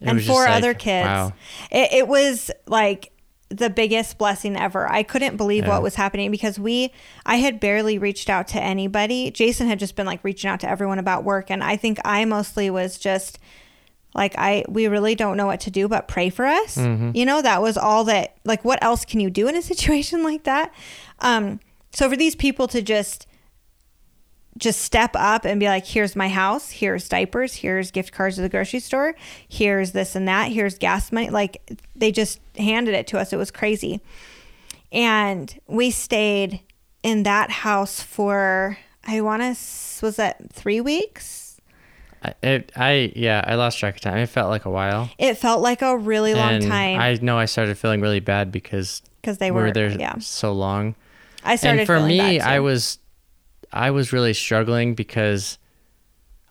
and 0.00 0.24
four 0.24 0.44
like, 0.44 0.50
other 0.54 0.72
kids. 0.72 1.04
wow 1.06 1.32
It, 1.70 1.92
it 1.92 2.08
was 2.08 2.50
like 2.66 3.12
the 3.50 3.70
biggest 3.70 4.18
blessing 4.18 4.56
ever. 4.56 4.86
I 4.90 5.02
couldn't 5.02 5.36
believe 5.38 5.64
Yeah. 5.64 5.70
what 5.70 5.82
was 5.82 5.94
happening 5.94 6.30
because 6.30 6.58
we, 6.58 6.92
I 7.24 7.36
had 7.36 7.60
barely 7.60 7.96
reached 7.98 8.28
out 8.28 8.46
to 8.48 8.60
anybody. 8.62 9.30
Jason 9.30 9.68
had 9.68 9.78
just 9.78 9.96
been 9.96 10.04
like 10.06 10.22
reaching 10.22 10.50
out 10.50 10.60
to 10.60 10.68
everyone 10.68 10.98
about 10.98 11.24
work. 11.24 11.50
And 11.50 11.64
I 11.64 11.76
think 11.76 11.98
I 12.04 12.24
mostly 12.26 12.68
was 12.68 12.98
just 12.98 13.38
like, 14.14 14.34
I, 14.36 14.64
we 14.68 14.86
really 14.86 15.14
don't 15.14 15.36
know 15.36 15.46
what 15.46 15.60
to 15.60 15.70
do 15.70 15.88
but 15.88 16.08
pray 16.08 16.28
for 16.28 16.44
us. 16.44 16.76
Mm-hmm. 16.76 17.12
You 17.14 17.24
know, 17.24 17.40
that 17.40 17.62
was 17.62 17.78
all 17.78 18.04
that, 18.04 18.36
like, 18.44 18.64
what 18.64 18.82
else 18.82 19.04
can 19.06 19.20
you 19.20 19.30
do 19.30 19.48
in 19.48 19.56
a 19.56 19.62
situation 19.72 20.22
like 20.22 20.44
that? 20.44 20.74
Um, 21.20 21.60
so 21.92 22.10
for 22.10 22.16
these 22.16 22.34
people 22.34 22.68
to 22.68 22.82
just, 22.82 23.26
just 24.58 24.80
step 24.82 25.12
up 25.14 25.44
and 25.44 25.58
be 25.60 25.66
like, 25.66 25.86
here's 25.86 26.14
my 26.16 26.28
house, 26.28 26.70
here's 26.70 27.08
diapers, 27.08 27.54
here's 27.54 27.90
gift 27.90 28.12
cards 28.12 28.36
to 28.36 28.42
the 28.42 28.48
grocery 28.48 28.80
store, 28.80 29.14
here's 29.48 29.92
this 29.92 30.14
and 30.16 30.26
that, 30.28 30.50
here's 30.52 30.76
gas 30.78 31.12
money. 31.12 31.30
Like 31.30 31.62
they 31.96 32.10
just 32.12 32.40
handed 32.56 32.94
it 32.94 33.06
to 33.08 33.18
us. 33.18 33.32
It 33.32 33.36
was 33.36 33.50
crazy. 33.50 34.00
And 34.92 35.58
we 35.66 35.90
stayed 35.90 36.60
in 37.02 37.22
that 37.24 37.50
house 37.50 38.02
for, 38.02 38.78
I 39.04 39.20
want 39.20 39.42
to, 39.42 40.04
was 40.04 40.16
that 40.16 40.52
three 40.52 40.80
weeks? 40.80 41.60
I, 42.20 42.34
it, 42.42 42.72
I 42.74 43.12
yeah 43.14 43.44
I 43.46 43.54
lost 43.54 43.78
track 43.78 43.94
of 43.94 44.00
time 44.00 44.18
it 44.18 44.26
felt 44.28 44.50
like 44.50 44.64
a 44.64 44.70
while 44.70 45.08
It 45.18 45.34
felt 45.34 45.62
like 45.62 45.82
a 45.82 45.96
really 45.96 46.34
long 46.34 46.54
and 46.54 46.64
time 46.66 46.98
I 46.98 47.14
know 47.22 47.38
I 47.38 47.44
started 47.44 47.78
feeling 47.78 48.00
really 48.00 48.18
bad 48.18 48.50
because 48.50 49.02
because 49.20 49.38
they 49.38 49.52
we 49.52 49.56
were, 49.60 49.62
were 49.68 49.72
there 49.72 49.90
Yeah. 49.90 50.18
so 50.18 50.52
long 50.52 50.96
I 51.44 51.54
started 51.54 51.78
and 51.82 51.86
for 51.86 51.98
feeling 51.98 52.18
me 52.18 52.40
i 52.40 52.58
was 52.58 52.98
i 53.72 53.90
was 53.90 54.12
really 54.12 54.34
struggling 54.34 54.94
because 54.94 55.58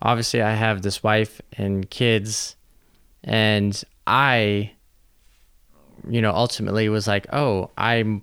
obviously 0.02 0.42
i 0.42 0.54
have 0.54 0.82
this 0.82 1.02
wife 1.04 1.42
and 1.54 1.90
kids 1.90 2.56
and 3.24 3.84
i 4.06 4.72
you 6.10 6.22
know 6.22 6.32
ultimately 6.32 6.88
was 6.90 7.08
like 7.08 7.26
oh 7.34 7.70
i'm 7.78 8.22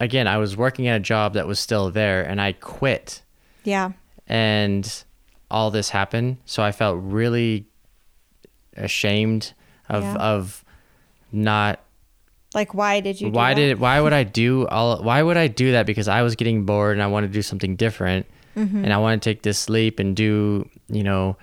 again 0.00 0.26
i 0.26 0.36
was 0.38 0.56
working 0.56 0.88
at 0.88 0.96
a 0.96 1.00
job 1.00 1.34
that 1.34 1.46
was 1.46 1.58
still 1.60 1.90
there 1.90 2.22
and 2.22 2.40
i 2.40 2.52
quit 2.52 3.22
yeah. 3.62 3.92
and 4.26 5.04
all 5.50 5.70
this 5.70 5.90
happened 5.90 6.36
so 6.44 6.62
i 6.62 6.72
felt 6.72 6.98
really 7.00 7.66
ashamed 8.76 9.52
of 9.88 10.02
Yeah. 10.02 10.16
of 10.16 10.64
not 11.30 11.80
Like, 12.54 12.74
why 12.74 13.00
did 13.00 13.20
you 13.20 13.30
do 13.30 13.36
why 13.36 13.54
that? 13.54 13.60
did 13.60 13.80
why 13.80 14.00
would 14.00 14.12
I 14.12 14.22
do 14.22 14.66
all 14.68 15.02
why 15.02 15.22
would 15.22 15.36
I 15.36 15.48
do 15.48 15.72
that 15.72 15.86
because 15.86 16.08
I 16.08 16.22
was 16.22 16.36
getting 16.36 16.64
bored 16.64 16.96
and 16.96 17.02
I 17.02 17.06
wanted 17.08 17.28
to 17.28 17.32
do 17.32 17.42
something 17.42 17.76
different 17.76 18.26
mm-hmm. 18.56 18.84
and 18.84 18.92
I 18.92 18.98
want 18.98 19.22
to 19.22 19.28
take 19.30 19.42
this 19.42 19.68
leap 19.68 19.98
and 19.98 20.14
do, 20.14 20.68
you 20.88 21.02
know, 21.02 21.36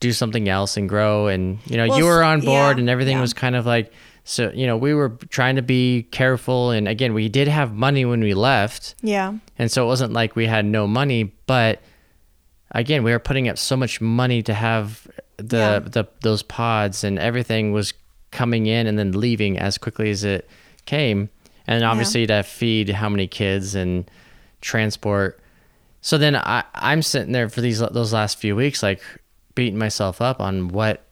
do 0.00 0.12
something 0.12 0.48
else 0.48 0.76
and 0.76 0.88
grow. 0.88 1.28
And, 1.28 1.58
you 1.66 1.76
know, 1.76 1.88
Well, 1.88 1.98
you 1.98 2.04
were 2.04 2.22
on 2.22 2.40
board 2.40 2.76
yeah, 2.76 2.80
and 2.80 2.90
everything 2.90 3.16
yeah. 3.16 3.22
was 3.22 3.32
kind 3.32 3.56
of 3.56 3.64
like, 3.66 3.92
so, 4.24 4.50
you 4.54 4.66
know, 4.66 4.76
we 4.76 4.94
were 4.94 5.10
trying 5.30 5.56
to 5.56 5.62
be 5.62 6.04
careful. 6.10 6.70
And 6.70 6.88
again, 6.88 7.14
we 7.14 7.28
did 7.28 7.48
have 7.48 7.74
money 7.74 8.04
when 8.04 8.20
we 8.20 8.34
left. 8.34 8.94
Yeah. 9.02 9.34
And 9.58 9.70
so 9.70 9.84
it 9.84 9.86
wasn't 9.86 10.12
like 10.12 10.36
we 10.36 10.46
had 10.46 10.64
no 10.64 10.86
money, 10.86 11.34
but 11.46 11.82
again, 12.70 13.02
we 13.02 13.12
were 13.12 13.18
putting 13.18 13.48
up 13.48 13.58
so 13.58 13.76
much 13.76 14.00
money 14.00 14.42
to 14.42 14.54
have 14.54 15.06
the, 15.36 15.56
Yeah. 15.56 15.78
the 15.80 16.08
those 16.22 16.42
pods 16.42 17.02
and 17.04 17.18
everything 17.18 17.72
was 17.72 17.92
coming 18.34 18.66
in 18.66 18.86
and 18.86 18.98
then 18.98 19.12
leaving 19.12 19.58
as 19.58 19.78
quickly 19.78 20.10
as 20.10 20.24
it 20.24 20.48
came. 20.84 21.30
And 21.66 21.82
obviously 21.82 22.26
to 22.26 22.42
feed 22.42 22.90
how 22.90 23.08
many 23.08 23.26
kids 23.26 23.74
and 23.74 24.10
transport. 24.60 25.40
So 26.02 26.18
then 26.18 26.36
I, 26.36 26.64
I'm 26.74 27.00
sitting 27.00 27.32
there 27.32 27.48
for 27.48 27.62
these 27.62 27.78
those 27.78 28.12
last 28.12 28.36
few 28.36 28.54
weeks, 28.54 28.82
like 28.82 29.00
beating 29.54 29.78
myself 29.78 30.20
up 30.20 30.40
on 30.40 30.68
what 30.68 31.06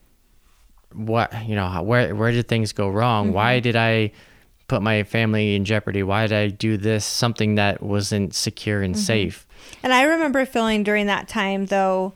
what 0.93 1.47
you 1.49 1.55
know 1.55 1.83
where 1.83 2.15
where 2.15 2.33
did 2.33 2.49
things 2.49 2.73
go 2.73 2.91
wrong? 2.91 3.33
Why 3.33 3.57
mm-hmm. 3.57 3.63
did 3.63 3.77
i 3.77 4.13
put 4.69 4.83
my 4.83 5.05
family 5.05 5.55
in 5.55 5.65
jeopardy? 5.65 6.03
Why 6.03 6.27
did 6.27 6.37
i 6.37 6.49
do 6.49 6.77
this 6.77 7.07
something 7.07 7.55
that 7.55 7.83
wasn't 7.83 8.35
secure 8.35 8.83
and 8.83 8.95
mm-hmm. 8.95 9.03
safe? 9.03 9.47
And 9.83 9.93
I 9.93 10.03
remember 10.03 10.45
feeling 10.45 10.83
during 10.83 11.07
that 11.07 11.29
time 11.29 11.67
though, 11.67 12.13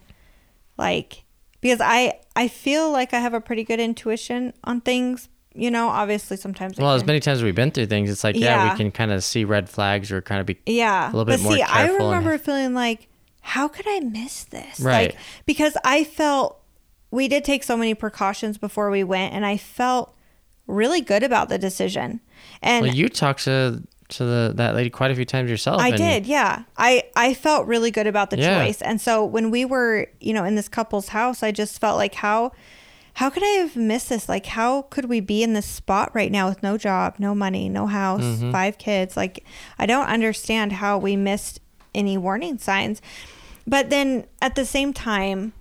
like 0.77 1.25
because 1.67 1.81
I 1.81 2.19
I 2.37 2.49
feel 2.49 2.91
like 2.93 3.13
I 3.13 3.19
have 3.21 3.35
a 3.35 3.41
pretty 3.41 3.65
good 3.65 3.81
intuition 3.81 4.53
on 4.65 4.81
things. 4.81 5.29
You 5.55 5.71
know, 5.71 5.89
obviously 5.89 6.37
sometimes. 6.37 6.77
Well 6.79 6.93
as 6.93 7.05
many 7.07 7.19
times 7.19 7.39
as 7.39 7.43
we've 7.45 7.55
been 7.55 7.71
through 7.71 7.87
things 7.87 8.11
it's 8.11 8.23
like 8.23 8.37
yeah, 8.37 8.67
Yeah. 8.67 8.73
we 8.73 8.77
can 8.77 8.91
kind 8.93 9.11
of 9.11 9.25
see 9.25 9.45
red 9.45 9.69
flags 9.71 10.13
or 10.13 10.21
kind 10.21 10.39
of 10.41 10.47
be 10.47 10.59
yeah, 10.67 11.07
a 11.07 11.13
little 11.13 11.25
bit 11.25 11.39
but 11.39 11.43
more 11.45 11.55
see, 11.55 11.63
I 11.63 11.67
careful 11.87 12.11
and- 12.13 12.19
remember 12.19 12.39
feeling 12.39 12.75
like, 12.75 13.09
how 13.41 13.67
could 13.67 13.87
I 13.89 14.01
miss 14.01 14.45
this? 14.45 14.81
Right. 14.81 15.13
Like 15.15 15.17
because 15.47 15.77
I 15.83 16.05
felt 16.05 16.61
we 17.11 17.27
did 17.29 17.43
take 17.45 17.63
so 17.65 17.77
many 17.77 17.95
precautions 17.95 18.59
before 18.59 18.91
we 18.91 19.03
went, 19.03 19.33
and 19.33 19.47
I 19.47 19.57
felt 19.57 20.15
really 20.67 21.01
good 21.01 21.23
about 21.23 21.49
the 21.49 21.57
decision. 21.59 22.21
And 22.61 22.85
well 22.87 22.95
you 22.95 23.09
talked 23.09 23.45
to 23.45 23.83
to 24.09 24.25
the 24.25 24.53
that 24.55 24.75
lady 24.75 24.91
quite 24.91 25.11
a 25.11 25.15
few 25.15 25.25
times 25.25 25.51
yourself 25.51 25.81
I 25.83 25.91
did, 25.91 26.27
yeah. 26.27 26.63
I 26.77 27.05
I 27.17 27.35
felt 27.35 27.67
really 27.67 27.91
good 27.91 28.07
about 28.07 28.31
the 28.31 28.39
Yeah. 28.39 28.65
choice. 28.65 28.81
And 28.83 29.01
so 29.01 29.25
when 29.25 29.51
we 29.51 29.65
were, 29.65 30.07
you 30.21 30.33
know, 30.33 30.45
in 30.45 30.55
this 30.55 30.69
couple's 30.69 31.09
house, 31.09 31.43
I 31.43 31.51
just 31.53 31.81
felt 31.81 31.97
like 31.97 32.15
how 32.15 32.53
how 33.15 33.31
could 33.31 33.43
I 33.43 33.59
have 33.63 33.77
missed 33.77 34.09
this? 34.11 34.29
Like 34.29 34.47
how 34.47 34.83
could 34.83 35.07
we 35.07 35.21
be 35.21 35.43
in 35.43 35.55
this 35.55 35.67
spot 35.67 36.11
right 36.15 36.31
now 36.31 36.49
with 36.49 36.63
no 36.63 36.77
job, 36.77 37.17
no 37.19 37.35
money, 37.35 37.69
no 37.69 37.87
house, 37.87 38.23
Mm-hmm. 38.23 38.53
five 38.53 38.79
kids? 38.79 39.17
Like 39.17 39.45
I 39.79 39.87
don't 39.87 40.07
understand 40.07 40.73
how 40.73 40.99
we 40.99 41.17
missed 41.17 41.61
any 41.95 42.17
warning 42.19 42.59
signs. 42.59 43.01
But 43.67 43.91
then 43.91 44.27
at 44.41 44.55
the 44.55 44.65
same 44.65 44.93
time, 44.93 45.53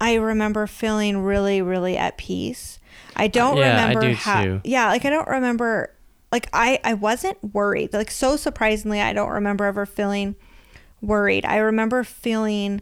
I 0.00 0.14
remember 0.14 0.66
feeling 0.66 1.18
really 1.22 1.60
really 1.62 1.96
at 1.96 2.16
peace. 2.16 2.78
I 3.16 3.28
don't 3.28 3.56
Yeah, 3.56 3.64
I 3.64 3.68
remember 3.70 4.00
do 4.10 4.14
how 4.14 4.42
too. 4.42 4.60
yeah 4.64 4.88
like 4.88 5.04
i 5.04 5.10
don't 5.10 5.28
remember 5.28 5.93
like 6.34 6.48
i 6.52 6.80
i 6.84 6.94
wasn't 6.94 7.38
worried. 7.54 7.92
Like 7.92 8.10
so 8.10 8.36
surprisingly 8.36 9.00
i 9.00 9.12
don't 9.12 9.30
remember 9.30 9.64
ever 9.64 9.86
feeling 9.86 10.34
worried. 11.00 11.44
I 11.44 11.56
remember 11.56 12.02
feeling 12.02 12.80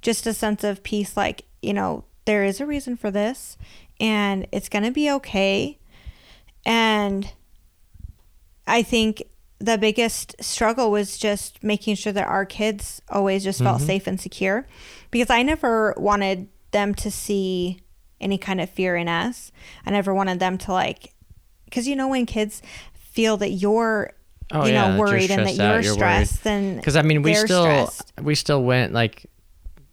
just 0.00 0.26
a 0.26 0.32
sense 0.32 0.64
of 0.64 0.82
peace 0.82 1.16
like 1.16 1.44
you 1.60 1.72
know 1.72 2.04
there 2.24 2.44
is 2.44 2.60
a 2.60 2.66
reason 2.66 2.96
for 2.96 3.10
this 3.10 3.58
and 4.00 4.46
it's 4.52 4.68
going 4.68 4.84
to 4.84 4.90
be 4.90 5.10
okay. 5.10 5.78
And 6.64 7.30
i 8.66 8.82
think 8.82 9.22
the 9.58 9.76
biggest 9.78 10.34
struggle 10.42 10.90
was 10.90 11.18
just 11.18 11.62
making 11.62 11.94
sure 11.94 12.12
that 12.12 12.26
our 12.26 12.46
kids 12.46 13.02
always 13.08 13.44
just 13.44 13.62
felt 13.62 13.78
mm-hmm. 13.78 13.86
safe 13.86 14.06
and 14.06 14.20
secure 14.20 14.66
because 15.10 15.30
i 15.30 15.42
never 15.42 15.94
wanted 15.96 16.48
them 16.72 16.94
to 16.94 17.10
see 17.10 17.84
any 18.20 18.38
kind 18.38 18.60
of 18.60 18.70
fear 18.70 18.96
in 18.96 19.08
us. 19.08 19.52
I 19.84 19.90
never 19.90 20.14
wanted 20.14 20.40
them 20.40 20.58
to 20.58 20.72
like 20.72 21.14
because 21.66 21.86
you 21.86 21.96
know 21.96 22.08
when 22.08 22.26
kids 22.26 22.62
feel 23.14 23.36
that 23.38 23.50
you're 23.50 24.10
Oh, 24.52 24.66
you 24.66 24.72
yeah, 24.74 24.88
know 24.88 24.96
you're 24.96 25.06
worried 25.06 25.30
and 25.30 25.46
that 25.46 25.54
stressed 25.54 25.60
out, 25.60 25.72
you're, 25.72 25.82
you're 25.82 25.92
worried. 25.92 26.26
stressed 26.26 26.44
then 26.44 26.76
because 26.76 26.96
I 26.96 27.02
mean, 27.02 27.22
we 27.22 27.34
still 27.34 27.62
stressed. 27.64 28.12
we 28.20 28.34
still 28.34 28.62
went 28.62 28.92
like 28.92 29.24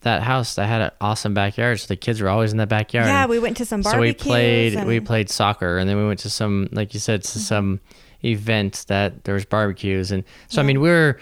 that 0.02 0.24
house 0.24 0.56
that 0.56 0.66
had 0.66 0.82
an 0.82 0.92
awesome 1.00 1.34
backyard, 1.34 1.80
so 1.80 1.88
the 1.88 1.96
kids 1.96 2.20
were 2.22 2.28
always 2.28 2.52
in 2.52 2.58
the 2.58 2.68
backyard. 2.68 3.08
yeah 3.08 3.26
we 3.28 3.40
went 3.40 3.56
to 3.58 3.66
some 3.66 3.82
barbecues. 3.82 4.20
so 4.22 4.28
we 4.28 4.32
played 4.32 4.76
and, 4.76 4.88
we 4.88 5.00
played 5.00 5.30
soccer, 5.30 5.78
and 5.78 5.90
then 5.90 5.96
we 5.98 6.06
went 6.06 6.20
to 6.20 6.30
some 6.30 6.68
like 6.74 6.94
you 6.94 7.00
said 7.00 7.24
to 7.24 7.40
some 7.40 7.80
event 8.26 8.86
that 8.90 9.24
there 9.24 9.34
was 9.36 9.46
barbecues, 9.46 10.12
and 10.12 10.24
so 10.48 10.62
I 10.62 10.66
mean 10.66 10.82
we 10.82 10.90
were 10.90 11.18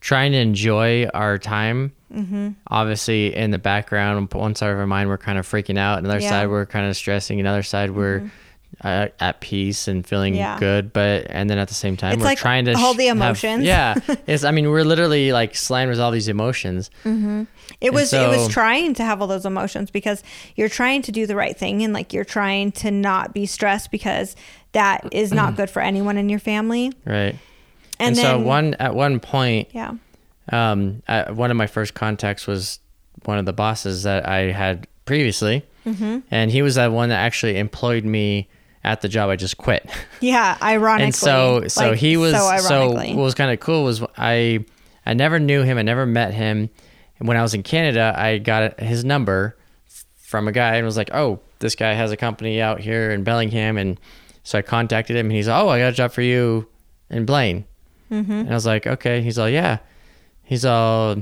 trying 0.00 0.32
to 0.32 0.38
enjoy 0.38 1.06
our 1.14 1.38
time. 1.38 1.92
Mm-hmm. 2.12 2.50
Obviously, 2.68 3.34
in 3.34 3.50
the 3.52 3.58
background, 3.58 4.32
one 4.34 4.54
side 4.54 4.70
of 4.70 4.78
our 4.78 4.86
mind 4.86 5.08
we're 5.08 5.18
kind 5.18 5.38
of 5.38 5.48
freaking 5.48 5.78
out, 5.78 5.98
another 5.98 6.18
Yeah. 6.20 6.26
Mm-hmm. 6.26 6.34
side 6.42 6.48
we're 6.48 6.66
kind 6.66 6.86
of 6.88 6.96
stressing, 6.96 7.40
another 7.40 7.62
side 7.62 7.90
we're 7.90 8.18
uh, 8.18 8.28
at 8.82 9.40
peace 9.40 9.88
and 9.88 10.06
feeling 10.06 10.34
Yeah. 10.34 10.58
good. 10.58 10.92
But 10.92 11.26
and 11.30 11.48
then 11.48 11.58
at 11.58 11.68
the 11.68 11.74
same 11.74 11.96
time, 11.96 12.12
It's 12.14 12.20
we're 12.20 12.26
like 12.26 12.38
trying 12.38 12.64
to 12.66 12.76
hold 12.76 12.96
the 12.98 13.06
have- 13.06 13.16
emotions. 13.16 13.64
yeah, 13.64 13.94
it's. 14.26 14.44
I 14.44 14.50
mean, 14.50 14.68
we're 14.70 14.84
literally 14.84 15.32
like 15.32 15.54
slammed 15.56 15.90
with 15.90 16.00
all 16.00 16.10
these 16.10 16.28
emotions. 16.28 16.90
It 17.80 17.92
was 17.92 18.12
it 18.12 18.28
was 18.28 18.48
trying 18.48 18.94
to 18.94 19.04
have 19.04 19.20
all 19.20 19.26
those 19.26 19.46
emotions 19.46 19.90
because 19.90 20.22
you're 20.56 20.68
trying 20.68 21.02
to 21.02 21.12
do 21.12 21.26
the 21.26 21.36
right 21.36 21.56
thing 21.56 21.82
and 21.82 21.92
like 21.92 22.12
you're 22.12 22.24
trying 22.24 22.72
to 22.72 22.90
not 22.90 23.32
be 23.34 23.46
stressed 23.46 23.90
because 23.90 24.36
that 24.72 25.06
is 25.12 25.32
not 25.32 25.56
good 25.56 25.70
for 25.70 25.80
anyone 25.82 26.16
in 26.16 26.28
your 26.28 26.38
family. 26.40 26.92
Right. 27.04 27.36
And, 28.00 28.08
And, 28.08 28.16
then 28.16 28.24
so 28.24 28.38
one 28.40 28.74
at 28.74 28.94
one 28.94 29.20
point, 29.20 29.68
yeah. 29.72 29.92
um, 30.52 31.02
I, 31.06 31.30
one 31.30 31.50
of 31.50 31.56
my 31.56 31.66
first 31.68 31.94
contacts 31.94 32.46
was 32.46 32.80
one 33.24 33.38
of 33.38 33.46
the 33.46 33.52
bosses 33.52 34.02
that 34.02 34.28
I 34.28 34.50
had 34.52 34.86
previously, 35.04 35.64
Mm-hmm. 35.86 36.20
and 36.30 36.50
he 36.50 36.62
was 36.62 36.76
that 36.76 36.92
one 36.92 37.10
that 37.10 37.18
actually 37.20 37.58
employed 37.58 38.04
me 38.06 38.48
at 38.84 39.00
the 39.00 39.08
job 39.08 39.30
I 39.30 39.36
just 39.36 39.56
quit. 39.56 39.88
Yeah, 40.20 40.56
ironically. 40.62 41.04
and 41.06 41.14
so, 41.14 41.66
so 41.68 41.90
Like, 41.90 41.98
he 41.98 42.16
was 42.16 42.34
so 42.34 42.56
so, 42.58 42.90
what 42.92 43.16
was 43.16 43.34
kind 43.34 43.50
of 43.50 43.60
cool 43.60 43.84
was 43.84 44.02
I, 44.16 44.64
I 45.06 45.14
never 45.14 45.38
knew 45.38 45.62
him, 45.62 45.78
I 45.78 45.82
never 45.82 46.06
met 46.06 46.32
him. 46.34 46.70
And 47.18 47.28
when 47.28 47.36
I 47.36 47.42
was 47.42 47.54
in 47.54 47.62
Canada, 47.62 48.14
I 48.16 48.38
got 48.38 48.80
his 48.80 49.04
number 49.04 49.56
from 50.16 50.48
a 50.48 50.52
guy 50.52 50.76
and 50.76 50.84
was 50.84 50.96
like, 50.96 51.10
"Oh, 51.14 51.40
this 51.60 51.76
guy 51.76 51.92
has 51.94 52.10
a 52.10 52.16
company 52.16 52.60
out 52.60 52.80
here 52.80 53.12
in 53.12 53.22
Bellingham," 53.22 53.78
and 53.78 54.00
so 54.42 54.58
I 54.58 54.62
contacted 54.62 55.16
him, 55.16 55.26
and 55.26 55.32
he's, 55.32 55.46
like, 55.46 55.62
"Oh, 55.62 55.68
I 55.68 55.78
got 55.78 55.92
a 55.92 55.96
job 55.96 56.10
for 56.10 56.22
you 56.22 56.68
in 57.10 57.24
Blaine." 57.24 57.64
Mm-hmm. 58.10 58.32
And 58.32 58.50
I 58.50 58.54
was 58.54 58.66
like, 58.66 58.86
okay. 58.86 59.22
He's 59.22 59.38
all, 59.38 59.48
yeah. 59.48 59.78
He's 60.42 60.64
all, 60.64 61.16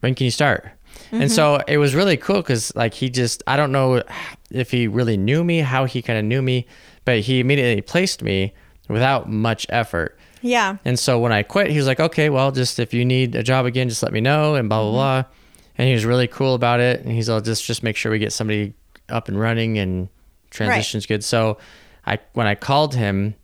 when 0.00 0.14
can 0.14 0.24
you 0.24 0.30
start? 0.30 0.70
And 1.12 1.22
mm-hmm. 1.22 1.28
so 1.28 1.60
it 1.68 1.78
was 1.78 1.94
really 1.94 2.16
cool 2.16 2.36
because, 2.36 2.74
like, 2.74 2.94
he 2.94 3.10
just, 3.10 3.42
I 3.46 3.56
don't 3.56 3.72
know 3.72 4.02
if 4.50 4.70
he 4.70 4.88
really 4.88 5.16
knew 5.16 5.44
me, 5.44 5.58
how 5.58 5.84
he 5.84 6.02
kind 6.02 6.18
of 6.18 6.24
knew 6.24 6.42
me, 6.42 6.66
but 7.04 7.20
he 7.20 7.40
immediately 7.40 7.80
placed 7.82 8.22
me 8.22 8.52
without 8.88 9.28
much 9.30 9.66
effort. 9.68 10.18
yeah. 10.42 10.76
And 10.84 10.98
so 10.98 11.18
when 11.18 11.32
I 11.32 11.42
quit, 11.42 11.70
he 11.70 11.76
was 11.76 11.86
like, 11.86 12.00
okay, 12.00 12.30
well, 12.30 12.52
just 12.52 12.78
if 12.78 12.94
you 12.94 13.04
need 13.04 13.34
a 13.34 13.42
job 13.42 13.66
again, 13.66 13.88
just 13.88 14.02
let 14.02 14.12
me 14.12 14.20
know, 14.20 14.54
and 14.54 14.68
blah, 14.68 14.80
blah, 14.82 15.22
mm-hmm. 15.22 15.28
blah. 15.28 15.38
And 15.78 15.88
he 15.88 15.94
was 15.94 16.04
really 16.04 16.26
cool 16.26 16.54
about 16.54 16.80
it. 16.80 17.00
And 17.00 17.12
he's 17.12 17.28
all, 17.28 17.40
just, 17.40 17.64
just 17.64 17.82
make 17.82 17.96
sure 17.96 18.10
we 18.12 18.18
get 18.18 18.32
somebody 18.32 18.74
up 19.08 19.28
and 19.28 19.38
running 19.38 19.78
and 19.78 20.08
transition's 20.50 21.06
good. 21.06 21.22
So 21.22 21.58
I, 22.06 22.18
when 22.32 22.46
I 22.46 22.54
called 22.54 22.94
him, 22.94 23.34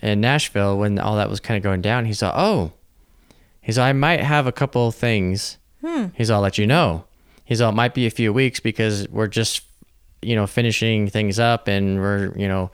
in 0.00 0.20
Nashville 0.20 0.78
when 0.78 0.98
all 0.98 1.16
that 1.16 1.28
was 1.28 1.40
kind 1.40 1.56
of 1.56 1.62
going 1.62 1.80
down, 1.80 2.04
he's 2.04 2.22
all, 2.22 2.32
oh, 2.34 2.72
he's 3.60 3.78
all, 3.78 3.84
I 3.84 3.92
might 3.92 4.20
have 4.20 4.46
a 4.46 4.52
couple 4.52 4.90
things. 4.92 5.58
He's 6.14 6.30
all, 6.30 6.40
let 6.40 6.58
you 6.58 6.66
know. 6.66 7.04
He's 7.44 7.60
all, 7.60 7.70
it 7.70 7.74
might 7.74 7.94
be 7.94 8.06
a 8.06 8.10
few 8.10 8.32
weeks 8.32 8.60
because 8.60 9.08
we're 9.08 9.26
just, 9.28 9.62
you 10.22 10.34
know, 10.36 10.46
finishing 10.46 11.08
things 11.08 11.38
up 11.38 11.68
and 11.68 11.98
we're, 11.98 12.32
you 12.36 12.48
know, 12.48 12.70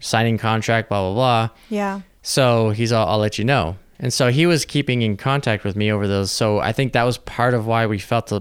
signing 0.00 0.38
contract, 0.38 0.88
blah, 0.88 1.02
blah, 1.02 1.14
blah. 1.14 1.48
Yeah. 1.68 2.00
So 2.22 2.70
he's 2.70 2.92
all, 2.92 3.06
I'll 3.08 3.18
let 3.18 3.38
you 3.38 3.44
know. 3.44 3.76
And 3.98 4.12
so 4.12 4.30
he 4.30 4.46
was 4.46 4.64
keeping 4.64 5.02
in 5.02 5.16
contact 5.16 5.64
with 5.64 5.74
me 5.76 5.90
over 5.90 6.06
those. 6.06 6.30
So 6.30 6.58
I 6.60 6.72
think 6.72 6.92
that 6.92 7.02
was 7.02 7.18
part 7.18 7.52
of 7.52 7.66
why 7.66 7.86
we 7.86 7.98
felt 7.98 8.32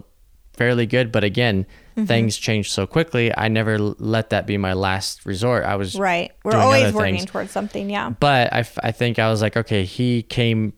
fairly 0.54 0.86
good. 0.86 1.12
But 1.12 1.24
again, 1.24 1.66
Mm-hmm. 1.98 2.06
things 2.06 2.38
changed 2.38 2.72
so 2.74 2.86
quickly. 2.86 3.36
I 3.36 3.48
never 3.48 3.80
let 3.80 4.30
that 4.30 4.46
be 4.46 4.56
my 4.56 4.74
last 4.74 5.26
resort. 5.26 5.66
I 5.66 5.78
was 5.78 5.96
Right. 5.96 6.32
We're 6.44 6.56
always 6.56 6.94
working 6.94 7.26
towards 7.26 7.50
something. 7.50 7.90
Yeah. 7.90 8.12
But 8.12 8.54
I, 8.54 8.60
I 8.84 8.92
think 8.92 9.18
I 9.18 9.32
was 9.32 9.42
like, 9.42 9.58
okay, 9.58 9.84
he 9.84 10.22
came 10.22 10.74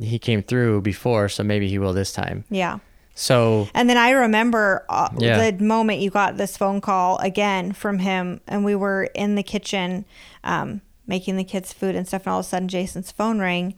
he 0.00 0.18
came 0.18 0.42
through 0.42 0.82
before, 0.82 1.28
so 1.28 1.42
maybe 1.42 1.68
he 1.68 1.78
will 1.78 1.92
this 1.92 2.12
time. 2.12 2.44
Yeah. 2.50 2.78
So 3.14 3.68
And 3.74 3.88
then 3.90 3.96
I 3.98 4.10
remember 4.10 4.84
uh, 4.88 5.10
Yeah. 5.18 5.50
the 5.50 5.62
moment 5.62 6.00
you 6.00 6.10
got 6.10 6.36
this 6.36 6.56
phone 6.56 6.80
call 6.80 7.18
again 7.18 7.72
from 7.72 7.98
him, 7.98 8.40
and 8.46 8.64
we 8.64 8.74
were 8.74 9.04
in 9.14 9.34
the 9.34 9.42
kitchen 9.42 10.04
um, 10.44 10.80
making 11.06 11.36
the 11.36 11.44
kids 11.44 11.72
food 11.72 11.94
and 11.94 12.06
stuff, 12.06 12.22
and 12.26 12.32
all 12.32 12.40
of 12.40 12.46
a 12.46 12.48
sudden 12.48 12.68
Jason's 12.68 13.10
phone 13.12 13.38
rang, 13.40 13.74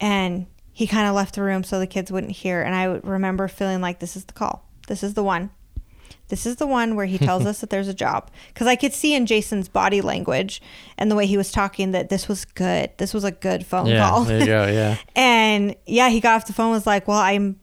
and 0.00 0.46
he 0.72 0.86
kind 0.86 1.06
of 1.06 1.14
left 1.14 1.36
the 1.36 1.42
room 1.42 1.62
so 1.62 1.78
the 1.78 1.86
kids 1.86 2.10
wouldn't 2.10 2.32
hear. 2.32 2.62
And 2.62 2.74
I 2.74 2.88
would 2.88 3.06
remember 3.06 3.46
feeling 3.48 3.80
like 3.80 4.00
this 4.00 4.16
is 4.16 4.24
the 4.24 4.32
call, 4.32 4.68
this 4.88 5.02
is 5.02 5.14
the 5.14 5.22
one. 5.22 5.50
This 6.34 6.46
is 6.46 6.56
the 6.56 6.66
one 6.66 6.96
where 6.96 7.06
he 7.06 7.16
tells 7.16 7.46
us 7.50 7.60
that 7.60 7.70
there's 7.70 7.86
a 7.86 7.94
job. 7.94 8.28
Because 8.48 8.66
I 8.66 8.74
could 8.74 8.92
see 8.92 9.14
in 9.14 9.24
Jason's 9.24 9.68
body 9.68 10.00
language 10.00 10.60
and 10.98 11.08
the 11.08 11.14
way 11.14 11.26
he 11.26 11.36
was 11.36 11.52
talking 11.52 11.92
that 11.92 12.08
this 12.08 12.26
was 12.26 12.44
good. 12.44 12.90
This 12.96 13.14
was 13.14 13.22
a 13.22 13.30
good 13.30 13.64
phone 13.64 13.86
Yeah, 13.86 14.08
call. 14.08 14.24
there 14.24 14.40
you 14.40 14.46
go. 14.46 14.66
Yeah. 14.66 14.96
and 15.14 15.76
yeah, 15.86 16.08
he 16.08 16.18
got 16.18 16.34
off 16.34 16.46
the 16.48 16.52
phone 16.52 16.72
was 16.72 16.88
like, 16.88 17.06
Well, 17.06 17.18
I'm 17.18 17.60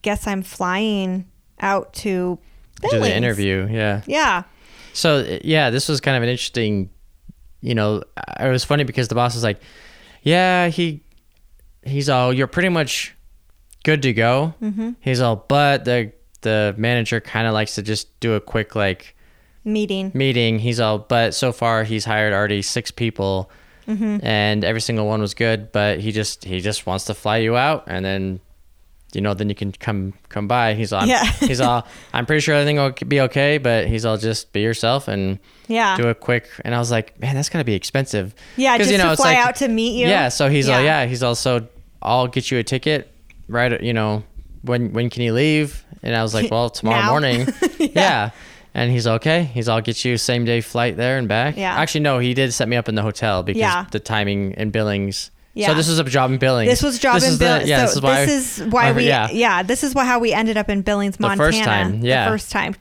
guess 0.00 0.26
I'm 0.26 0.42
flying 0.42 1.26
out 1.60 1.92
to 1.92 2.38
Do 2.80 2.88
the 3.00 3.14
interview. 3.14 3.68
Yeah. 3.70 4.00
Yeah. 4.06 4.44
So 4.94 5.38
yeah, 5.44 5.68
this 5.68 5.88
was 5.90 6.00
kind 6.00 6.16
of 6.16 6.22
an 6.22 6.30
interesting. 6.30 6.88
You 7.60 7.74
know, 7.74 8.02
it 8.40 8.48
was 8.48 8.64
funny 8.64 8.84
because 8.84 9.08
the 9.08 9.14
boss 9.14 9.34
was 9.34 9.44
like, 9.44 9.60
"Yeah, 10.22 10.68
he, 10.68 11.02
he's 11.84 12.08
all 12.08 12.32
you're 12.32 12.46
pretty 12.46 12.70
much 12.70 13.14
good 13.84 14.00
to 14.00 14.14
go." 14.14 14.54
Mm-hmm. 14.62 14.92
He's 15.00 15.20
all, 15.20 15.36
but 15.36 15.84
the 15.84 16.12
the 16.42 16.74
manager 16.78 17.20
kind 17.20 17.46
of 17.46 17.52
likes 17.54 17.74
to 17.76 17.82
just 17.82 18.18
do 18.20 18.34
a 18.34 18.40
quick 18.40 18.74
like 18.74 19.14
Meeting. 19.64 20.10
meeting. 20.14 20.58
He's 20.58 20.80
all, 20.80 20.98
but 21.00 21.34
so 21.34 21.52
far 21.52 21.84
he's 21.84 22.04
hired 22.04 22.32
already 22.32 22.62
six 22.62 22.90
people, 22.90 23.50
Mm-hmm. 23.88 24.18
and 24.24 24.62
every 24.64 24.80
single 24.80 25.06
one 25.08 25.20
was 25.20 25.34
good. 25.34 25.72
But 25.72 25.98
he 26.00 26.12
just 26.12 26.44
he 26.44 26.60
just 26.60 26.86
wants 26.86 27.04
to 27.06 27.14
fly 27.14 27.38
you 27.38 27.56
out, 27.56 27.84
and 27.86 28.04
then. 28.04 28.40
You 29.12 29.20
know, 29.20 29.34
then 29.34 29.48
you 29.48 29.56
can 29.56 29.72
come 29.72 30.14
come 30.28 30.46
by. 30.46 30.74
He's 30.74 30.92
all, 30.92 31.04
Yeah. 31.04 31.24
he's 31.40 31.60
all. 31.60 31.84
I'm 32.12 32.26
pretty 32.26 32.38
sure 32.42 32.54
everything 32.54 32.76
will 32.76 32.92
be 33.08 33.20
okay, 33.22 33.58
but 33.58 33.88
he's 33.88 34.04
all 34.04 34.16
just 34.16 34.52
be 34.52 34.60
yourself 34.60 35.08
and 35.08 35.40
Yeah. 35.66 35.96
do 35.96 36.06
a 36.06 36.14
quick 36.14 36.48
and 36.64 36.76
I 36.76 36.78
was 36.78 36.92
like, 36.92 37.18
man, 37.20 37.34
that's 37.34 37.48
gotta 37.48 37.64
be 37.64 37.74
expensive. 37.74 38.36
Yeah, 38.56 38.78
just 38.78 38.88
to 38.90 39.10
it's 39.10 39.20
fly 39.20 39.34
out 39.34 39.56
to 39.56 39.66
meet 39.66 39.98
you. 40.00 40.06
Yeah, 40.06 40.28
so 40.28 40.48
he's 40.48 40.68
Yeah. 40.68 40.76
all 40.76 40.82
yeah, 40.84 41.06
he's 41.06 41.24
also 41.24 41.66
I'll 42.00 42.28
get 42.28 42.52
you 42.52 42.58
a 42.58 42.62
ticket, 42.62 43.12
right? 43.48 43.82
You 43.82 43.92
know, 43.94 44.22
when 44.62 44.92
when 44.92 45.10
can 45.10 45.22
you 45.22 45.32
leave? 45.32 45.84
And 46.02 46.14
I 46.16 46.22
was 46.22 46.34
like, 46.34 46.50
well, 46.50 46.70
tomorrow 46.78 47.06
morning. 47.06 47.46
Yeah. 47.78 47.88
yeah. 47.94 48.30
And 48.72 48.90
he's 48.92 49.06
okay. 49.06 49.42
He's 49.44 49.68
all 49.68 49.80
get 49.80 50.04
you 50.04 50.16
same 50.16 50.44
day 50.44 50.60
flight 50.60 50.96
there 50.96 51.18
and 51.18 51.26
back. 51.26 51.56
Yeah. 51.56 51.74
Actually, 51.74 52.02
no, 52.02 52.18
he 52.20 52.34
did 52.34 52.52
set 52.52 52.68
me 52.68 52.76
up 52.76 52.88
in 52.88 52.94
the 52.94 53.02
hotel 53.02 53.42
because 53.42 53.58
Yeah. 53.58 53.86
the 53.90 53.98
timing 53.98 54.54
and 54.54 54.70
billings. 54.70 55.30
Yeah. 55.54 55.68
So 55.68 55.74
this 55.74 55.88
was 55.88 55.98
a 55.98 56.04
job 56.04 56.30
in 56.30 56.38
Billings. 56.38 56.70
This 56.70 56.82
was 56.82 56.98
job 57.00 57.20
This 57.20 57.32
in 57.32 57.38
Billings. 57.38 57.68
yeah, 57.68 57.78
so 57.78 57.82
this 57.86 57.96
is 57.96 58.02
why. 58.02 58.24
this 58.26 58.58
is 58.60 58.72
why 58.72 58.92
we 58.92 59.06
yeah. 59.08 59.28
yeah. 59.32 59.62
this 59.64 59.82
is 59.82 59.94
why 59.94 60.04
how 60.04 60.20
we 60.20 60.32
ended 60.32 60.56
up 60.56 60.68
in 60.68 60.82
Billings, 60.82 61.18
Montana. 61.18 61.50
The 61.50 61.52
first 61.52 61.64
time, 61.64 62.04
yeah. 62.04 62.24
The 62.26 62.30
first 62.30 62.52
time. 62.52 62.76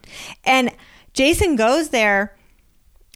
And 0.45 0.71
Jason 1.13 1.55
goes 1.55 1.89
there 1.89 2.38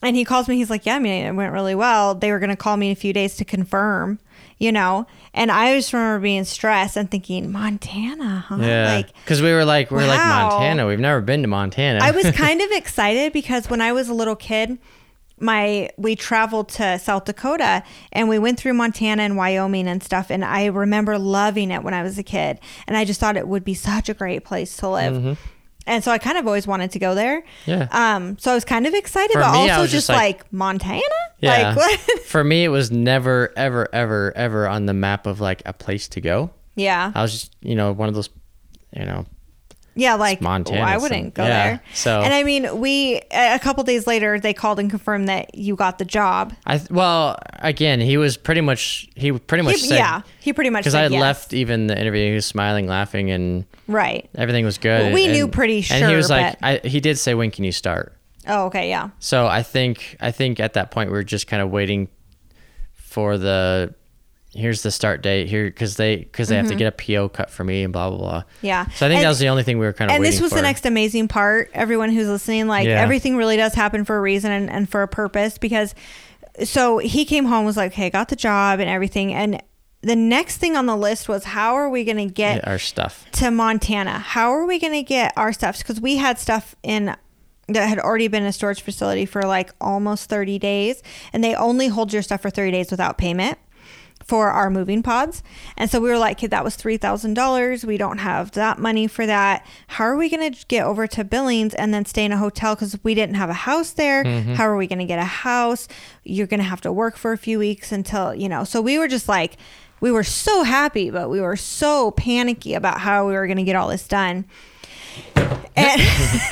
and 0.01 0.15
he 0.15 0.25
calls 0.25 0.47
me, 0.47 0.55
he's 0.55 0.71
like, 0.71 0.87
Yeah, 0.87 0.95
I 0.95 0.99
mean, 0.99 1.25
it 1.25 1.31
went 1.33 1.53
really 1.53 1.75
well. 1.75 2.15
They 2.15 2.31
were 2.31 2.39
gonna 2.39 2.55
call 2.55 2.75
me 2.77 2.87
in 2.87 2.93
a 2.93 2.95
few 2.95 3.13
days 3.13 3.35
to 3.37 3.45
confirm, 3.45 4.19
you 4.63 4.71
know. 4.71 5.05
And 5.33 5.51
I 5.51 5.75
just 5.75 5.91
remember 5.91 6.21
being 6.23 6.45
stressed 6.45 6.95
and 6.95 7.11
thinking, 7.11 7.51
Montana, 7.51 8.45
huh? 8.47 8.57
Yeah. 8.61 8.95
Like 8.95 9.13
Because 9.23 9.41
we 9.41 9.51
were 9.51 9.65
like, 9.65 9.91
we 9.91 9.97
were 9.97 10.07
like 10.07 10.19
wow. 10.19 10.49
Montana. 10.51 10.87
We've 10.87 10.99
never 10.99 11.19
been 11.21 11.41
to 11.41 11.47
Montana. 11.49 11.99
I 12.01 12.11
was 12.11 12.31
kind 12.31 12.61
of 12.65 12.71
excited 12.71 13.33
because 13.33 13.69
when 13.69 13.81
I 13.81 13.91
was 13.91 14.07
a 14.07 14.13
little 14.13 14.37
kid, 14.37 14.79
my 15.37 15.89
we 15.97 16.15
traveled 16.15 16.69
to 16.69 16.97
South 16.99 17.25
Dakota 17.25 17.83
and 18.13 18.29
we 18.29 18.39
went 18.39 18.57
through 18.57 18.73
Montana 18.73 19.23
and 19.23 19.35
Wyoming 19.35 19.87
and 19.87 20.01
stuff 20.01 20.29
and 20.29 20.45
I 20.45 20.67
remember 20.67 21.17
loving 21.17 21.71
it 21.71 21.83
when 21.83 21.93
I 21.93 22.03
was 22.03 22.17
a 22.17 22.23
kid 22.23 22.59
and 22.87 22.95
I 22.95 23.03
just 23.03 23.19
thought 23.19 23.35
it 23.35 23.47
would 23.47 23.65
be 23.65 23.73
such 23.73 24.07
a 24.07 24.13
great 24.13 24.45
place 24.45 24.77
to 24.77 24.87
live. 24.87 25.13
Mm-hmm. 25.13 25.33
And 25.85 26.03
so 26.03 26.11
I 26.11 26.17
kind 26.17 26.37
of 26.37 26.47
always 26.47 26.65
wanted 26.65 26.91
to 26.91 26.99
go 26.99 27.13
there. 27.15 27.43
Yeah. 27.65 27.87
Um 27.91 28.37
so 28.39 28.51
I 28.51 28.55
was 28.55 28.65
kind 28.65 28.87
of 28.87 28.93
excited 28.93 29.33
For 29.33 29.39
but 29.41 29.51
me, 29.53 29.69
also 29.69 29.83
just 29.83 29.91
just 29.93 30.09
like, 30.09 30.39
like- 30.39 30.53
Montana? 30.53 31.01
Yeah. 31.39 31.73
Like 31.73 31.75
what? 32.07 32.19
For 32.21 32.43
me, 32.43 32.63
it 32.63 32.69
was 32.69 32.91
never, 32.91 33.51
ever, 33.57 33.87
ever, 33.93 34.31
ever 34.35 34.67
on 34.67 34.85
the 34.85 34.93
map 34.93 35.27
of 35.27 35.39
like 35.41 35.61
a 35.65 35.73
place 35.73 36.07
to 36.09 36.21
go. 36.21 36.51
yeah. 36.75 37.11
I 37.13 37.21
was 37.21 37.31
just, 37.33 37.55
you 37.61 37.75
know, 37.75 37.91
one 37.91 38.07
of 38.09 38.15
those, 38.15 38.29
you 38.95 39.05
know, 39.05 39.25
Yeah, 39.95 40.15
like 40.15 40.41
Montana, 40.41 40.81
I 40.81 40.97
wouldn't 40.97 41.33
go 41.35 41.43
yeah, 41.43 41.49
there. 41.65 41.81
so- 41.93 42.21
And 42.21 42.33
I 42.33 42.43
mean, 42.43 42.79
we 42.79 43.21
a 43.31 43.59
couple 43.59 43.83
days 43.83 44.07
later 44.07 44.39
they 44.39 44.53
called 44.53 44.79
and 44.79 44.89
confirmed 44.89 45.29
that 45.29 45.53
you 45.55 45.75
got 45.75 45.99
the 45.99 46.05
job. 46.05 46.53
I 46.65 46.81
well, 46.89 47.37
again, 47.59 47.99
he 48.01 48.17
was 48.17 48.35
pretty 48.35 48.61
much 48.61 49.07
he 49.15 49.31
pretty 49.31 49.63
much 49.63 49.75
He- 49.81 49.87
said 49.87 49.97
yeah, 49.97 50.21
he 50.39 50.51
pretty 50.51 50.69
much 50.71 50.81
because 50.81 50.95
I 50.95 51.01
had 51.03 51.11
yes. 51.11 51.21
left 51.21 51.53
even 51.53 51.87
the 51.87 51.99
interview, 51.99 52.27
he 52.29 52.33
was 52.35 52.45
smiling, 52.45 52.87
laughing, 52.87 53.29
and 53.29 53.65
Right. 53.87 54.29
everything 54.35 54.65
was 54.65 54.77
good. 54.77 55.01
Well, 55.03 55.13
we 55.13 55.25
and, 55.25 55.33
knew 55.33 55.47
pretty 55.47 55.81
sure, 55.81 55.97
And 55.97 56.09
he 56.09 56.15
was 56.15 56.29
like, 56.29 56.55
I, 56.63 56.79
he 56.83 56.99
did 56.99 57.17
say, 57.19 57.33
"When 57.35 57.51
can 57.51 57.63
you 57.63 57.71
start?" 57.71 58.17
Oh, 58.47 58.65
okay, 58.65 58.89
yeah. 58.89 59.09
So 59.19 59.45
I 59.47 59.61
think 59.61 60.17
I 60.19 60.31
think 60.31 60.59
at 60.59 60.73
that 60.73 60.89
point 60.91 61.09
we 61.11 61.13
were 61.17 61.23
just 61.23 61.47
kind 61.47 61.61
of 61.61 61.69
waiting 61.69 62.07
for 62.93 63.37
the 63.37 63.93
here's 64.55 64.83
the 64.83 64.91
start 64.91 65.21
date 65.21 65.47
here 65.47 65.65
because 65.65 65.95
they 65.97 66.17
because 66.17 66.47
they 66.49 66.55
have 66.57 66.67
to 66.67 66.75
get 66.75 66.87
a 66.87 66.91
PO 66.91 67.29
cut 67.29 67.49
for 67.49 67.63
me 67.63 67.83
and 67.83 67.91
blah 67.91 68.09
blah 68.09 68.17
blah. 68.19 68.39
Mm-hmm. 68.41 68.65
Yeah. 68.65 68.85
So 68.89 69.05
I 69.05 69.09
think 69.09 69.17
And- 69.19 69.25
that 69.25 69.29
was 69.29 69.39
the 69.39 69.49
only 69.49 69.63
thing 69.63 69.79
we 69.79 69.85
were 69.85 69.93
kind 69.93 70.11
of 70.11 70.15
And 70.15 70.23
this 70.25 70.39
was 70.41 70.51
for. 70.51 70.55
the 70.57 70.61
next 70.61 70.85
amazing 70.85 71.27
part. 71.27 71.69
Everyone 71.73 72.11
who's 72.11 72.27
listening, 72.27 72.67
like 72.67 72.87
Yeah. 72.87 73.01
everything 73.01 73.35
really 73.37 73.57
does 73.57 73.73
happen 73.73 74.05
for 74.05 74.17
a 74.17 74.21
reason 74.21 74.51
and, 74.51 74.69
and 74.69 74.89
for 74.89 75.01
a 75.01 75.07
purpose 75.07 75.57
because 75.57 75.95
so 76.63 76.99
he 76.99 77.25
came 77.25 77.45
home 77.45 77.65
was 77.65 77.77
like, 77.77 77.93
Hey, 77.93 78.09
got 78.09 78.29
the 78.29 78.35
job 78.35 78.79
and 78.79 78.89
everything 78.89 79.33
and 79.33 79.61
the 80.01 80.15
next 80.17 80.57
thing 80.57 80.75
on 80.75 80.85
the 80.85 80.97
list 80.97 81.29
was 81.29 81.45
how 81.45 81.75
are 81.75 81.89
we 81.89 82.03
gonna 82.03 82.25
get 82.25 82.57
Yeah, 82.57 82.69
our 82.71 82.77
stuff. 82.79 83.25
to 83.33 83.49
Montana? 83.49 84.19
How 84.19 84.51
are 84.51 84.65
we 84.65 84.77
going 84.77 84.91
to 84.91 85.01
get 85.01 85.31
our 85.37 85.53
stuff? 85.53 85.77
Because 85.77 86.01
we 86.01 86.17
had 86.17 86.37
stuff 86.37 86.75
in 86.83 87.15
that 87.69 87.87
had 87.87 87.99
already 87.99 88.27
been 88.27 88.43
a 88.43 88.51
storage 88.51 88.81
facility 88.81 89.25
for 89.25 89.43
like 89.43 89.71
almost 89.79 90.29
30 90.29 90.59
days, 90.59 91.01
and 91.31 91.41
they 91.41 91.55
only 91.55 91.87
hold 91.87 92.11
your 92.11 92.21
stuff 92.21 92.41
for 92.41 92.49
30 92.49 92.71
days 92.71 92.91
without 92.91 93.17
payment 93.17 93.57
for 94.23 94.49
our 94.49 94.69
moving 94.69 95.03
pods. 95.03 95.43
And 95.77 95.89
so 95.89 95.99
we 95.99 96.09
were 96.09 96.17
like, 96.17 96.37
"Okay, 96.37 96.47
that 96.47 96.63
was 96.63 96.75
$3,000. 96.77 97.83
We 97.85 97.97
don't 97.97 98.19
have 98.19 98.51
that 98.51 98.79
money 98.79 99.07
for 99.07 99.25
that. 99.25 99.65
How 99.87 100.05
are 100.05 100.17
we 100.17 100.29
going 100.29 100.53
to 100.53 100.65
get 100.67 100.85
over 100.85 101.07
to 101.07 101.23
Billings 101.23 101.73
and 101.73 101.93
then 101.93 102.05
stay 102.05 102.25
in 102.25 102.31
a 102.31 102.37
hotel 102.37 102.75
because 102.75 102.97
we 103.03 103.13
didn't 103.13 103.35
have 103.35 103.49
a 103.49 103.53
house 103.53 103.91
there? 103.91 104.23
How 104.55 104.67
are 104.67 104.77
we 104.77 104.87
going 104.87 104.99
to 104.99 105.05
get 105.05 105.19
a 105.19 105.25
house? 105.25 105.87
You're 106.23 106.47
going 106.47 106.59
to 106.59 106.65
have 106.65 106.81
to 106.81 106.91
work 106.91 107.17
for 107.17 107.33
a 107.33 107.37
few 107.37 107.59
weeks 107.59 107.91
until, 107.91 108.33
you 108.33 108.49
know." 108.49 108.63
So 108.63 108.81
we 108.81 108.97
were 108.97 109.07
just 109.07 109.27
like 109.27 109.57
we 110.03 110.11
were 110.11 110.23
so 110.23 110.63
happy, 110.63 111.09
but 111.09 111.29
we 111.29 111.39
were 111.39 111.55
so 111.55 112.11
panicky 112.11 112.73
about 112.73 112.99
how 112.99 113.25
we 113.25 113.33
were 113.33 113.47
going 113.47 113.57
to 113.57 113.63
get 113.63 113.77
all 113.77 113.87
this 113.87 114.05
done. 114.05 114.43
And 115.77 116.01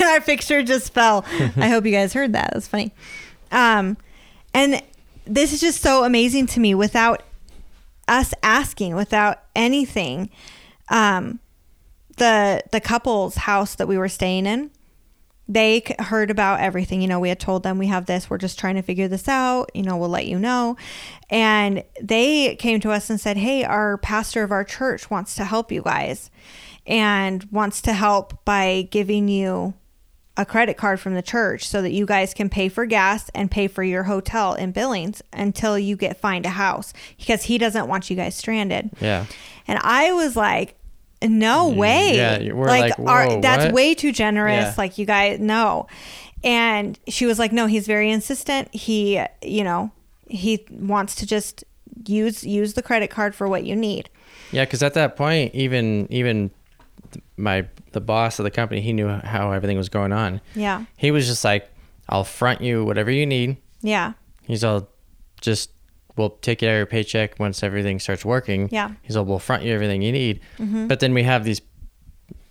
our 0.02 0.20
picture 0.22 0.62
just 0.62 0.94
fell. 0.94 1.24
I 1.56 1.68
hope 1.68 1.84
you 1.84 1.92
guys 1.92 2.14
heard 2.14 2.32
that. 2.32 2.50
That's 2.54 2.66
funny. 2.66 2.92
Um, 3.50 3.98
and 4.54 4.82
this 5.26 5.52
is 5.52 5.60
just 5.60 5.82
so 5.82 6.04
amazing 6.04 6.46
to 6.48 6.60
me 6.60 6.74
without 6.74 7.22
us 8.12 8.34
asking, 8.42 8.94
without 8.94 9.42
anything. 9.56 10.30
Um, 10.88 11.40
the 12.18 12.62
the 12.70 12.80
couple's 12.80 13.36
house 13.36 13.74
that 13.76 13.88
we 13.88 13.96
were 13.96 14.08
staying 14.08 14.44
in, 14.44 14.70
they 15.48 15.82
heard 15.98 16.30
about 16.30 16.60
everything. 16.60 17.00
You 17.00 17.08
know, 17.08 17.18
we 17.18 17.30
had 17.30 17.40
told 17.40 17.62
them 17.62 17.78
we 17.78 17.86
have 17.86 18.04
this. 18.06 18.28
We're 18.28 18.38
just 18.38 18.58
trying 18.58 18.74
to 18.76 18.82
figure 18.82 19.08
this 19.08 19.28
out. 19.28 19.70
You 19.74 19.82
know, 19.82 19.96
we'll 19.96 20.10
let 20.10 20.26
you 20.26 20.38
know. 20.38 20.76
And 21.30 21.84
they 22.00 22.56
came 22.56 22.80
to 22.80 22.90
us 22.90 23.08
and 23.08 23.18
said, 23.18 23.38
"Hey, 23.38 23.64
our 23.64 23.96
pastor 23.96 24.42
of 24.42 24.52
our 24.52 24.64
church 24.64 25.10
wants 25.10 25.34
to 25.36 25.44
help 25.44 25.72
you 25.72 25.82
guys, 25.82 26.30
and 26.86 27.44
wants 27.50 27.80
to 27.82 27.94
help 27.94 28.44
by 28.44 28.88
giving 28.90 29.28
you." 29.28 29.74
A 30.36 30.46
credit 30.46 30.76
card 30.76 30.98
from 30.98 31.14
the 31.14 31.22
church 31.22 31.66
so 31.68 31.82
that 31.82 31.92
you 31.92 32.06
guys 32.06 32.32
can 32.32 32.48
pay 32.48 32.68
for 32.68 32.86
gas 32.86 33.30
and 33.34 33.50
pay 33.50 33.68
for 33.68 33.82
your 33.82 34.04
hotel 34.04 34.54
in 34.54 34.72
Billings 34.72 35.22
until 35.32 35.78
you 35.78 35.94
get 35.96 36.16
find 36.16 36.46
a 36.46 36.50
house 36.50 36.94
because 37.18 37.44
he 37.44 37.58
doesn't 37.58 37.86
want 37.86 38.08
you 38.08 38.16
guys 38.16 38.34
stranded. 38.34 38.90
Yeah. 39.00 39.26
And 39.68 39.78
I 39.82 40.12
was 40.12 40.34
like, 40.34 40.76
no 41.22 41.68
way. 41.68 42.16
yeah, 42.16 42.52
we're 42.52 42.66
like, 42.66 42.98
like, 42.98 43.08
our, 43.08 43.26
"Whoa, 43.28 43.40
that's 43.40 43.66
what?" 43.66 43.74
way 43.74 43.94
too 43.94 44.10
generous. 44.12 44.64
Yeah. 44.64 44.74
Like, 44.76 44.98
you 44.98 45.06
guys, 45.06 45.38
no. 45.38 45.86
And 46.42 46.98
she 47.08 47.26
was 47.26 47.38
like, 47.38 47.52
no, 47.52 47.66
he's 47.66 47.86
very 47.86 48.10
insistent. 48.10 48.74
He, 48.74 49.22
you 49.42 49.62
know, 49.62 49.92
he 50.26 50.66
wants 50.70 51.14
to 51.16 51.26
just 51.26 51.62
use 52.06 52.44
use 52.44 52.74
the 52.74 52.82
credit 52.82 53.10
card 53.10 53.34
for 53.34 53.46
what 53.46 53.64
you 53.64 53.76
need. 53.76 54.08
Yeah, 54.50 54.64
because 54.64 54.82
at 54.82 54.94
that 54.94 55.16
point, 55.16 55.54
even 55.54 56.06
even 56.10 56.50
my 57.36 57.66
the 57.92 58.00
boss 58.00 58.38
of 58.38 58.44
the 58.44 58.50
company, 58.50 58.80
he 58.80 58.92
knew 58.92 59.08
how 59.08 59.52
everything 59.52 59.76
was 59.76 59.88
going 59.88 60.12
on. 60.12 60.40
Yeah. 60.54 60.84
He 60.96 61.10
was 61.10 61.26
just 61.26 61.44
like, 61.44 61.68
"I'll 62.08 62.24
front 62.24 62.60
you 62.60 62.84
whatever 62.84 63.10
you 63.10 63.26
need." 63.26 63.56
Yeah. 63.82 64.12
He's 64.44 64.64
all, 64.64 64.88
just 65.40 65.70
we'll 66.16 66.30
take 66.30 66.62
it 66.62 66.66
out 66.66 66.72
of 66.72 66.76
your 66.76 66.86
paycheck 66.86 67.38
once 67.38 67.62
everything 67.62 67.98
starts 67.98 68.24
working. 68.24 68.68
Yeah. 68.70 68.86
Mm-hmm. 68.86 68.94
He's 69.02 69.16
all, 69.16 69.24
we'll 69.24 69.38
front 69.38 69.62
you 69.62 69.72
everything 69.74 70.02
you 70.02 70.12
need. 70.12 70.40
But 70.58 71.00
then 71.00 71.14
we 71.14 71.22
have 71.24 71.44
these 71.44 71.60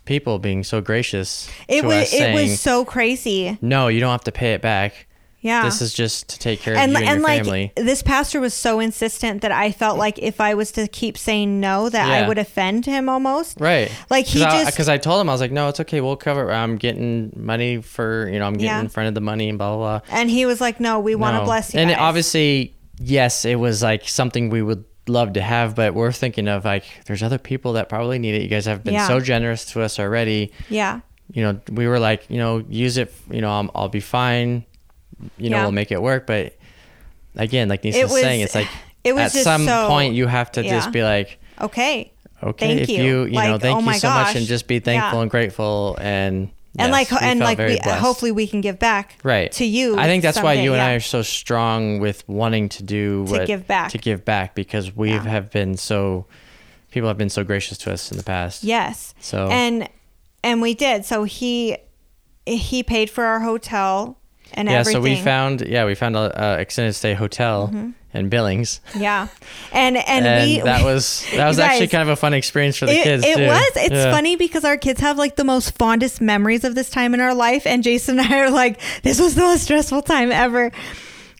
people 0.04 0.38
being 0.40 0.64
so 0.64 0.80
gracious 0.80 1.48
It 1.68 1.84
was 1.84 2.12
it 2.12 2.18
saying, 2.18 2.34
was 2.34 2.60
so 2.60 2.84
crazy. 2.84 3.56
"No, 3.62 3.88
you 3.88 4.00
don't 4.00 4.10
have 4.10 4.24
to 4.24 4.32
pay 4.32 4.52
it 4.54 4.60
back. 4.62 5.06
Yeah. 5.42 5.64
This 5.64 5.82
is 5.82 5.92
just 5.92 6.28
to 6.30 6.38
take 6.38 6.60
care 6.60 6.72
of 6.74 6.78
and 6.80 6.92
you 6.92 6.98
and, 6.98 7.06
and 7.08 7.18
your 7.18 7.28
like 7.28 7.42
family." 7.44 7.72
this 7.76 8.02
pastor 8.02 8.40
was 8.40 8.54
so 8.54 8.80
insistent 8.80 9.42
that 9.42 9.52
I 9.52 9.72
felt 9.72 9.98
like 9.98 10.18
if 10.18 10.40
I 10.40 10.54
was 10.54 10.72
to 10.72 10.86
keep 10.88 11.18
saying 11.18 11.60
no, 11.60 11.88
that 11.88 12.08
I 12.10 12.26
would 12.28 12.38
offend 12.38 12.86
him 12.86 13.08
almost. 13.08 13.60
Right. 13.60 13.90
Like, 14.08 14.26
he 14.26 14.38
Cause 14.38 14.46
I, 14.54 14.62
just- 14.62 14.72
because 14.76 14.88
I 14.88 14.98
told 14.98 15.20
him 15.20 15.28
I 15.28 15.32
was 15.32 15.40
like, 15.40 15.52
no, 15.52 15.68
it's 15.68 15.80
okay. 15.80 16.00
We'll 16.00 16.16
cover. 16.16 16.48
it. 16.50 16.54
I'm 16.54 16.76
getting 16.76 17.32
money 17.36 17.82
for 17.82 18.28
you 18.30 18.38
know 18.38 18.46
I'm 18.46 18.54
getting 18.54 18.66
Yeah. 18.66 18.80
in 18.80 18.88
front 18.88 19.08
of 19.08 19.14
the 19.14 19.20
money 19.20 19.48
and 19.48 19.58
blah 19.58 19.76
blah 19.76 19.98
blah. 20.00 20.16
And 20.16 20.30
he 20.30 20.46
was 20.46 20.60
like, 20.60 20.80
"No, 20.80 21.00
we 21.00 21.14
want 21.14 21.36
to 21.38 21.44
bless 21.44 21.74
you." 21.74 21.80
And 21.80 21.90
obviously, 21.90 22.74
yes, 23.00 23.44
it 23.44 23.56
was 23.58 23.82
like 23.82 24.08
something 24.08 24.48
we 24.48 24.62
would 24.62 24.84
love 25.08 25.32
to 25.32 25.40
have, 25.42 25.74
but 25.74 25.94
we're 25.94 26.12
thinking 26.12 26.46
of 26.46 26.64
like 26.64 26.84
there's 27.06 27.22
other 27.24 27.38
people 27.38 27.72
that 27.72 27.88
probably 27.88 28.20
need 28.20 28.36
it. 28.36 28.42
You 28.42 28.48
guys 28.48 28.66
have 28.66 28.84
been 28.84 28.94
Yeah. 28.94 29.08
so 29.08 29.18
generous 29.18 29.64
to 29.72 29.82
us 29.82 29.98
already. 29.98 30.52
yeah, 30.70 31.00
you 31.32 31.42
know, 31.42 31.58
we 31.72 31.88
were 31.88 31.98
like, 31.98 32.30
you 32.30 32.38
know, 32.38 32.58
use 32.68 32.96
it. 32.98 33.12
You 33.30 33.40
know, 33.40 33.50
I'll, 33.50 33.70
I'll 33.74 33.88
be 33.88 33.98
fine. 34.00 34.64
You 35.38 35.50
know, 35.50 35.56
Yeah. 35.58 35.62
we'll 35.62 35.72
make 35.72 35.92
it 35.92 36.00
work. 36.02 36.26
But 36.26 36.56
again, 37.36 37.68
like 37.68 37.84
It 37.84 38.02
was- 38.04 38.20
saying, 38.20 38.40
it's 38.40 38.54
like 38.54 38.68
it 39.04 39.14
was 39.14 39.34
at 39.36 39.44
some 39.44 39.64
so- 39.66 39.88
point 39.88 40.14
you 40.14 40.26
have 40.26 40.52
to 40.52 40.64
yeah. 40.64 40.70
just 40.76 40.92
be 40.92 41.02
like, 41.02 41.38
Okay. 41.60 42.12
okay, 42.42 42.66
Thank 42.68 42.80
if 42.82 42.88
you. 42.88 43.02
you, 43.04 43.24
you, 43.24 43.32
know, 43.32 43.58
thank 43.58 43.76
oh 43.76 43.90
you 43.90 43.98
so 43.98 44.10
much, 44.10 44.34
and 44.36 44.46
just 44.46 44.66
be 44.66 44.78
thankful 44.80 45.18
Yeah. 45.18 45.22
and 45.22 45.30
grateful, 45.30 45.96
and 46.00 46.50
and 46.78 46.90
yes, 46.90 47.10
like 47.12 47.22
and 47.22 47.38
like 47.38 47.58
we, 47.58 47.76
hopefully 47.84 48.32
we 48.32 48.46
can 48.46 48.62
give 48.62 48.78
back 48.78 49.18
right 49.22 49.52
to 49.52 49.64
you. 49.66 49.98
I 49.98 50.06
think 50.06 50.22
that's 50.22 50.38
why 50.38 50.54
someday, 50.54 50.64
you 50.64 50.72
and 50.72 50.80
I 50.80 50.94
are 50.94 51.00
so 51.00 51.20
strong 51.20 52.00
with 52.00 52.26
wanting 52.26 52.70
to 52.70 52.82
do 52.82 53.26
To 53.26 53.32
what, 53.32 53.46
give 53.46 53.66
back. 53.66 53.90
to 53.90 53.98
give 53.98 54.24
back 54.24 54.54
because 54.54 54.96
we 54.96 55.10
have 55.10 55.50
been 55.50 55.76
so 55.76 56.24
people 56.90 57.08
have 57.08 57.18
been 57.18 57.28
so 57.30 57.44
gracious 57.44 57.76
to 57.78 57.92
us 57.92 58.10
in 58.10 58.16
the 58.16 58.24
past. 58.24 58.64
Yes. 58.64 59.14
So 59.20 59.48
And 59.48 59.86
and 60.42 60.62
we 60.62 60.72
did. 60.74 61.04
So 61.04 61.24
he 61.24 61.76
he 62.46 62.82
paid 62.82 63.10
for 63.10 63.24
our 63.24 63.40
hotel 63.40 64.16
and 64.54 64.68
yeah, 64.68 64.74
everything. 64.80 65.00
so 65.00 65.02
we 65.02 65.16
found 65.16 65.60
yeah 65.62 65.84
we 65.84 65.94
found 65.94 66.16
a, 66.16 66.56
a 66.56 66.58
extended 66.60 66.92
stay 66.94 67.14
hotel 67.14 67.72
in 68.14 68.28
Billings, 68.28 68.80
Yeah. 68.94 69.28
And 69.72 69.96
and, 69.96 70.26
and, 70.26 70.46
we 70.50 70.60
that 70.60 70.84
was 70.90 71.24
that 71.34 71.48
was 71.48 71.56
You 71.56 71.62
actually 71.64 71.88
kind 71.88 72.02
of 72.02 72.08
a 72.10 72.16
fun 72.16 72.34
experience 72.34 72.76
for 72.76 72.84
the 72.84 72.92
it, 72.92 73.04
kids. 73.04 73.24
it 73.24 73.36
too. 73.36 73.46
was. 73.46 73.72
It's 73.76 73.94
Yeah. 73.94 74.10
funny 74.12 74.36
because 74.36 74.64
our 74.66 74.76
kids 74.76 75.00
have 75.00 75.16
like 75.16 75.36
the 75.36 75.44
most 75.44 75.78
fondest 75.78 76.20
memories 76.20 76.64
of 76.64 76.74
this 76.74 76.90
time 76.90 77.14
in 77.14 77.20
our 77.20 77.34
life, 77.34 77.66
and 77.66 77.82
Jason 77.82 78.18
and 78.20 78.30
I 78.32 78.40
are 78.40 78.50
like, 78.50 78.78
this 79.02 79.18
was 79.18 79.34
the 79.34 79.40
most 79.40 79.62
stressful 79.64 80.02
time 80.02 80.30
ever. 80.30 80.70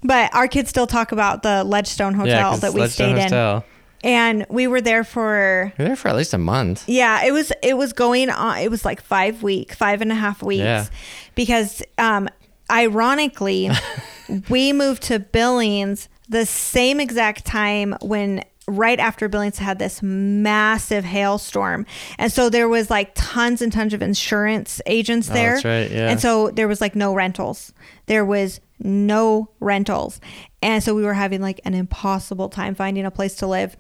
But 0.03 0.35
our 0.35 0.49
kids 0.49 0.71
still 0.71 0.87
talk 0.87 1.13
about 1.13 1.43
the 1.43 1.63
Ledgestone 1.63 2.15
Hotel 2.15 2.53
Yeah, 2.53 2.57
that 2.57 2.73
we 2.73 2.81
Ledgestone 2.81 3.17
stayed 3.17 3.23
Hotel. 3.25 3.65
in, 4.03 4.11
and 4.11 4.47
we 4.49 4.67
were 4.67 4.81
there 4.81 5.05
for 5.05 5.73
We 5.77 5.83
were 5.85 5.89
there 5.91 5.97
for 5.97 6.09
at 6.09 6.17
least 6.17 6.33
a 6.33 6.39
month. 6.39 6.85
Yeah, 6.89 7.23
it 7.25 7.33
was 7.33 7.53
it 7.63 7.77
was 7.77 7.93
going 7.93 8.31
on 8.31 8.59
it 8.59 8.71
was 8.71 8.85
like 8.87 9.03
five 9.03 9.43
week, 9.43 9.75
five 9.75 10.01
and 10.01 10.11
a 10.11 10.15
half 10.17 10.43
weeks. 10.43 10.61
Yeah. 10.61 10.87
Because 11.35 11.83
um 11.99 12.31
ironically, 12.71 13.71
we 14.49 14.73
moved 14.73 15.03
to 15.05 15.19
Billings 15.19 16.09
the 16.29 16.47
same 16.47 17.01
exact 17.01 17.45
time 17.45 17.95
when 18.01 18.45
right 18.69 19.01
after 19.01 19.29
Billings 19.29 19.59
had 19.59 19.79
this 19.79 20.03
massive 20.03 21.05
hailstorm. 21.05 21.85
And 22.19 22.33
so 22.33 22.49
there 22.49 22.69
was 22.69 22.91
like 22.91 23.11
tons 23.15 23.61
and 23.61 23.73
tons 23.73 23.93
of 23.93 24.01
insurance 24.03 24.81
agents 24.87 25.29
Oh, 25.31 25.35
there. 25.35 25.53
that's 25.55 25.65
right, 25.65 25.91
yeah. 25.91 26.09
And 26.09 26.21
so 26.21 26.51
there 26.51 26.69
was 26.69 26.81
like 26.81 26.95
no 26.95 27.13
rentals. 27.13 27.73
There 28.07 28.25
was 28.25 28.61
no 28.79 29.51
rentals. 29.61 30.21
And 30.63 30.83
so 30.83 30.95
we 30.95 31.03
were 31.03 31.15
having 31.15 31.41
like 31.41 31.61
an 31.65 31.75
impossible 31.75 32.49
time 32.49 32.75
finding 32.75 33.05
a 33.05 33.11
place 33.11 33.35
to 33.37 33.47
live. 33.49 33.77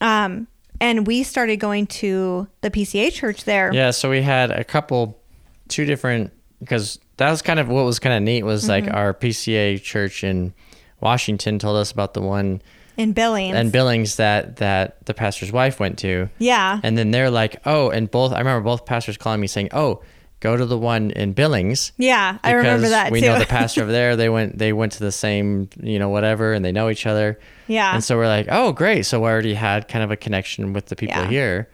Um, 0.00 0.48
and 0.80 1.06
we 1.06 1.22
started 1.22 1.56
going 1.58 1.86
to 1.88 2.48
the 2.62 2.70
PCA 2.70 3.12
church 3.12 3.44
there. 3.44 3.70
Yeah, 3.72 3.90
so 3.90 4.08
we 4.08 4.22
had 4.22 4.50
a 4.50 4.64
couple, 4.64 5.20
two 5.68 5.84
different, 5.84 6.32
because 6.58 6.98
that 7.20 7.30
was 7.30 7.40
kind 7.42 7.60
of 7.60 7.68
what 7.68 7.84
was 7.84 7.98
kind 8.00 8.16
of 8.16 8.22
neat 8.22 8.42
was 8.42 8.64
Mm-hmm. 8.64 8.86
like 8.86 8.94
our 8.94 9.14
PCA 9.14 9.80
church 9.82 10.24
in 10.24 10.52
Washington 11.00 11.58
told 11.58 11.76
us 11.78 11.92
about 11.92 12.14
the 12.14 12.20
one 12.20 12.60
in 12.96 13.12
Billings. 13.12 13.56
and 13.56 13.72
Billings 13.72 14.16
that 14.16 14.56
that 14.56 15.04
the 15.06 15.14
pastor's 15.14 15.52
wife 15.52 15.80
went 15.80 15.98
to, 16.00 16.28
yeah. 16.38 16.80
and 16.82 16.98
then 16.98 17.10
they're 17.12 17.30
like, 17.30 17.56
oh, 17.64 17.88
and 17.90 18.10
both 18.10 18.32
I 18.32 18.38
remember 18.38 18.62
both 18.62 18.84
pastors 18.84 19.16
calling 19.16 19.40
me 19.40 19.46
saying, 19.46 19.68
oh, 19.72 20.02
go 20.40 20.56
to 20.56 20.66
the 20.66 20.76
one 20.78 21.10
in 21.12 21.32
Billings. 21.32 21.92
yeah, 21.96 22.38
I 22.42 22.52
remember 22.52 22.88
that 22.90 23.10
We 23.12 23.20
too. 23.20 23.26
know 23.28 23.38
the 23.38 23.46
pastor 23.46 23.82
over 23.82 23.92
there. 23.92 24.16
They 24.20 24.28
went. 24.28 24.58
They 24.58 24.72
went 24.72 24.92
to 24.92 25.00
the 25.00 25.12
same, 25.12 25.70
you 25.82 25.98
know, 25.98 26.08
whatever, 26.10 26.52
and 26.52 26.62
they 26.64 26.72
know 26.72 26.90
each 26.90 27.06
other. 27.06 27.38
Yeah. 27.68 27.94
And 27.94 28.02
so 28.04 28.16
we're 28.16 28.26
like, 28.26 28.48
oh, 28.50 28.72
great. 28.72 29.06
So 29.06 29.20
we 29.20 29.26
already 29.28 29.54
had 29.54 29.86
kind 29.88 30.02
of 30.04 30.10
a 30.10 30.16
connection 30.16 30.72
with 30.74 30.86
the 30.86 30.96
people 30.96 31.16
Yeah. 31.22 31.28
here. 31.28 31.68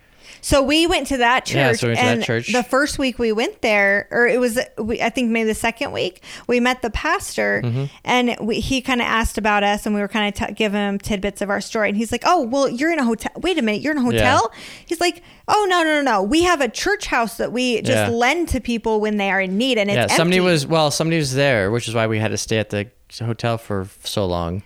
So 0.46 0.62
we 0.62 0.86
went 0.86 1.08
to 1.08 1.16
that 1.16 1.44
church. 1.44 1.56
Yeah, 1.56 1.72
so 1.72 1.88
we 1.88 1.94
went 1.94 1.98
to 1.98 2.04
that 2.06 2.12
and 2.18 2.22
church. 2.24 2.52
The 2.52 2.62
first 2.62 3.00
week 3.00 3.18
we 3.18 3.32
went 3.32 3.62
there, 3.62 4.06
or 4.12 4.28
it 4.28 4.38
was, 4.38 4.60
we, 4.78 5.02
I 5.02 5.10
think 5.10 5.32
maybe 5.32 5.48
the 5.48 5.56
second 5.56 5.90
week, 5.90 6.22
we 6.46 6.60
met 6.60 6.82
the 6.82 6.90
pastor, 6.90 7.62
Mm-hmm. 7.64 7.84
and 8.04 8.36
we, 8.40 8.60
he 8.60 8.80
kind 8.80 9.00
of 9.00 9.08
asked 9.08 9.38
about 9.38 9.64
us, 9.64 9.86
and 9.86 9.94
we 9.96 10.00
were 10.00 10.06
kind 10.06 10.28
of 10.40 10.46
t- 10.48 10.54
giving 10.54 10.80
him 10.80 10.98
tidbits 11.00 11.42
of 11.42 11.50
our 11.50 11.60
story. 11.60 11.88
And 11.88 11.96
he's 11.98 12.12
like, 12.12 12.22
"Oh, 12.24 12.42
well, 12.42 12.68
you're 12.68 12.92
in 12.92 13.00
a 13.00 13.04
hotel. 13.04 13.32
Wait 13.38 13.58
a 13.58 13.62
minute, 13.62 13.80
you're 13.82 13.90
in 13.90 13.98
a 13.98 14.02
hotel?" 14.02 14.52
He's 14.86 15.00
like, 15.00 15.20
"Oh, 15.48 15.66
no, 15.68 15.82
no, 15.82 16.00
no, 16.00 16.02
no. 16.02 16.22
We 16.22 16.44
have 16.44 16.60
a 16.60 16.68
church 16.68 17.06
house 17.06 17.38
that 17.38 17.50
we 17.50 17.82
just 17.82 17.90
Yeah. 17.90 18.16
lend 18.16 18.48
to 18.50 18.60
people 18.60 19.00
when 19.00 19.16
they 19.16 19.30
are 19.32 19.40
in 19.40 19.58
need, 19.58 19.78
and 19.78 19.90
it's 19.90 20.12
yeah, 20.12 20.16
somebody 20.16 20.36
empty." 20.36 20.48
was 20.52 20.64
well, 20.64 20.92
somebody 20.92 21.16
was 21.18 21.34
there, 21.34 21.72
which 21.72 21.88
is 21.88 21.94
why 21.94 22.06
we 22.06 22.20
had 22.20 22.30
to 22.30 22.38
stay 22.38 22.58
at 22.58 22.70
the 22.70 22.88
hotel 23.18 23.58
for 23.58 23.88
so 24.04 24.24
long. 24.24 24.62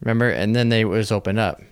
Remember, 0.00 0.28
and 0.28 0.56
then 0.56 0.70
they 0.70 0.84
was 0.84 1.12
open 1.12 1.38
up 1.38 1.62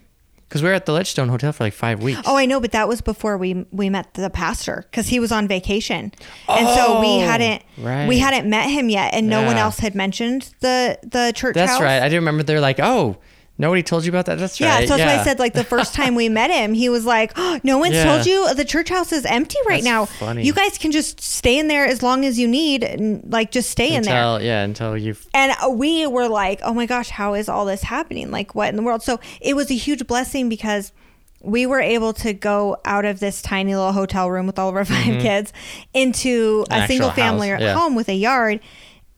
because 0.48 0.62
we 0.62 0.68
were 0.68 0.74
at 0.74 0.86
the 0.86 0.92
Ledgestone 0.92 1.28
Hotel 1.28 1.52
for 1.52 1.64
like 1.64 1.74
five 1.74 2.02
weeks. 2.02 2.20
Oh, 2.26 2.36
I 2.36 2.46
know, 2.46 2.58
but 2.60 2.72
that 2.72 2.88
was 2.88 3.00
before 3.00 3.36
we 3.36 3.66
we 3.70 3.90
met 3.90 4.14
the 4.14 4.30
pastor 4.30 4.84
because 4.90 5.08
he 5.08 5.20
was 5.20 5.30
on 5.30 5.46
vacation, 5.48 6.12
and 6.48 6.68
so 6.68 7.00
we 7.00 7.06
Oh, 7.06 7.20
hadn't 7.26 7.62
right. 7.78 8.08
we 8.08 8.18
hadn't 8.18 8.48
met 8.48 8.68
him 8.70 8.88
yet, 8.88 9.12
and 9.14 9.28
no 9.28 9.42
one 9.44 9.56
else 9.56 9.78
had 9.78 9.94
mentioned 9.94 10.52
the 10.60 10.98
the 11.02 11.32
church 11.34 11.54
that's 11.54 11.72
house. 11.72 11.80
right. 11.82 12.02
I 12.02 12.08
do 12.08 12.16
remember 12.16 12.42
they're 12.42 12.60
like, 12.60 12.80
oh, 12.80 13.16
nobody 13.58 13.82
told 13.82 14.04
you 14.04 14.10
about 14.10 14.26
that. 14.26 14.38
That's 14.38 14.58
Yeah, 14.60 14.76
right. 14.76 14.88
so 14.88 14.96
that's 14.96 15.06
why 15.16 15.20
I 15.20 15.24
said 15.24 15.38
like 15.38 15.52
the 15.52 15.64
first 15.64 15.92
time 15.94 16.14
we 16.14 16.28
met 16.28 16.50
him, 16.50 16.74
he 16.74 16.88
was 16.88 17.04
like, 17.04 17.32
oh, 17.36 17.58
"No 17.62 17.78
one's 17.78 17.94
Yeah. 17.96 18.04
told 18.04 18.26
you 18.26 18.54
the 18.54 18.64
church 18.64 18.88
house 18.88 19.12
is 19.12 19.24
empty 19.26 19.58
right 19.66 19.82
That's 19.82 19.84
now. 19.84 20.04
funny. 20.06 20.44
You 20.44 20.52
guys 20.52 20.78
can 20.78 20.92
just 20.92 21.20
stay 21.20 21.58
in 21.58 21.68
there 21.68 21.84
as 21.86 22.02
long 22.02 22.24
as 22.24 22.38
you 22.38 22.46
need, 22.48 22.82
and 22.84 23.22
like 23.30 23.50
just 23.50 23.68
stay 23.70 23.94
in 23.94 24.02
there." 24.02 24.40
yeah, 24.40 24.62
until 24.62 24.96
you. 24.96 25.16
And 25.34 25.52
we 25.78 26.06
were 26.06 26.28
like, 26.28 26.60
"Oh 26.62 26.72
my 26.72 26.86
gosh, 26.86 27.10
how 27.10 27.34
is 27.34 27.48
all 27.48 27.64
this 27.64 27.82
happening? 27.82 28.30
Like, 28.30 28.54
what 28.54 28.68
in 28.68 28.76
the 28.76 28.82
world?" 28.82 29.02
So 29.02 29.20
it 29.40 29.54
was 29.56 29.70
a 29.70 29.74
huge 29.74 30.06
blessing 30.06 30.48
because 30.48 30.92
we 31.40 31.66
were 31.66 31.80
able 31.80 32.12
to 32.12 32.32
go 32.32 32.76
out 32.84 33.04
of 33.04 33.20
this 33.20 33.40
tiny 33.40 33.72
little 33.76 33.92
hotel 33.92 34.28
room 34.28 34.44
with 34.46 34.58
all 34.58 34.68
of 34.68 34.74
our 34.74 34.84
5 34.84 35.20
kids 35.20 35.52
into 35.94 36.64
Mm-hmm. 36.64 36.72
An 36.72 36.82
a 36.82 36.86
single 36.88 37.10
family 37.12 37.48
yeah. 37.48 37.74
home 37.74 37.94
with 37.94 38.08
a 38.08 38.14
yard. 38.14 38.58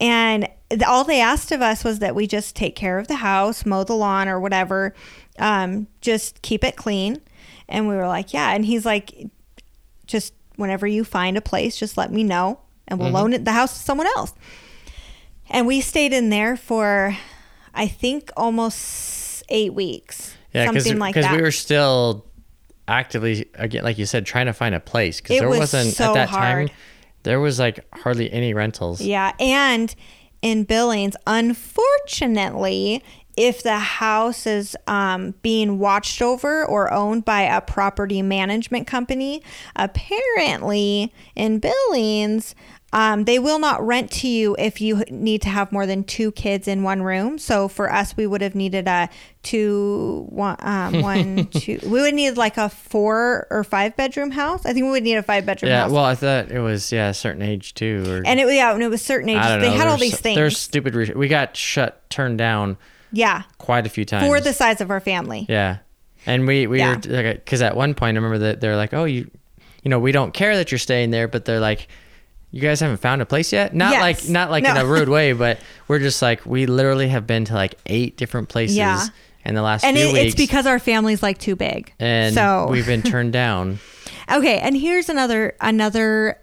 And 0.00 0.48
all 0.86 1.04
they 1.04 1.20
asked 1.20 1.52
of 1.52 1.60
us 1.60 1.84
was 1.84 1.98
that 1.98 2.14
we 2.14 2.26
just 2.26 2.56
take 2.56 2.74
care 2.74 2.98
of 2.98 3.06
the 3.08 3.16
house, 3.16 3.66
mow 3.66 3.84
the 3.84 3.94
lawn 3.94 4.28
or 4.28 4.40
whatever, 4.40 4.94
um, 5.38 5.86
just 6.00 6.40
keep 6.42 6.64
it 6.64 6.76
clean. 6.76 7.20
And 7.68 7.86
we 7.86 7.94
were 7.94 8.06
like, 8.06 8.32
"Yeah." 8.32 8.52
And 8.52 8.64
he's 8.64 8.86
like, 8.86 9.26
"Just 10.06 10.32
whenever 10.56 10.86
you 10.86 11.04
find 11.04 11.36
a 11.36 11.40
place, 11.40 11.76
just 11.76 11.96
let 11.96 12.10
me 12.12 12.24
know, 12.24 12.58
and 12.88 12.98
Mm-hmm. 12.98 13.12
we'll 13.12 13.22
loan 13.22 13.32
it 13.32 13.44
the 13.44 13.52
house 13.52 13.74
to 13.76 13.78
someone 13.84 14.06
else." 14.16 14.32
And 15.50 15.66
we 15.66 15.80
stayed 15.80 16.12
in 16.12 16.30
there 16.30 16.56
for, 16.56 17.16
I 17.74 17.86
think, 17.88 18.30
almost 18.36 19.42
eight 19.48 19.74
weeks. 19.74 20.34
Yeah, 20.54 20.66
something 20.66 20.98
like 20.98 21.14
that. 21.14 21.22
Because 21.22 21.36
we 21.36 21.42
were 21.42 21.50
still 21.52 22.24
actively 22.88 23.48
again, 23.54 23.84
like 23.84 23.98
you 23.98 24.06
said, 24.06 24.26
trying 24.26 24.46
to 24.46 24.52
find 24.52 24.74
a 24.74 24.80
place 24.80 25.20
because 25.20 25.38
there 25.38 25.48
was 25.48 25.58
wasn't 25.58 25.94
so 25.94 26.10
at 26.10 26.14
that 26.14 26.28
hard. 26.30 26.68
time. 26.68 26.76
There 27.22 27.40
was 27.40 27.58
like 27.58 27.84
hardly 27.94 28.32
any 28.32 28.54
rentals. 28.54 29.00
yeah, 29.00 29.32
and 29.38 29.94
in 30.42 30.64
Billings, 30.64 31.16
unfortunately, 31.26 33.02
if 33.36 33.62
the 33.62 33.78
house 33.78 34.46
is 34.46 34.76
um, 34.86 35.34
being 35.42 35.78
watched 35.78 36.20
over 36.20 36.64
or 36.64 36.92
owned 36.92 37.24
by 37.24 37.42
a 37.42 37.60
property 37.60 38.22
management 38.22 38.86
company, 38.86 39.42
apparently 39.76 41.12
in 41.34 41.58
Billings. 41.58 42.54
Um, 42.92 43.22
they 43.24 43.38
will 43.38 43.60
not 43.60 43.86
rent 43.86 44.10
to 44.12 44.28
you 44.28 44.56
if 44.58 44.80
you 44.80 45.04
need 45.10 45.42
to 45.42 45.48
have 45.48 45.70
more 45.70 45.86
than 45.86 46.02
two 46.02 46.32
kids 46.32 46.66
in 46.66 46.82
one 46.82 47.02
room. 47.02 47.38
So 47.38 47.68
for 47.68 47.92
us, 47.92 48.16
we 48.16 48.26
would 48.26 48.40
have 48.42 48.56
needed 48.56 48.88
a 48.88 49.08
two, 49.44 50.26
one, 50.28 50.56
um, 50.58 51.00
one, 51.02 51.46
two. 51.52 51.78
We 51.84 52.00
would 52.00 52.14
need 52.14 52.36
like 52.36 52.56
a 52.56 52.68
four 52.68 53.46
or 53.50 53.62
five 53.64 53.96
bedroom 53.96 54.32
house. 54.32 54.66
I 54.66 54.72
think 54.72 54.84
we 54.84 54.90
would 54.90 55.02
need 55.04 55.16
a 55.16 55.22
five 55.22 55.46
bedroom 55.46 55.70
Yeah, 55.70 55.82
house. 55.82 55.92
well, 55.92 56.04
I 56.04 56.14
thought 56.14 56.50
it 56.50 56.58
was 56.60 56.90
yeah 56.92 57.10
a 57.10 57.14
certain 57.14 57.42
age 57.42 57.74
too, 57.74 58.04
or 58.08 58.22
and 58.26 58.40
it 58.40 58.52
yeah, 58.52 58.72
and 58.74 58.82
it 58.82 58.88
was 58.88 59.02
certain 59.02 59.28
ages. 59.28 59.46
Don't 59.46 59.60
They 59.60 59.70
had 59.70 59.86
all 59.86 59.96
these 59.96 60.18
things. 60.20 60.36
There's 60.36 60.58
stupid. 60.58 60.94
Re- 60.94 61.12
we 61.14 61.28
got 61.28 61.56
shut, 61.56 62.08
turned 62.10 62.38
down 62.38 62.76
yeah, 63.12 63.42
quite 63.58 63.86
a 63.86 63.88
few 63.88 64.04
times 64.04 64.26
for 64.26 64.40
the 64.40 64.52
size 64.52 64.80
of 64.80 64.90
our 64.90 65.00
family. 65.00 65.46
Yeah, 65.48 65.78
and 66.26 66.46
we 66.46 66.66
we 66.66 66.78
Yeah. 66.80 66.96
were 66.96 67.34
because 67.34 67.62
at 67.62 67.76
one 67.76 67.94
point 67.94 68.16
I 68.16 68.18
remember 68.20 68.38
that 68.38 68.60
they're 68.60 68.76
like, 68.76 68.92
oh 68.94 69.04
you, 69.04 69.30
you 69.84 69.90
know, 69.90 69.98
we 70.00 70.10
don't 70.12 70.34
care 70.34 70.56
that 70.56 70.72
you're 70.72 70.78
staying 70.80 71.10
there, 71.10 71.28
but 71.28 71.44
they're 71.44 71.60
like. 71.60 71.86
You 72.52 72.60
guys 72.60 72.80
haven't 72.80 72.96
found 72.98 73.22
a 73.22 73.26
place 73.26 73.52
yet? 73.52 73.74
Not 73.74 73.92
Yes. 73.92 74.00
like 74.00 74.28
not 74.28 74.50
like 74.50 74.64
in 74.64 74.76
a 74.76 74.84
rude 74.84 75.08
way, 75.18 75.32
but 75.32 75.58
we're 75.88 75.98
just 76.00 76.20
like 76.22 76.44
we 76.44 76.66
literally 76.66 77.08
have 77.08 77.26
been 77.26 77.44
to 77.46 77.54
like 77.54 77.76
eight 77.86 78.16
different 78.16 78.48
places 78.48 78.76
Yeah. 78.76 79.06
in 79.44 79.54
the 79.54 79.62
last 79.62 79.84
And 79.84 79.96
few 79.96 80.08
it, 80.08 80.12
weeks. 80.12 80.24
it's 80.26 80.34
because 80.34 80.66
our 80.66 80.78
family's 80.78 81.22
like 81.22 81.38
too 81.38 81.54
big. 81.56 81.92
and 82.00 82.34
so 82.34 82.66
we've 82.70 82.86
been 82.86 83.02
turned 83.02 83.32
down. 83.32 83.78
okay. 84.30 84.58
And 84.58 84.76
here's 84.76 85.08
another 85.08 85.54
another 85.60 86.40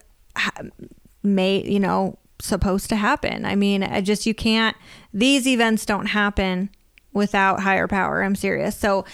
may 1.23 1.61
you 1.69 1.79
know 1.79 2.17
supposed 2.39 2.89
to 2.89 2.95
happen. 2.95 3.45
I 3.45 3.55
mean, 3.55 3.83
I 3.83 4.01
just 4.01 4.25
you 4.25 4.33
can't. 4.33 4.77
These 5.13 5.47
events 5.47 5.85
don't 5.85 6.05
happen 6.07 6.69
without 7.13 7.61
higher 7.61 7.87
power. 7.87 8.21
I'm 8.23 8.35
serious. 8.35 8.77
So 8.77 9.05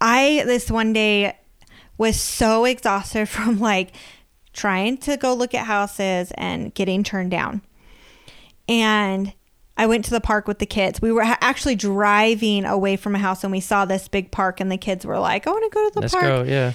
I 0.00 0.42
this 0.46 0.70
one 0.70 0.92
day 0.92 1.36
was 1.98 2.20
so 2.20 2.64
exhausted 2.66 3.26
from 3.30 3.58
like 3.58 3.92
trying 4.56 4.96
to 4.98 5.16
go 5.16 5.34
look 5.34 5.54
at 5.54 5.66
houses 5.66 6.32
and 6.36 6.74
getting 6.74 7.04
turned 7.04 7.30
down. 7.30 7.60
And 8.68 9.32
I 9.76 9.86
went 9.86 10.04
to 10.06 10.10
the 10.10 10.20
park 10.20 10.48
with 10.48 10.58
the 10.58 10.66
kids. 10.66 11.00
We 11.00 11.12
were 11.12 11.22
actually 11.22 11.76
driving 11.76 12.64
away 12.64 12.96
from 12.96 13.14
a 13.14 13.18
house 13.18 13.44
and 13.44 13.52
we 13.52 13.60
saw 13.60 13.84
this 13.84 14.08
big 14.08 14.30
park 14.32 14.60
and 14.60 14.72
the 14.72 14.78
kids 14.78 15.04
were 15.04 15.18
like, 15.18 15.46
"I 15.46 15.50
want 15.50 15.64
to 15.64 15.70
go 15.70 15.88
to 15.88 15.94
the 15.94 16.00
Let's 16.00 16.12
park." 16.14 16.24
go. 16.24 16.42
Yeah. 16.42 16.72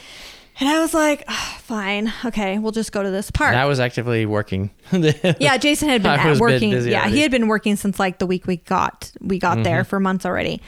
And 0.60 0.70
I 0.70 0.80
was 0.80 0.94
like, 0.94 1.24
"Ah, 1.28 1.58
fine, 1.62 2.14
okay, 2.26 2.60
we'll 2.60 2.74
just 2.74 2.92
go 2.92 3.02
to 3.02 3.10
this 3.10 3.32
park. 3.32 3.52
And 3.54 3.60
I 3.60 3.66
was 3.66 3.80
actively 3.80 4.26
working. 4.26 4.70
yeah, 4.92 5.58
Jason 5.58 5.90
had 5.90 6.04
been 6.04 6.12
at 6.12 6.38
working. 6.40 6.72
Yeah, 6.72 7.00
already. 7.02 7.16
he 7.16 7.22
had 7.22 7.32
been 7.32 7.48
working 7.48 7.76
since 7.76 8.00
like 8.00 8.20
the 8.20 8.28
week 8.28 8.46
we 8.48 8.58
got 8.58 9.12
we 9.22 9.40
got 9.40 9.56
Mm-hmm. 9.56 9.64
there 9.64 9.84
for 9.84 10.00
months 10.00 10.26
already. 10.26 10.62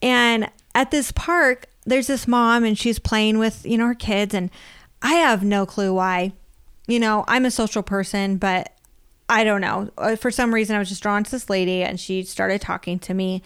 And 0.00 0.48
at 0.74 0.90
this 0.90 1.12
park, 1.12 1.66
there's 1.84 2.06
this 2.06 2.26
mom 2.26 2.64
and 2.64 2.78
she's 2.78 2.98
playing 2.98 3.38
with, 3.38 3.66
you 3.66 3.76
know, 3.76 3.86
her 3.86 3.94
kids 3.94 4.32
and 4.34 4.50
I 5.02 5.14
have 5.14 5.42
no 5.44 5.66
clue 5.66 5.92
why. 5.92 6.32
You 6.88 6.98
know, 6.98 7.24
I'm 7.28 7.44
a 7.44 7.50
social 7.52 7.84
person, 7.84 8.36
but 8.38 8.72
I 9.28 9.44
don't 9.44 9.60
know. 9.60 9.90
Uh, 9.96 10.16
For 10.16 10.30
some 10.32 10.52
reason 10.52 10.74
I 10.74 10.78
was 10.80 10.88
just 10.88 11.02
drawn 11.02 11.22
to 11.22 11.30
this 11.30 11.48
lady 11.48 11.82
and 11.84 12.00
she 12.00 12.22
started 12.24 12.60
talking 12.60 12.98
to 13.00 13.14
me 13.14 13.42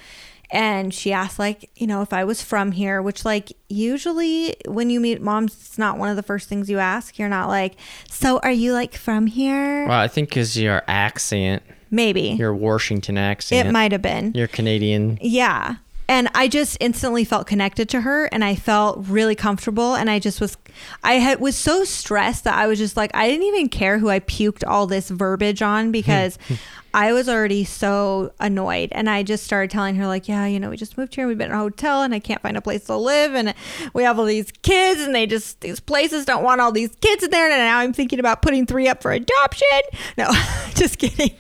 and 0.50 0.92
she 0.94 1.12
asked 1.12 1.38
like, 1.38 1.70
you 1.76 1.86
know, 1.86 2.02
if 2.02 2.12
I 2.12 2.24
was 2.24 2.40
from 2.42 2.72
here, 2.72 3.02
which 3.02 3.24
like 3.24 3.52
usually 3.68 4.54
when 4.66 4.90
you 4.90 5.00
meet 5.00 5.20
moms, 5.20 5.54
it's 5.54 5.78
not 5.78 5.98
one 5.98 6.08
of 6.08 6.16
the 6.16 6.22
first 6.22 6.48
things 6.48 6.70
you 6.70 6.78
ask. 6.78 7.18
You're 7.18 7.28
not 7.30 7.48
like, 7.48 7.74
"So 8.08 8.38
are 8.40 8.50
you 8.52 8.72
like 8.74 8.94
from 8.94 9.26
here?" 9.26 9.88
well, 9.88 9.98
I 9.98 10.08
think 10.08 10.28
because 10.28 10.56
your 10.58 10.82
accent, 10.86 11.62
Maybe. 11.90 12.36
your 12.38 12.54
Washington 12.54 13.16
accent, 13.18 13.66
It 13.66 13.72
might 13.72 13.92
have 13.92 14.02
been. 14.02 14.32
you're 14.34 14.46
Canadian. 14.46 15.18
Yeah. 15.22 15.76
And 16.12 16.28
I 16.34 16.46
just 16.46 16.76
instantly 16.78 17.24
felt 17.24 17.46
connected 17.46 17.88
to 17.88 18.02
her 18.02 18.26
and 18.26 18.44
I 18.44 18.54
felt 18.54 18.98
really 19.08 19.34
comfortable 19.34 19.94
and 19.94 20.10
I 20.10 20.18
just 20.18 20.42
was 20.42 20.58
I 21.02 21.14
had 21.14 21.40
was 21.40 21.56
so 21.56 21.84
stressed 21.84 22.44
that 22.44 22.54
I 22.54 22.66
was 22.66 22.78
just 22.78 22.98
like 22.98 23.10
I 23.14 23.30
didn't 23.30 23.46
even 23.46 23.70
care 23.70 23.98
who 23.98 24.10
I 24.10 24.20
puked 24.20 24.62
all 24.66 24.86
this 24.86 25.08
verbiage 25.08 25.62
on 25.62 25.86
hmm. 25.86 25.90
because 25.90 26.38
hmm. 26.48 26.56
I 26.92 27.14
was 27.14 27.30
already 27.30 27.64
so 27.64 28.34
annoyed. 28.38 28.90
And 28.92 29.08
I 29.08 29.22
just 29.22 29.44
started 29.44 29.70
telling 29.70 29.94
her 29.94 30.06
like, 30.06 30.28
yeah, 30.28 30.44
you 30.44 30.60
know, 30.60 30.68
we 30.68 30.76
just 30.76 30.98
moved 30.98 31.14
here, 31.14 31.24
and 31.24 31.30
we've 31.30 31.38
been 31.38 31.50
in 31.50 31.56
a 31.56 31.58
hotel 31.58 32.02
and 32.02 32.14
I 32.14 32.18
can't 32.18 32.42
find 32.42 32.58
a 32.58 32.60
place 32.60 32.84
to 32.84 32.96
live 32.98 33.34
and 33.34 33.54
we 33.94 34.02
have 34.02 34.18
all 34.18 34.26
these 34.26 34.52
kids 34.60 35.00
and 35.00 35.14
they 35.14 35.24
just 35.24 35.62
these 35.62 35.80
places 35.80 36.26
don't 36.26 36.44
want 36.44 36.60
all 36.60 36.72
these 36.72 36.94
kids 36.96 37.24
in 37.24 37.30
there 37.30 37.50
and 37.50 37.56
now 37.56 37.78
I'm 37.78 37.94
thinking 37.94 38.18
about 38.18 38.42
putting 38.42 38.66
three 38.66 38.86
up 38.86 39.00
for 39.00 39.12
adoption. 39.12 39.66
No, 40.18 40.30
just 40.74 40.98
kidding. 40.98 41.32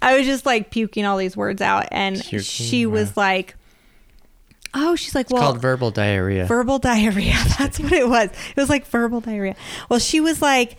I 0.00 0.16
was 0.16 0.26
just 0.26 0.46
like 0.46 0.70
puking 0.70 1.04
all 1.04 1.18
these 1.18 1.36
words 1.36 1.60
out 1.60 1.86
and 1.90 2.16
Puking, 2.16 2.40
she 2.40 2.86
was 2.86 3.14
like 3.14 3.56
Oh, 4.74 4.96
she's 4.96 5.14
like, 5.14 5.26
It's 5.26 5.32
well, 5.32 5.42
called 5.42 5.60
verbal 5.60 5.90
diarrhea. 5.90 6.46
verbal 6.46 6.78
diarrhea. 6.78 7.36
That's 7.58 7.78
what 7.78 7.92
it 7.92 8.08
was. 8.08 8.30
It 8.30 8.56
was 8.56 8.68
like 8.68 8.86
verbal 8.86 9.20
diarrhea. 9.20 9.56
Well, 9.88 10.00
she 10.00 10.20
was 10.20 10.42
like, 10.42 10.76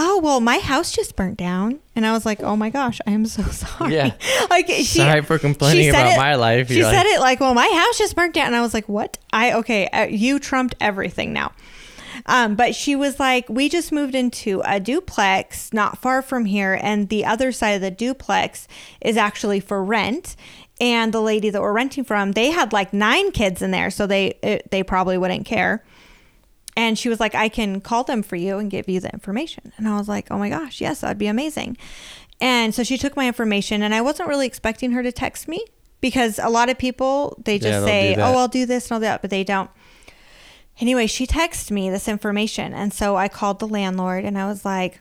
oh, 0.00 0.20
well, 0.20 0.38
my 0.40 0.58
house 0.58 0.92
just 0.92 1.16
burnt 1.16 1.36
down. 1.36 1.80
And 1.96 2.06
I 2.06 2.12
was 2.12 2.24
like, 2.24 2.40
oh 2.40 2.54
my 2.56 2.70
gosh, 2.70 3.00
I 3.06 3.10
am 3.10 3.26
so 3.26 3.42
sorry. 3.50 3.94
Yeah. 3.94 4.12
like, 4.50 4.66
she, 4.68 4.84
Sorry 4.84 5.22
for 5.22 5.38
complaining 5.38 5.88
about 5.90 6.12
it- 6.12 6.16
my 6.16 6.34
life. 6.36 6.68
She 6.68 6.78
You're 6.78 6.90
said 6.90 7.06
it 7.06 7.20
like, 7.20 7.40
well, 7.40 7.54
my 7.54 7.66
house 7.68 7.98
just 7.98 8.14
burnt 8.14 8.34
down. 8.34 8.46
And 8.48 8.56
I 8.56 8.60
was 8.60 8.74
like, 8.74 8.88
what? 8.88 9.18
I, 9.32 9.54
okay, 9.54 9.88
uh, 9.88 10.04
you 10.04 10.38
trumped 10.38 10.74
everything 10.80 11.32
now. 11.32 11.52
Um, 12.26 12.56
but 12.56 12.74
she 12.74 12.94
was 12.94 13.18
like, 13.18 13.48
we 13.48 13.68
just 13.68 13.90
moved 13.90 14.14
into 14.14 14.60
a 14.64 14.78
duplex 14.80 15.72
not 15.72 15.98
far 15.98 16.20
from 16.20 16.44
here, 16.44 16.78
and 16.82 17.08
the 17.08 17.24
other 17.24 17.52
side 17.52 17.70
of 17.70 17.80
the 17.80 17.90
duplex 17.90 18.68
is 19.00 19.16
actually 19.16 19.60
for 19.60 19.82
rent. 19.82 20.36
And 20.80 21.12
the 21.12 21.20
lady 21.20 21.50
that 21.50 21.60
we're 21.60 21.72
renting 21.72 22.04
from, 22.04 22.32
they 22.32 22.50
had 22.50 22.72
like 22.72 22.92
nine 22.92 23.32
kids 23.32 23.62
in 23.62 23.72
there, 23.72 23.90
so 23.90 24.06
they 24.06 24.38
it, 24.42 24.70
they 24.70 24.82
probably 24.82 25.18
wouldn't 25.18 25.44
care. 25.44 25.84
And 26.76 26.96
she 26.96 27.08
was 27.08 27.18
like, 27.18 27.34
I 27.34 27.48
can 27.48 27.80
call 27.80 28.04
them 28.04 28.22
for 28.22 28.36
you 28.36 28.58
and 28.58 28.70
give 28.70 28.88
you 28.88 29.00
the 29.00 29.12
information. 29.12 29.72
And 29.76 29.88
I 29.88 29.98
was 29.98 30.08
like, 30.08 30.30
oh 30.30 30.38
my 30.38 30.48
gosh, 30.48 30.80
yes, 30.80 31.00
that'd 31.00 31.18
be 31.18 31.26
amazing. 31.26 31.76
And 32.40 32.72
so 32.72 32.84
she 32.84 32.96
took 32.96 33.16
my 33.16 33.26
information, 33.26 33.82
and 33.82 33.92
I 33.92 34.00
wasn't 34.00 34.28
really 34.28 34.46
expecting 34.46 34.92
her 34.92 35.02
to 35.02 35.10
text 35.10 35.48
me 35.48 35.64
because 36.00 36.38
a 36.38 36.48
lot 36.48 36.68
of 36.68 36.78
people, 36.78 37.36
they 37.44 37.58
just 37.58 37.84
they'll 37.84 37.84
say, 37.84 38.14
oh, 38.14 38.38
I'll 38.38 38.46
do 38.46 38.64
this 38.64 38.86
and 38.86 38.92
all 38.92 39.00
that, 39.00 39.20
but 39.22 39.30
they 39.30 39.42
don't. 39.42 39.70
Anyway, 40.80 41.08
she 41.08 41.26
texted 41.26 41.72
me 41.72 41.90
this 41.90 42.06
information. 42.06 42.72
And 42.72 42.94
so 42.94 43.16
I 43.16 43.26
called 43.26 43.58
the 43.58 43.66
landlord 43.66 44.24
and 44.24 44.38
I 44.38 44.46
was 44.46 44.64
like, 44.64 45.00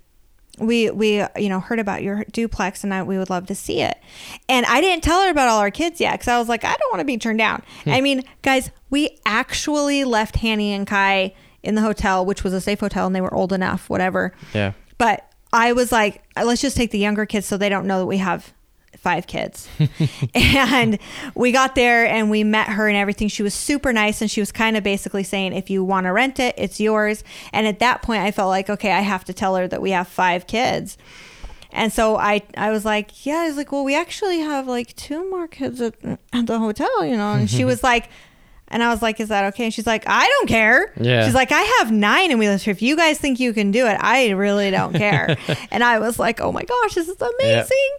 we 0.57 0.89
we 0.89 1.23
you 1.37 1.49
know 1.49 1.59
heard 1.59 1.79
about 1.79 2.01
your 2.03 2.23
duplex 2.31 2.83
and 2.83 2.93
I, 2.93 3.03
we 3.03 3.17
would 3.17 3.29
love 3.29 3.45
to 3.47 3.55
see 3.55 3.81
it 3.81 3.97
and 4.49 4.65
i 4.65 4.81
didn't 4.81 5.03
tell 5.03 5.21
her 5.23 5.29
about 5.29 5.49
all 5.49 5.59
our 5.59 5.69
kids 5.71 6.01
yet 6.01 6.13
because 6.13 6.27
i 6.27 6.39
was 6.39 6.49
like 6.49 6.63
i 6.63 6.75
don't 6.75 6.91
want 6.91 6.99
to 7.01 7.05
be 7.05 7.17
turned 7.17 7.37
down 7.39 7.61
Hmm. 7.83 7.89
i 7.91 8.01
mean 8.01 8.23
guys 8.41 8.71
we 8.89 9.17
actually 9.25 10.03
left 10.03 10.37
hanny 10.37 10.73
and 10.73 10.87
kai 10.87 11.33
in 11.61 11.75
the 11.75 11.81
hotel 11.81 12.25
which 12.25 12.43
was 12.43 12.53
a 12.53 12.61
safe 12.61 12.79
hotel 12.79 13.05
and 13.05 13.15
they 13.15 13.21
were 13.21 13.33
old 13.33 13.53
enough 13.53 13.89
whatever 13.89 14.33
Yeah. 14.53 14.73
but 14.97 15.31
i 15.53 15.73
was 15.73 15.91
like 15.91 16.23
let's 16.35 16.61
just 16.61 16.75
take 16.75 16.91
the 16.91 16.99
younger 16.99 17.25
kids 17.25 17.45
so 17.45 17.55
they 17.57 17.69
don't 17.69 17.85
know 17.85 17.99
that 17.99 18.05
we 18.07 18.17
have 18.17 18.53
five 18.97 19.27
kids. 19.27 19.67
And 20.33 20.99
we 21.35 21.51
got 21.51 21.75
there 21.75 22.05
and 22.05 22.29
we 22.29 22.43
met 22.43 22.67
her 22.69 22.87
and 22.87 22.97
everything. 22.97 23.27
She 23.27 23.43
was 23.43 23.53
super 23.53 23.93
nice 23.93 24.21
and 24.21 24.29
she 24.29 24.39
was 24.39 24.51
kind 24.51 24.77
of 24.77 24.83
basically 24.83 25.23
saying 25.23 25.53
if 25.53 25.69
you 25.69 25.83
want 25.83 26.05
to 26.05 26.11
rent 26.11 26.39
it 26.39 26.55
it's 26.57 26.79
yours. 26.79 27.23
And 27.53 27.67
at 27.67 27.79
that 27.79 28.01
point 28.01 28.21
i 28.21 28.31
felt 28.31 28.49
like 28.49 28.69
okay 28.69 28.91
i 28.91 29.01
have 29.01 29.23
to 29.25 29.33
tell 29.33 29.55
her 29.55 29.67
that 29.67 29.81
we 29.81 29.91
have 29.91 30.07
five 30.07 30.47
kids. 30.47 30.97
And 31.71 31.91
so 31.91 32.17
I, 32.17 32.41
I 32.55 32.71
was 32.71 32.85
like, 32.85 33.25
yeah, 33.25 33.39
I 33.39 33.47
was 33.47 33.57
like, 33.57 33.71
well, 33.71 33.83
we 33.83 33.95
actually 33.95 34.39
have 34.39 34.67
like 34.67 34.95
two 34.95 35.29
more 35.29 35.47
kids 35.47 35.81
at, 35.81 35.95
at 36.33 36.47
the 36.47 36.59
hotel, 36.59 37.05
you 37.05 37.17
know? 37.17 37.33
And 37.33 37.49
she 37.49 37.65
was 37.71 37.83
like, 37.83 38.09
and 38.69 38.83
I 38.83 38.89
was 38.89 39.01
like, 39.01 39.19
is 39.19 39.29
that 39.29 39.45
okay? 39.53 39.65
And 39.65 39.73
she's 39.73 39.87
like, 39.87 40.03
I 40.07 40.25
don't 40.27 40.47
care. 40.47 40.91
Yeah. 40.99 41.25
She's 41.25 41.33
like, 41.33 41.51
I 41.51 41.61
have 41.79 41.91
nine 41.91 42.31
and 42.31 42.39
we 42.39 42.47
live 42.47 42.61
here. 42.61 42.71
If 42.71 42.81
you 42.81 42.95
guys 42.97 43.17
think 43.17 43.39
you 43.39 43.53
can 43.53 43.71
do 43.71 43.85
it, 43.87 43.97
I 43.99 44.29
really 44.31 44.71
don't 44.71 44.93
care. 44.93 45.37
and 45.71 45.83
I 45.83 45.99
was 45.99 46.19
like, 46.19 46.41
oh 46.41 46.51
my 46.51 46.63
gosh, 46.63 46.95
this 46.95 47.07
is 47.07 47.17
amazing. 47.21 47.89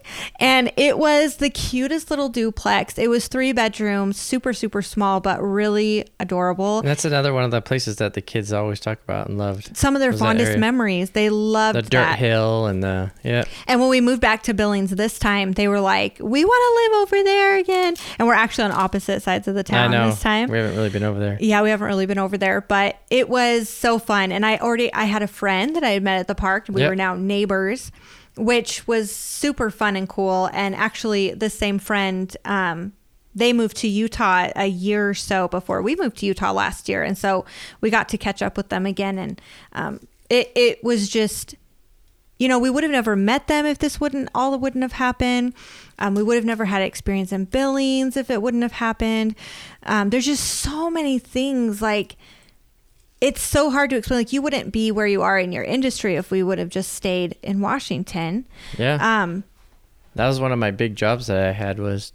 And 0.41 0.73
it 0.77 0.99
was 0.99 1.37
the 1.37 1.51
cutest 1.51 2.11
little 2.11 2.29
duplex. 2.29 2.99
It 2.99 3.09
was 3.09 3.29
three 3.29 3.53
bedrooms, 3.53 4.17
super, 4.19 4.53
super 4.53 4.83
small, 4.83 5.21
but 5.21 5.41
really 5.43 6.07
adorable. 6.21 6.81
And 6.81 6.89
that's 6.89 7.05
another 7.05 7.33
one 7.33 7.45
of 7.45 7.51
the 7.51 7.61
places 7.63 7.97
that 7.97 8.15
the 8.15 8.21
kids 8.21 8.53
always 8.53 8.81
talk 8.81 8.99
about 9.05 9.29
and 9.29 9.39
loved. 9.39 9.77
Some 9.77 9.95
of 9.97 10.01
their 10.01 10.13
fondest 10.13 10.59
memories. 10.59 11.11
They 11.11 11.31
loved 11.31 11.77
The 11.79 11.83
dirt 11.83 11.91
that. 11.91 12.19
hill 12.19 12.67
and 12.67 12.83
the 12.83 13.11
yeah. 13.25 13.45
And 13.67 13.81
when 13.81 13.89
we 13.89 14.01
moved 14.01 14.21
back 14.21 14.43
to 14.45 14.55
Billings 14.55 14.91
this 14.91 15.19
time, 15.19 15.53
they 15.53 15.69
were 15.69 15.81
like, 15.81 16.19
"We 16.21 16.45
want 16.45 16.63
to 16.63 16.97
live 16.97 17.03
over 17.03 17.25
there 17.25 17.59
again." 17.59 17.95
And 18.19 18.29
we're 18.29 18.35
actually 18.35 18.65
on 18.65 18.73
opposite 18.73 19.23
sides 19.23 19.49
of 19.49 19.55
the 19.55 19.63
town 19.65 19.91
this 19.91 20.21
time. 20.21 20.51
We 20.59 20.65
haven't 20.65 20.77
really 20.79 20.91
been 20.91 21.03
over 21.05 21.19
there. 21.21 21.37
Yeah, 21.41 21.63
we 21.63 21.71
haven't 21.71 21.87
really 21.87 22.07
been 22.07 22.19
over 22.19 22.37
there, 22.39 22.61
but 22.61 22.99
it 23.11 23.29
was 23.29 23.69
so 23.69 23.99
fun. 23.99 24.33
And 24.33 24.45
I 24.45 24.59
already 24.59 24.93
I 24.93 25.05
had 25.05 25.23
a 25.23 25.27
friend 25.29 25.75
that 25.77 25.85
I 25.85 25.91
had 25.91 26.03
met 26.03 26.21
at 26.21 26.27
the 26.29 26.35
park. 26.35 26.67
We 26.69 26.81
Yep. 26.83 26.91
were 26.91 26.97
now 26.97 27.15
neighbors, 27.15 27.91
which 28.37 28.87
was 28.87 29.15
super 29.15 29.71
fun 29.71 29.97
and 29.97 30.09
cool. 30.09 30.51
And 30.53 30.75
actually, 30.75 31.33
the 31.35 31.51
same 31.51 31.79
friend, 31.79 32.35
um, 32.45 32.93
they 33.35 33.53
moved 33.53 33.77
to 33.79 33.89
Utah 33.89 34.51
a 34.57 34.67
year 34.67 35.11
or 35.11 35.15
so 35.15 35.49
before 35.49 35.81
we 35.83 35.95
moved 35.97 36.17
to 36.19 36.27
Utah 36.27 36.53
last 36.53 36.89
year, 36.89 37.03
and 37.03 37.17
so 37.17 37.45
we 37.81 37.91
got 37.91 38.09
to 38.11 38.19
catch 38.19 38.43
up 38.43 38.57
with 38.57 38.69
them 38.69 38.85
again. 38.87 39.19
And 39.19 39.41
um, 39.73 40.01
it 40.29 40.51
it 40.57 40.83
was 40.83 41.09
just 41.09 41.55
you 42.39 42.49
know, 42.49 42.59
we 42.59 42.71
would 42.71 42.85
have 42.85 42.93
never 42.93 43.17
met 43.17 43.49
them 43.49 43.67
if 43.67 43.79
this 43.79 44.01
wouldn't 44.01 44.29
all 44.35 44.57
wouldn't 44.59 44.83
have 44.83 44.93
happened. 44.93 45.55
Um, 45.99 46.15
we 46.15 46.23
would 46.23 46.37
have 46.37 46.45
never 46.45 46.67
had 46.67 46.83
experience 46.83 47.33
in 47.33 47.45
Billings 47.45 48.17
if 48.17 48.31
it 48.31 48.41
wouldn't 48.41 48.63
have 48.63 48.73
happened. 48.73 49.35
Um, 49.83 50.11
there's 50.11 50.27
just 50.27 50.45
so 50.45 50.91
many 50.91 51.19
things 51.19 51.83
like 51.83 52.17
it's 53.21 53.43
so 53.43 53.71
hard 53.71 53.91
to 53.91 53.97
explain. 53.97 54.21
Like 54.21 54.33
you 54.33 54.41
wouldn't 54.41 54.73
be 54.73 54.93
where 54.93 55.07
you 55.07 55.23
are 55.23 55.39
in 55.39 55.51
your 55.51 55.65
industry 55.65 56.15
if 56.15 56.31
we 56.31 56.43
would 56.43 56.59
have 56.59 56.69
just 56.69 56.93
stayed 56.93 57.37
in 57.43 57.61
Washington. 57.61 58.47
Yeah. 58.79 59.23
Um, 59.23 59.43
that 60.15 60.29
was 60.29 60.41
one 60.41 60.53
of 60.53 60.59
my 60.59 60.71
big 60.71 60.95
jobs 60.95 61.27
that 61.27 61.39
I 61.45 61.53
had 61.53 61.79
was 61.81 62.13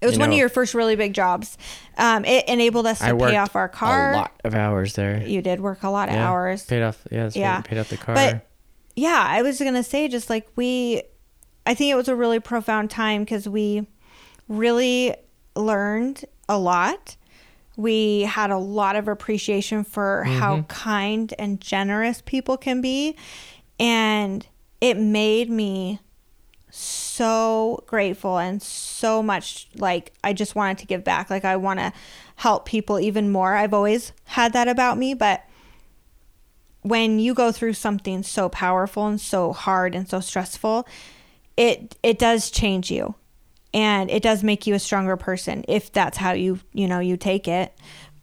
it 0.00 0.06
was 0.06 0.18
one 0.18 0.30
know- 0.30 0.34
of 0.34 0.38
your 0.38 0.48
first 0.48 0.74
really 0.74 0.96
big 0.96 1.12
jobs. 1.12 1.58
Um, 1.96 2.24
it 2.24 2.48
enabled 2.48 2.86
us 2.86 2.98
to 3.00 3.16
pay 3.16 3.36
off 3.36 3.56
our 3.56 3.68
car. 3.68 4.12
a 4.12 4.16
lot 4.16 4.40
of 4.44 4.54
hours 4.54 4.94
there. 4.94 5.24
You 5.26 5.42
did 5.42 5.60
work 5.60 5.82
a 5.82 5.90
lot 5.90 6.08
of 6.08 6.14
yeah. 6.14 6.28
hours. 6.28 6.64
Paid 6.64 6.82
off 6.82 7.06
yeah, 7.10 7.30
Yeah. 7.34 7.60
paid 7.60 7.78
off 7.78 7.88
the 7.88 7.96
car. 7.96 8.14
But 8.14 8.47
yeah, 8.98 9.24
I 9.28 9.42
was 9.42 9.58
gonna 9.60 9.84
say 9.84 10.08
just 10.08 10.28
like 10.28 10.48
we, 10.56 11.02
I 11.64 11.74
think 11.74 11.92
it 11.92 11.94
was 11.94 12.08
a 12.08 12.16
really 12.16 12.40
profound 12.40 12.90
time 12.90 13.22
because 13.22 13.48
we 13.48 13.86
really 14.48 15.14
learned 15.54 16.24
a 16.48 16.58
lot. 16.58 17.16
We 17.76 18.22
had 18.22 18.50
a 18.50 18.58
lot 18.58 18.96
of 18.96 19.06
appreciation 19.06 19.84
for 19.84 20.24
how 20.24 20.56
mm-hmm. 20.56 20.66
kind 20.66 21.34
and 21.38 21.60
generous 21.60 22.22
people 22.26 22.56
can 22.56 22.80
be, 22.80 23.16
and 23.78 24.44
it 24.80 24.96
made 24.96 25.48
me 25.48 26.00
so 26.70 27.82
grateful 27.86 28.38
and 28.38 28.60
so 28.60 29.22
much 29.22 29.68
like 29.76 30.12
I 30.24 30.32
just 30.32 30.56
wanted 30.56 30.78
to 30.78 30.86
give 30.86 31.04
back. 31.04 31.30
Like 31.30 31.44
I 31.44 31.56
want 31.56 31.78
to 31.78 31.92
help 32.36 32.66
people 32.66 32.98
even 32.98 33.30
more. 33.30 33.54
I've 33.54 33.74
always 33.74 34.12
had 34.24 34.52
that 34.54 34.66
about 34.66 34.98
me, 34.98 35.14
but 35.14 35.44
when 36.88 37.18
you 37.18 37.34
go 37.34 37.52
through 37.52 37.74
something 37.74 38.22
so 38.22 38.48
powerful 38.48 39.06
and 39.06 39.20
so 39.20 39.52
hard 39.52 39.94
and 39.94 40.08
so 40.08 40.20
stressful, 40.20 40.86
it 41.56 41.96
it 42.02 42.18
does 42.18 42.50
change 42.50 42.90
you. 42.90 43.14
And 43.74 44.10
it 44.10 44.22
does 44.22 44.42
make 44.42 44.66
you 44.66 44.74
a 44.74 44.78
stronger 44.78 45.16
person 45.16 45.64
if 45.68 45.92
that's 45.92 46.16
how 46.16 46.32
you, 46.32 46.60
you 46.72 46.88
know, 46.88 47.00
you 47.00 47.16
take 47.18 47.46
it. 47.46 47.76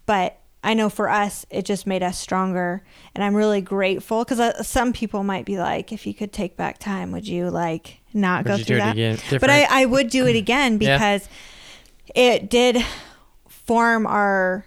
But 0.08 0.40
I 0.64 0.74
know 0.74 0.90
for 0.90 1.08
us, 1.08 1.46
it 1.52 1.66
just 1.66 1.86
made 1.86 2.02
us 2.02 2.18
stronger. 2.18 2.84
And 3.14 3.24
I'm 3.24 3.36
really 3.36 3.62
grateful 3.62 4.24
because 4.24 4.40
uh, 4.40 4.64
some 4.64 4.92
people 4.92 5.24
might 5.24 5.46
be 5.46 5.58
like, 5.60 5.94
if 5.94 6.08
you 6.08 6.16
could 6.16 6.34
take 6.34 6.58
back 6.58 6.80
time, 6.80 7.12
would 7.12 7.28
you 7.28 7.52
like 7.52 8.00
not 8.12 8.46
Would 8.46 8.58
go 8.58 8.64
through 8.64 8.78
that? 8.78 9.24
But 9.30 9.52
I, 9.52 9.68
I 9.70 9.86
would 9.86 10.10
do 10.10 10.26
it 10.26 10.36
again 10.46 10.80
Yeah. 10.82 10.98
because 10.98 11.30
it 12.16 12.50
did 12.50 12.84
form 13.48 14.08
our 14.08 14.66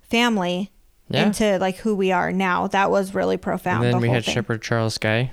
family 0.00 0.70
Yeah. 1.08 1.26
into 1.26 1.58
like 1.58 1.76
who 1.76 1.94
we 1.94 2.12
are 2.12 2.32
now. 2.32 2.66
That 2.68 2.90
was 2.90 3.14
really 3.14 3.36
profound. 3.36 3.84
And 3.84 3.94
then 3.94 4.00
the 4.00 4.08
we 4.08 4.12
had 4.12 4.24
thing. 4.24 4.34
Shepherd 4.34 4.62
Charles 4.62 4.94
Sky. 4.94 5.32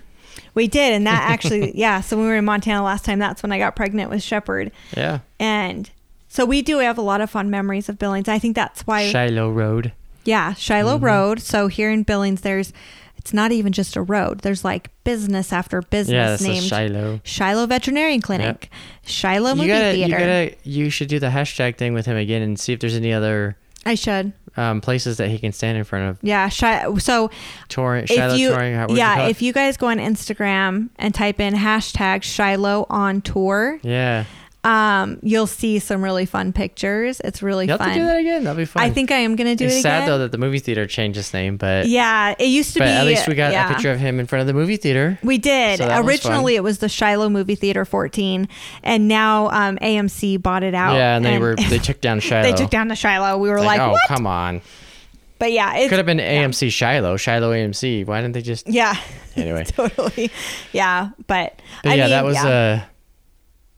We 0.53 0.67
did, 0.67 0.93
and 0.93 1.07
that 1.07 1.29
actually, 1.29 1.71
yeah. 1.79 2.01
So 2.01 2.15
when 2.17 2.25
we 2.25 2.31
were 2.31 2.37
in 2.37 2.45
Montana 2.45 2.83
last 2.83 3.05
time, 3.05 3.19
that's 3.19 3.41
when 3.43 3.51
I 3.51 3.57
got 3.57 3.75
pregnant 3.75 4.09
with 4.09 4.21
Shepherd, 4.23 4.71
Yeah. 4.95 5.19
and 5.39 5.89
so 6.27 6.45
we 6.45 6.61
do 6.61 6.79
have 6.79 6.97
a 6.97 7.01
lot 7.01 7.19
of 7.21 7.29
fun 7.29 7.49
memories 7.49 7.89
of 7.89 7.97
Billings. 7.99 8.27
I 8.29 8.39
think 8.39 8.55
that's 8.55 8.85
why, 8.87 9.09
Shiloh 9.09 9.49
Road. 9.51 9.91
yeah, 10.25 10.53
Shiloh 10.53 10.95
Mm-hmm. 10.95 11.05
Road. 11.05 11.41
So 11.41 11.67
here 11.67 11.91
in 11.91 12.03
Billings, 12.03 12.41
there's, 12.41 12.71
it's 13.17 13.33
not 13.33 13.51
even 13.51 13.71
just 13.73 13.95
a 13.97 14.01
road. 14.01 14.39
There's 14.39 14.63
like 14.63 14.89
business 15.03 15.51
after 15.53 15.81
business 15.81 16.41
Yeah, 16.41 16.47
named 16.47 16.65
Shiloh. 16.65 17.19
Shiloh 17.23 17.65
Veterinarian 17.65 18.21
Clinic, 18.21 18.69
Shiloh 19.05 19.55
Movie 19.55 19.67
You 19.67 19.73
gotta, 19.73 19.91
Theater. 19.93 20.11
you 20.13 20.17
gotta, 20.17 20.55
you 20.63 20.89
should 20.89 21.07
do 21.09 21.19
the 21.19 21.27
hashtag 21.29 21.77
thing 21.77 21.93
with 21.93 22.05
him 22.05 22.17
again 22.17 22.41
and 22.41 22.57
see 22.59 22.71
if 22.73 22.79
there's 22.79 22.95
any 22.95 23.11
other 23.13 23.57
I 23.85 23.95
should, 23.95 24.31
um, 24.57 24.81
places 24.81 25.17
that 25.17 25.29
he 25.29 25.37
can 25.39 25.51
stand 25.51 25.77
in 25.77 25.83
front 25.83 26.09
of. 26.09 26.17
yeah. 26.21 26.49
Shi- 26.49 26.99
so 26.99 27.29
Touring, 27.69 28.05
Shiloh 28.05 28.33
if 28.33 28.39
you, 28.39 28.49
touring. 28.51 28.73
how- 28.75 28.81
what 28.81 28.87
do 28.89 28.93
you 28.95 28.99
yeah, 28.99 29.27
if 29.27 29.41
you 29.41 29.53
guys 29.53 29.77
go 29.77 29.87
on 29.87 29.97
Instagram 29.97 30.89
and 30.97 31.13
type 31.13 31.39
in 31.39 31.53
hashtag 31.53 32.23
Shiloh 32.23 32.85
on 32.89 33.21
tour, 33.21 33.79
yeah, 33.83 34.25
um, 34.63 35.19
you'll 35.23 35.47
see 35.47 35.79
some 35.79 36.03
really 36.03 36.25
fun 36.25 36.53
pictures. 36.53 37.19
It's 37.23 37.41
really 37.41 37.65
you 37.65 37.71
have 37.71 37.79
fun. 37.79 37.89
to 37.89 37.95
do 37.95 38.05
that 38.05 38.17
again. 38.17 38.43
That'll 38.43 38.57
be 38.57 38.65
fun. 38.65 38.83
I 38.83 38.91
think 38.91 39.11
I 39.11 39.17
am 39.17 39.35
gonna 39.35 39.55
do 39.55 39.65
it's 39.65 39.75
it 39.75 39.81
sad 39.81 39.99
again. 39.99 40.09
though 40.09 40.17
that 40.19 40.31
the 40.31 40.37
movie 40.37 40.59
theater 40.59 40.85
changed 40.85 41.17
its 41.17 41.33
name, 41.33 41.57
but 41.57 41.87
yeah, 41.87 42.35
it 42.37 42.45
used 42.45 42.73
to 42.73 42.79
but 42.79 42.85
be. 42.85 42.91
at 42.91 43.05
least 43.05 43.27
we 43.27 43.33
got 43.33 43.51
yeah. 43.51 43.65
a 43.69 43.73
picture 43.73 43.91
of 43.91 43.99
him 43.99 44.19
in 44.19 44.27
front 44.27 44.41
of 44.41 44.47
the 44.47 44.53
movie 44.53 44.77
theater. 44.77 45.17
We 45.23 45.37
did. 45.39 45.79
So 45.79 45.87
was 45.87 46.05
Originally, 46.05 46.55
it 46.55 46.63
was 46.63 46.77
the 46.77 46.89
Shiloh 46.89 47.29
Movie 47.29 47.55
Theater 47.55 47.85
14, 47.85 48.47
and 48.83 49.07
now 49.07 49.49
um, 49.49 49.77
AMC 49.77 50.41
bought 50.41 50.63
it 50.63 50.75
out. 50.75 50.93
yeah, 50.95 51.15
and 51.15 51.25
they 51.25 51.39
were 51.39 51.55
they 51.55 51.77
took 51.79 51.99
down 52.01 52.19
Shiloh. 52.19 52.43
they 52.43 52.53
took 52.53 52.69
down 52.69 52.87
the 52.87 52.95
Shiloh. 52.95 53.39
We 53.39 53.49
were 53.49 53.57
It's 53.57 53.65
like, 53.65 53.79
oh 53.81 53.91
what? 53.91 54.01
come 54.07 54.27
on, 54.27 54.61
But 55.39 55.51
yeah, 55.53 55.75
it 55.77 55.89
could 55.89 55.97
have 55.97 56.05
been 56.05 56.19
AMC 56.19 56.71
Shiloh, 56.71 57.17
Shiloh 57.17 57.51
AMC. 57.51 58.05
Why 58.05 58.21
didn't 58.21 58.33
they 58.33 58.41
just? 58.43 58.67
Yeah. 58.67 58.95
Anyway. 59.35 59.63
totally. 59.65 60.29
Yeah, 60.71 61.09
but, 61.25 61.59
But 61.83 61.89
I 61.91 61.95
yeah, 61.95 62.03
mean, 62.03 62.09
that 62.11 62.25
was 62.25 62.35
yeah. 62.35 62.83
a, 62.83 62.90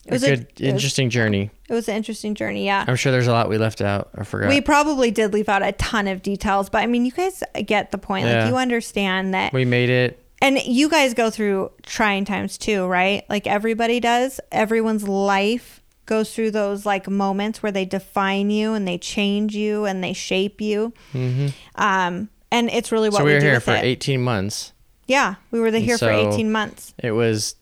It 0.06 0.12
was 0.12 0.24
a- 0.24 0.36
good, 0.38 0.47
was- 0.60 0.62
interesting 0.70 1.10
journey. 1.10 1.49
it 1.70 1.74
was 1.74 1.88
an 1.88 1.95
interesting 1.95 2.36
journey. 2.36 2.66
Yeah. 2.66 2.84
I'm 2.88 2.95
sure 2.97 3.12
there's 3.12 3.28
a 3.28 3.32
lot 3.32 3.47
we 3.49 3.58
left 3.58 3.82
out 3.82 4.10
or 4.18 4.24
forgot. 4.26 4.49
We 4.49 4.60
probably 4.62 5.12
did 5.12 5.34
leave 5.34 5.47
out 5.49 5.64
a 5.64 5.72
ton 5.74 6.08
of 6.08 6.22
details, 6.22 6.70
but 6.70 6.80
I 6.80 6.88
mean, 6.88 7.06
you 7.06 7.12
guys 7.12 7.41
get 7.66 7.91
the 7.91 7.97
point. 7.97 8.26
Yeah. 8.26 8.43
Like, 8.43 8.49
you 8.51 8.58
understand 8.58 9.34
that 9.34 9.54
we 9.54 9.64
made 9.66 9.89
it. 9.89 10.20
and 10.41 10.58
you 10.62 10.89
guys 10.89 11.14
go 11.14 11.30
through 11.30 11.72
trying 11.84 12.26
times 12.26 12.58
too, 12.58 12.86
right? 12.86 13.24
Like 13.30 13.47
everybody 13.47 13.99
does. 14.01 14.41
Everyone's 14.51 15.08
life 15.08 15.82
goes 16.06 16.36
through 16.36 16.51
those 16.51 16.86
like 16.86 17.10
moments 17.10 17.64
where 17.64 17.72
they 17.72 17.86
define 17.86 18.49
you 18.49 18.74
and 18.74 18.86
they 18.86 18.97
change 18.97 19.56
you 19.56 19.86
and 19.86 20.04
they 20.04 20.12
shape 20.12 20.60
you. 20.60 20.91
hmm 21.14 21.47
Um, 21.76 22.30
and 22.51 22.70
it's 22.70 22.91
really 22.91 23.08
what 23.10 23.20
So 23.20 23.24
we, 23.24 23.32
we 23.32 23.36
were 23.36 23.41
here 23.41 23.60
for 23.62 23.72
it. 23.74 23.84
18 23.86 24.22
months. 24.22 24.74
Yeah, 25.08 25.36
we 25.51 25.60
were 25.62 25.72
here 25.72 25.97
for 25.97 26.10
18 26.10 26.51
months. 26.51 26.93
It 27.01 27.12
was. 27.12 27.56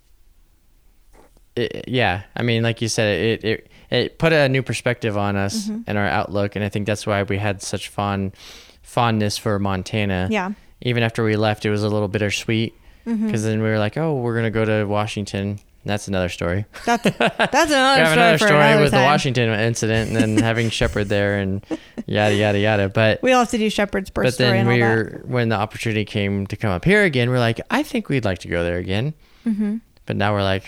It, 1.56 1.86
yeah, 1.88 2.24
I 2.36 2.44
mean, 2.44 2.64
like 2.64 2.82
you 2.82 2.88
said, 2.88 3.20
it 3.20 3.44
it 3.44 3.68
it 3.90 4.18
put 4.18 4.32
a 4.34 4.48
new 4.48 4.62
perspective 4.64 5.18
on 5.18 5.36
us 5.36 5.68
Mm-hmm. 5.68 5.82
and 5.88 5.98
our 5.98 6.08
outlook, 6.08 6.56
and 6.56 6.64
I 6.64 6.70
think 6.70 6.88
that's 6.88 7.06
why 7.06 7.24
we 7.24 7.38
had 7.38 7.62
such 7.62 7.90
fond 7.90 8.34
fondness 8.82 9.38
for 9.38 9.60
Montana. 9.60 10.28
Yeah. 10.32 10.52
Even 10.82 11.04
after 11.04 11.24
we 11.24 11.36
left, 11.36 11.66
it 11.66 11.70
was 11.70 11.84
a 11.84 11.90
little 11.90 12.08
bittersweet 12.08 12.74
because 13.06 13.20
Mm-hmm. 13.20 13.36
then 13.44 13.62
we 13.62 13.70
were 13.70 13.80
like, 13.80 13.98
oh, 13.98 14.16
we're 14.16 14.36
gonna 14.36 14.50
go 14.52 14.66
to 14.66 14.86
Washington. 14.86 15.60
That's 15.84 16.08
another 16.08 16.30
story. 16.30 16.66
That's 16.86 17.04
that's 17.18 17.18
another 17.18 17.42
we 17.42 17.72
have 17.72 18.08
story 18.08 18.14
another 18.14 18.38
story 18.38 18.52
another 18.62 18.82
with 18.84 18.92
the. 18.92 18.98
Washington 18.98 19.50
incident 19.50 20.12
and 20.12 20.16
then 20.38 20.38
having 20.44 20.70
Shepherd 20.80 21.10
there 21.10 21.40
and 21.40 21.66
yada 22.06 22.36
yada 22.36 22.60
yada. 22.60 22.88
But 22.90 23.22
We'll 23.24 23.40
have 23.40 23.50
to 23.50 23.58
do 23.58 23.70
Shepherd's 23.70 24.10
birth 24.12 24.26
but 24.26 24.38
then 24.38 24.68
we 24.68 24.80
were 24.82 25.22
when 25.26 25.50
the 25.50 25.56
opportunity 25.56 26.06
came 26.06 26.46
to 26.48 26.56
come 26.56 26.70
up 26.72 26.86
here 26.86 27.04
again, 27.04 27.30
we're 27.32 27.40
like, 27.40 27.60
I 27.72 27.82
think 27.84 28.10
we'd 28.10 28.26
like 28.26 28.40
to 28.40 28.48
go 28.48 28.64
there 28.64 28.78
again. 28.78 29.14
Mm-hmm. 29.46 29.78
But 30.06 30.18
now 30.18 30.34
we're 30.34 30.44
like, 30.44 30.66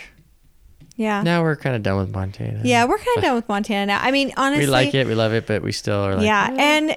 Yeah. 0.96 1.24
now 1.24 1.42
we're 1.42 1.56
kind 1.56 1.76
of 1.76 1.84
done 1.84 1.98
with 1.98 2.12
Montana. 2.12 2.62
Yeah, 2.64 2.86
we're 2.86 2.98
kind 2.98 3.18
of 3.18 3.24
done 3.24 3.36
with 3.36 3.50
Montana 3.50 3.86
now. 3.88 4.00
I 4.02 4.12
mean, 4.12 4.32
honestly, 4.38 4.66
we 4.66 4.72
like 4.72 4.94
it, 4.94 5.08
we 5.08 5.16
love 5.16 5.34
it, 5.34 5.48
but 5.48 5.64
we 5.64 5.72
still 5.72 6.00
are 6.00 6.16
like, 6.16 6.26
yeah, 6.26 6.56
and 6.58 6.96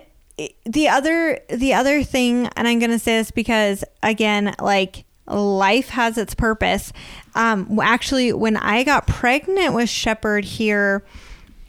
the 0.65 0.89
other 0.89 1.41
the 1.49 1.73
other 1.75 2.03
thing, 2.03 2.49
and 2.57 2.69
I'm 2.69 2.79
gonna 2.79 2.99
say 2.99 3.19
this 3.19 3.31
because 3.31 3.85
again, 4.03 4.55
like 4.61 5.05
life 5.27 5.89
has 5.91 6.19
its 6.19 6.35
purpose. 6.35 6.93
Um, 7.35 7.79
actually, 7.83 8.33
when 8.33 8.57
I 8.57 8.85
got 8.85 9.07
pregnant 9.07 9.75
with 9.75 9.89
Shepherd 9.89 10.45
here, 10.45 11.05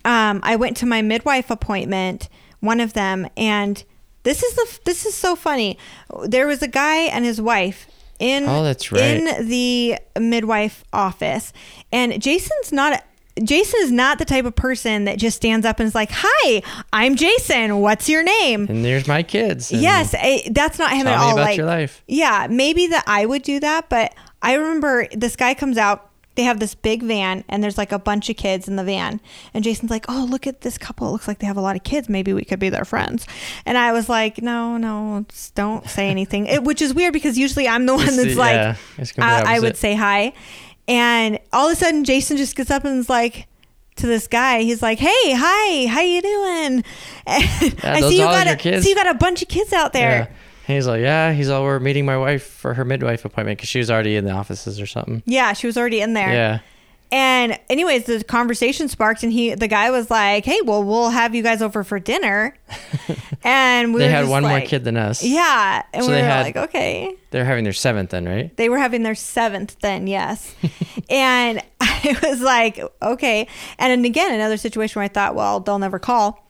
um, 0.05 0.41
I 0.43 0.55
went 0.57 0.78
to 0.78 0.86
my 0.86 1.01
midwife 1.01 1.49
appointment, 1.49 2.30
one 2.59 2.80
of 2.80 2.93
them, 2.93 3.28
and 3.38 3.84
this 4.23 4.43
is 4.43 4.53
the 4.55 4.80
this 4.86 5.05
is 5.05 5.15
so 5.15 5.36
funny. 5.36 5.78
There 6.25 6.47
was 6.47 6.61
a 6.61 6.67
guy 6.67 7.03
and 7.03 7.23
his 7.23 7.39
wife 7.41 7.88
in 8.20 8.45
Oh, 8.47 8.63
that's 8.63 8.91
right. 8.91 9.01
in 9.03 9.47
the 9.47 9.97
midwife 10.20 10.84
office, 10.93 11.53
and 11.91 12.22
Jason's 12.22 12.72
not. 12.72 13.03
Jason 13.43 13.80
is 13.84 13.91
not 13.91 14.18
the 14.18 14.26
type 14.26 14.45
of 14.45 14.55
person 14.55 15.05
that 15.05 15.20
just 15.20 15.38
stands 15.38 15.63
up 15.63 15.80
and 15.80 15.86
is 15.86 15.93
like, 15.93 16.09
"Hi, 16.11 16.63
I'm 16.91 17.15
Jason. 17.15 17.80
What's 17.82 18.09
your 18.09 18.24
name?" 18.24 18.65
and 18.68 18.84
there's 18.84 19.07
my 19.07 19.22
kids. 19.22 19.72
Yes, 19.72 20.15
I, 20.18 20.41
that's 20.51 20.80
not 20.80 20.91
him 20.91 21.05
Tell 21.05 21.13
at 21.13 21.20
me 21.20 21.24
all. 21.24 21.32
about 21.34 21.41
like, 21.45 21.57
your 21.57 21.68
life. 21.68 22.01
yeah, 22.07 22.47
maybe 22.49 22.88
that 22.88 23.03
I 23.05 23.28
would 23.28 23.43
do 23.43 23.59
that, 23.59 23.89
but 23.89 24.15
I 24.41 24.53
remember 24.55 25.07
this 25.13 25.36
guy 25.36 25.53
comes 25.53 25.78
out. 25.78 26.07
They 26.38 26.43
have 26.43 26.59
this 26.59 26.75
big 26.75 27.01
van, 27.01 27.43
and 27.49 27.63
there's 27.63 27.79
like 27.79 27.91
a 27.91 27.97
bunch 27.97 28.29
of 28.29 28.38
kids 28.38 28.67
in 28.67 28.75
the 28.75 28.83
van. 28.83 29.19
And 29.55 29.63
Jason's 29.63 29.89
like, 29.89 30.05
"Oh, 30.07 30.27
look 30.29 30.45
at 30.45 30.61
this 30.61 30.77
couple. 30.77 31.07
It 31.07 31.11
looks 31.11 31.27
like 31.27 31.39
they 31.39 31.47
have 31.47 31.57
a 31.57 31.61
lot 31.61 31.75
of 31.75 31.83
kids. 31.83 32.07
Maybe 32.07 32.31
we 32.31 32.45
could 32.45 32.59
be 32.59 32.69
their 32.69 32.85
friends." 32.85 33.25
And 33.65 33.75
I 33.75 33.91
was 33.91 34.07
like, 34.07 34.39
"No, 34.41 34.77
no, 34.77 35.25
don't 35.55 35.89
say 35.89 36.09
anything." 36.09 36.45
it, 36.45 36.63
which 36.63 36.79
is 36.79 36.93
weird 36.93 37.11
because 37.11 37.39
usually 37.39 37.67
I'm 37.67 37.88
the 37.88 37.95
one 37.95 38.05
that's 38.05 38.35
like, 38.35 38.53
yeah, 38.53 38.75
it's 38.99 39.17
I, 39.17 39.55
I 39.55 39.59
would 39.59 39.75
say 39.77 39.95
hi. 39.95 40.31
And 40.88 41.39
all 41.51 41.67
of 41.67 41.73
a 41.73 41.75
sudden, 41.75 42.03
Jason 42.05 42.38
just 42.38 42.55
gets 42.55 42.71
up 42.71 42.85
and 42.85 42.99
is 42.99 43.09
like. 43.09 43.47
To 43.97 44.05
this 44.05 44.27
guy, 44.27 44.61
he's 44.61 44.83
like, 44.83 44.99
"Hey, 44.99 45.33
hi, 45.35 45.88
how 45.88 46.01
you 46.01 46.21
doing?" 46.21 46.83
And 47.25 47.83
I 47.83 48.01
see 48.01 48.19
you 48.19 48.25
got 48.25 48.45
a, 48.45 48.55
kids? 48.55 48.83
see 48.83 48.91
you 48.91 48.95
got 48.95 49.07
a 49.07 49.15
bunch 49.15 49.41
of 49.41 49.47
kids 49.47 49.73
out 49.73 49.91
there. 49.91 50.29
Yeah. 50.29 50.35
And 50.68 50.76
he's 50.76 50.88
like, 50.88 51.01
yeah. 51.01 51.32
He's 51.34 51.49
all, 51.49 51.63
we're 51.63 51.80
meeting 51.80 52.05
my 52.05 52.18
wife 52.18 52.45
for 52.45 52.74
her 52.74 52.84
midwife 52.84 53.24
appointment 53.26 53.57
because 53.57 53.70
she 53.70 53.80
was 53.80 53.89
already 53.89 54.15
in 54.18 54.26
the 54.26 54.32
offices 54.32 54.80
or 54.82 54.86
something. 54.86 55.24
Yeah, 55.26 55.53
she 55.53 55.65
was 55.68 55.78
already 55.78 56.01
in 56.01 56.13
there. 56.13 56.32
Yeah. 56.34 56.59
And 57.09 57.57
anyways, 57.70 58.03
the 58.03 58.22
conversation 58.22 58.89
sparked, 58.89 59.24
and 59.24 59.32
he, 59.32 59.55
the 59.55 59.70
guy 59.70 59.91
was 59.91 60.11
like, 60.11 60.43
"Hey, 60.43 60.59
well, 60.65 60.84
we'll 60.84 61.09
have 61.09 61.34
you 61.34 61.41
guys 61.41 61.61
over 61.61 61.84
for 61.86 61.99
dinner." 61.99 62.53
And 63.43 63.93
we 63.93 64.01
they 64.01 64.09
had 64.09 64.28
one 64.28 64.43
more 64.43 64.59
kid 64.59 64.84
than 64.84 64.97
us. 64.97 65.24
Yeah, 65.24 65.84
and 65.93 66.03
So 66.03 66.09
we 66.11 66.18
were 66.18 66.24
had- 66.24 66.41
like, 66.41 66.57
"Okay." 66.57 67.15
They're 67.32 67.45
having 67.45 67.63
their 67.63 67.72
seventh 67.72 68.09
then, 68.09 68.26
right? 68.26 68.55
They 68.57 68.68
were 68.68 68.78
having 68.80 69.03
their 69.03 69.15
seventh 69.15 69.78
then, 69.80 70.07
yes. 70.07 70.53
and 71.09 71.61
I 71.80 72.18
was 72.24 72.41
like, 72.41 72.78
"Okay." 73.01 73.47
And 73.80 73.91
then 73.91 74.03
again, 74.03 74.34
another 74.34 74.57
situation 74.57 74.99
where 74.99 75.05
I 75.05 75.07
thought, 75.07 75.34
"Well, 75.34 75.61
they'll 75.61 75.80
never 75.80 75.99
call," 75.99 76.45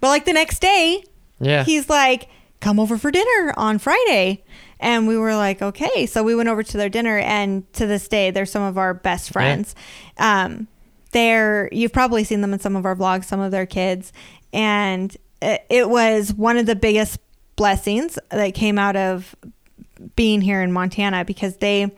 but 0.00 0.08
like 0.08 0.24
the 0.24 0.32
next 0.32 0.58
day, 0.60 1.04
Yeah. 1.38 1.62
he's 1.62 1.88
like, 1.88 2.28
come 2.60 2.78
over 2.78 2.96
for 2.98 3.10
dinner 3.10 3.54
on 3.56 3.78
Friday. 3.78 4.44
And 4.78 5.06
we 5.06 5.16
were 5.16 5.34
like, 5.34 5.60
okay. 5.60 6.06
So 6.06 6.22
we 6.22 6.34
went 6.34 6.48
over 6.48 6.62
to 6.62 6.76
their 6.76 6.88
dinner, 6.88 7.18
and 7.18 7.70
to 7.74 7.86
this 7.86 8.08
day, 8.08 8.30
they're 8.30 8.46
some 8.46 8.62
of 8.62 8.78
our 8.78 8.94
best 8.94 9.32
friends. 9.32 9.74
Um, 10.16 10.68
they're, 11.12 11.68
you've 11.72 11.92
probably 11.92 12.24
seen 12.24 12.40
them 12.40 12.54
in 12.54 12.60
some 12.60 12.76
of 12.76 12.86
our 12.86 12.96
vlogs, 12.96 13.24
some 13.24 13.40
of 13.40 13.50
their 13.50 13.66
kids. 13.66 14.12
And 14.52 15.14
it, 15.42 15.64
it 15.68 15.90
was 15.90 16.32
one 16.32 16.56
of 16.56 16.66
the 16.66 16.76
biggest 16.76 17.18
blessings 17.56 18.18
that 18.30 18.54
came 18.54 18.78
out 18.78 18.96
of 18.96 19.34
being 20.16 20.40
here 20.40 20.62
in 20.62 20.72
Montana 20.72 21.24
because 21.24 21.56
they, 21.58 21.94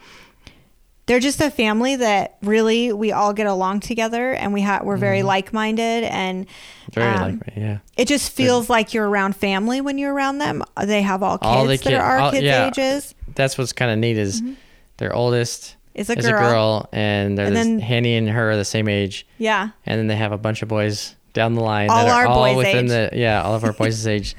they're 1.07 1.21
just 1.21 1.41
a 1.41 1.51
family 1.51 1.97
that 1.97 2.37
really 2.43 2.93
we 2.93 3.11
all 3.13 3.33
get 3.33 3.47
along 3.47 3.81
together 3.81 4.33
and 4.33 4.53
we 4.53 4.61
have 4.61 4.85
we're 4.85 4.97
very 4.97 5.19
mm-hmm. 5.19 5.27
like-minded 5.29 6.05
and 6.05 6.47
Very 6.93 7.11
um, 7.13 7.41
like 7.41 7.57
yeah. 7.57 7.79
it 7.97 8.07
just 8.07 8.31
feels 8.33 8.71
like 8.71 8.95
you're 8.95 9.09
around 9.09 9.35
family 9.37 9.81
when 9.81 9.99
you're 9.99 10.15
around 10.15 10.39
them. 10.39 10.63
Uh, 10.77 10.87
they 10.87 11.03
have 11.03 11.23
all 11.23 11.39
kids 11.39 11.47
All 11.49 11.67
the 11.67 11.77
that 11.77 11.95
are 11.95 12.03
our 12.03 12.19
all- 12.19 12.31
kids' 12.31 12.45
yeah. 12.45 12.69
ages. 12.69 13.15
That's 13.35 13.59
what's 13.59 13.73
kind 13.73 13.91
of 13.91 13.99
neat 13.99 14.17
is 14.17 14.41
mm-hmm. 14.41 14.55
their 14.99 15.15
oldest 15.15 15.77
Is 15.95 16.09
a 16.09 16.19
is 16.19 16.27
girl. 16.27 16.35
a 16.37 16.41
girl, 16.51 16.89
and 16.93 17.37
they're 17.37 17.47
And 17.47 17.57
then- 17.57 17.81
Hanny 17.81 18.15
and 18.17 18.29
her 18.29 18.51
are 18.53 18.57
the 18.57 18.65
same 18.65 18.89
age, 18.89 19.27
Yeah. 19.39 19.71
and 19.87 19.99
then 19.99 20.07
they 20.07 20.17
have 20.17 20.33
a 20.33 20.39
bunch 20.39 20.63
of 20.63 20.69
boys 20.69 21.17
down 21.33 21.55
the 21.55 21.63
line 21.63 21.89
All 21.91 22.05
that 22.05 22.09
are 22.13 22.27
our 22.27 22.27
all 22.27 22.45
boys' 22.45 22.57
within 22.59 22.85
age. 22.85 22.91
the 22.91 23.11
yeah, 23.15 23.43
all 23.43 23.55
of 23.55 23.65
our 23.65 23.73
boys' 23.73 24.07
age. 24.17 24.37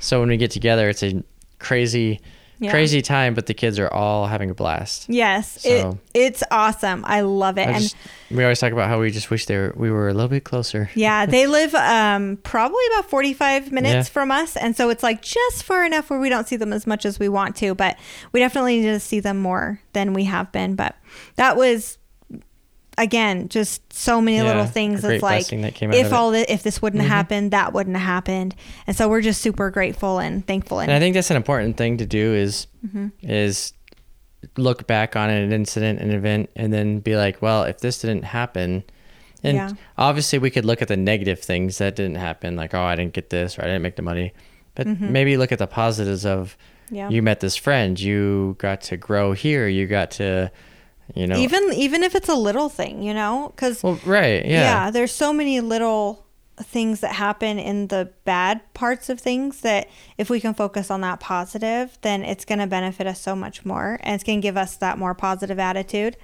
So 0.00 0.20
when 0.20 0.28
we 0.28 0.36
get 0.36 0.50
together, 0.50 0.88
it's 0.88 1.02
a 1.04 1.22
crazy, 1.60 2.20
Yeah. 2.62 2.70
crazy 2.70 3.02
time, 3.02 3.34
but 3.34 3.46
the 3.46 3.54
kids 3.54 3.78
are 3.78 3.92
all 3.92 4.26
having 4.26 4.50
a 4.50 4.54
blast. 4.54 5.06
Yes. 5.08 5.62
So- 5.62 5.98
it, 6.14 6.20
it's 6.28 6.42
awesome. 6.50 7.04
I 7.06 7.22
love 7.22 7.58
it. 7.58 7.68
I 7.68 7.72
and 7.72 7.82
just- 7.82 7.96
we 8.30 8.42
always 8.44 8.60
talk 8.60 8.72
about 8.72 8.88
how 8.88 8.98
we 9.00 9.10
just 9.10 9.30
wish 9.30 9.44
they 9.46 9.56
were 9.58 9.74
we 9.76 9.90
were 9.90 10.08
a 10.08 10.14
little 10.14 10.28
bit 10.28 10.44
closer. 10.44 10.88
yeah, 10.94 11.26
they 11.36 11.46
live 11.46 11.74
um, 11.74 12.38
probably 12.42 12.82
about 12.94 13.10
45 13.10 13.72
minutes 13.72 13.92
Yeah. 13.92 14.02
from 14.12 14.30
us. 14.30 14.56
And 14.56 14.74
so 14.76 14.88
it's 14.90 15.02
like 15.02 15.20
just 15.22 15.64
far 15.64 15.84
enough 15.84 16.08
where 16.08 16.18
we 16.20 16.28
don't 16.30 16.46
see 16.48 16.56
them 16.56 16.72
as 16.72 16.86
much 16.86 17.04
as 17.04 17.18
we 17.18 17.28
want 17.28 17.56
to. 17.56 17.74
But 17.74 17.98
we 18.32 18.40
definitely 18.40 18.78
need 18.80 18.86
to 18.86 19.00
see 19.00 19.20
them 19.20 19.38
more 19.38 19.80
than 19.92 20.14
we 20.14 20.24
have 20.24 20.50
been. 20.52 20.74
But 20.76 20.96
that 21.36 21.56
was 21.56 21.98
again, 22.98 23.48
just 23.48 23.92
so 23.92 24.20
many 24.20 24.36
Yeah, 24.36 24.44
little 24.44 24.66
things. 24.66 25.04
It's 25.04 25.22
like 25.22 25.46
that 25.48 25.74
came 25.74 25.90
out 25.90 25.96
if 25.96 26.12
all 26.12 26.30
the, 26.30 26.50
if 26.52 26.62
this 26.62 26.80
wouldn't 26.82 27.02
have 27.02 27.08
Mhm. 27.10 27.14
happened, 27.14 27.50
that 27.52 27.72
wouldn't 27.72 27.96
have 27.96 28.06
happened, 28.06 28.54
and 28.86 28.96
so 28.96 29.08
we're 29.08 29.20
just 29.22 29.40
super 29.40 29.70
grateful 29.70 30.18
and 30.18 30.46
thankful. 30.46 30.80
And, 30.80 30.90
And 30.90 30.96
I 30.96 31.00
think 31.00 31.14
that's 31.14 31.30
an 31.30 31.36
important 31.36 31.76
thing 31.76 31.96
to 31.98 32.06
do 32.06 32.34
is 32.34 32.66
Mhm. 32.86 33.12
is 33.22 33.72
look 34.56 34.86
back 34.86 35.14
on 35.16 35.30
an 35.30 35.52
incident, 35.52 36.00
an 36.00 36.10
event, 36.10 36.50
and 36.56 36.72
then 36.72 36.98
be 36.98 37.16
like, 37.16 37.40
well, 37.40 37.62
if 37.62 37.78
this 37.78 38.00
didn't 38.00 38.24
happen, 38.24 38.82
and 39.44 39.56
Yeah. 39.56 39.70
obviously 39.96 40.38
we 40.38 40.50
could 40.50 40.64
look 40.64 40.82
at 40.82 40.88
the 40.88 40.96
negative 40.96 41.38
things 41.40 41.78
that 41.78 41.96
didn't 41.96 42.16
happen, 42.16 42.56
like 42.56 42.74
oh, 42.74 42.82
I 42.82 42.96
didn't 42.96 43.12
get 43.14 43.30
this 43.30 43.58
or 43.58 43.62
I 43.62 43.66
didn't 43.66 43.82
make 43.82 43.96
the 43.96 44.02
money, 44.02 44.32
but 44.74 44.86
maybe 45.00 45.36
look 45.36 45.52
at 45.52 45.58
the 45.58 45.66
positives 45.66 46.24
of 46.26 46.56
Mm-hmm. 46.86 46.94
yeah. 46.96 47.08
you 47.08 47.22
met 47.22 47.40
this 47.40 47.56
friend, 47.56 47.98
you 47.98 48.54
got 48.58 48.80
to 48.82 48.96
grow 48.96 49.32
here, 49.32 49.66
you 49.68 49.86
got 49.86 50.10
to, 50.12 50.50
you 51.14 51.26
know, 51.26 51.36
even 51.36 51.72
even 51.74 52.02
if 52.02 52.14
it's 52.14 52.28
a 52.28 52.34
little 52.34 52.68
thing, 52.68 53.02
you 53.02 53.14
know, 53.14 53.52
because 53.54 53.82
well, 53.82 53.98
right, 54.06 54.44
yeah, 54.44 54.84
yeah, 54.86 54.90
there's 54.90 55.12
so 55.12 55.32
many 55.32 55.60
little 55.60 56.24
things 56.62 57.00
that 57.00 57.14
happen 57.14 57.58
in 57.58 57.88
the 57.88 58.10
bad 58.24 58.60
parts 58.74 59.08
of 59.08 59.18
things 59.20 59.60
that 59.62 59.88
if 60.18 60.30
we 60.30 60.40
can 60.40 60.54
focus 60.54 60.90
on 60.90 61.00
that 61.00 61.20
positive, 61.20 61.98
then 62.02 62.22
it's 62.22 62.44
going 62.44 62.58
to 62.58 62.66
benefit 62.66 63.06
us 63.06 63.20
so 63.20 63.34
much 63.34 63.64
more 63.64 63.98
and 64.02 64.14
it's 64.14 64.24
going 64.24 64.40
to 64.40 64.42
give 64.42 64.56
us 64.56 64.76
that 64.76 64.98
more 64.98 65.14
positive 65.14 65.58
attitude. 65.58 66.16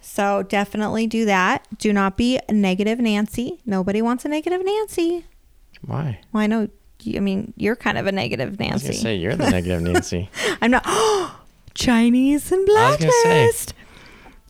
So 0.00 0.42
definitely 0.42 1.06
do 1.06 1.24
that. 1.24 1.66
Do 1.78 1.92
not 1.92 2.16
be 2.16 2.38
a 2.48 2.52
negative 2.52 2.98
Nancy. 2.98 3.60
Nobody 3.64 4.02
wants 4.02 4.24
a 4.24 4.28
negative 4.28 4.62
Nancy. 4.64 5.24
Why? 5.82 6.20
Well, 6.32 6.42
I 6.42 6.46
know. 6.46 6.68
I 7.14 7.20
mean, 7.20 7.52
you're 7.56 7.76
kind 7.76 7.98
of 7.98 8.06
a 8.06 8.12
negative 8.12 8.48
I 8.48 8.50
was 8.50 8.58
Nancy. 8.58 8.86
gonna 8.88 8.98
say 8.98 9.16
you're 9.16 9.36
the 9.36 9.50
negative 9.50 9.82
Nancy. 9.92 10.30
I'm 10.60 10.70
not. 10.70 10.84
Chinese 11.74 12.52
and 12.52 12.68
I 12.70 12.90
was 12.90 12.98
blacklist. 12.98 13.74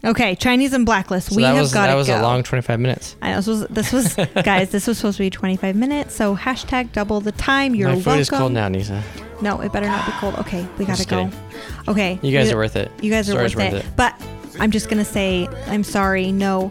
Okay, 0.05 0.35
Chinese 0.35 0.73
and 0.75 0.85
blacklist. 0.85 1.31
So 1.31 1.37
we 1.37 1.43
that 1.43 1.55
have 1.55 1.63
was 1.63 1.73
got 1.73 1.87
that 1.87 1.93
to 1.93 1.97
was 1.97 2.09
go. 2.09 2.21
a 2.21 2.23
long 2.23 2.43
25 2.43 2.79
minutes. 2.79 3.17
I 3.23 3.31
know 3.31 3.37
this 3.37 3.47
was 3.47 3.67
this 3.69 3.93
was 3.93 4.15
guys. 4.45 4.71
This 4.71 4.87
was 4.87 4.99
supposed 4.99 5.17
to 5.17 5.23
be 5.23 5.31
25 5.31 5.75
minutes. 5.77 6.15
So 6.15 6.37
hashtag 6.37 6.93
double 6.93 7.21
the 7.21 7.33
time. 7.33 7.75
You're 7.75 7.89
My 7.89 7.95
food 7.97 8.07
welcome. 8.07 8.21
is 8.21 8.31
cold 8.31 8.53
now, 8.53 8.69
Nisa. 8.69 9.03
No, 9.41 9.61
it 9.61 9.73
better 9.73 9.87
not 9.87 10.05
be 10.07 10.13
cold. 10.13 10.35
Okay, 10.37 10.67
we 10.79 10.85
gotta 10.85 11.07
go. 11.07 11.31
Okay, 11.89 12.19
You 12.23 12.33
guys 12.37 12.49
we- 12.49 12.53
are 12.55 12.57
worth 12.57 12.77
it. 12.77 12.91
You 13.01 13.11
guys 13.11 13.29
are 13.29 13.33
Story's 13.33 13.57
worth, 13.57 13.73
it. 13.75 13.87
But 13.97 14.15
I'm 14.61 14.71
just 14.71 14.89
gonna 14.89 15.05
say 15.05 15.49
I'm 15.67 15.83
sorry. 15.85 16.31
No 16.33 16.71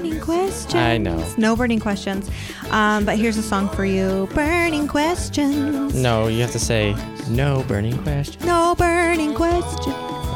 burning 0.00 0.20
questions. 0.20 0.74
I 0.74 0.98
know. 0.98 1.34
No 1.36 1.56
burning 1.56 1.80
questions. 1.80 2.30
Um, 2.70 3.04
but 3.04 3.18
here's 3.18 3.36
a 3.36 3.42
song 3.42 3.68
for 3.68 3.84
you. 3.84 4.28
Burning 4.34 4.86
questions. 4.88 5.94
No, 5.94 6.28
you 6.28 6.40
have 6.42 6.52
to 6.52 6.58
say 6.58 6.94
no 7.28 7.64
burning 7.68 8.00
question. 8.02 8.46
No 8.46 8.74
burning 8.76 9.34
questions. 9.34 9.86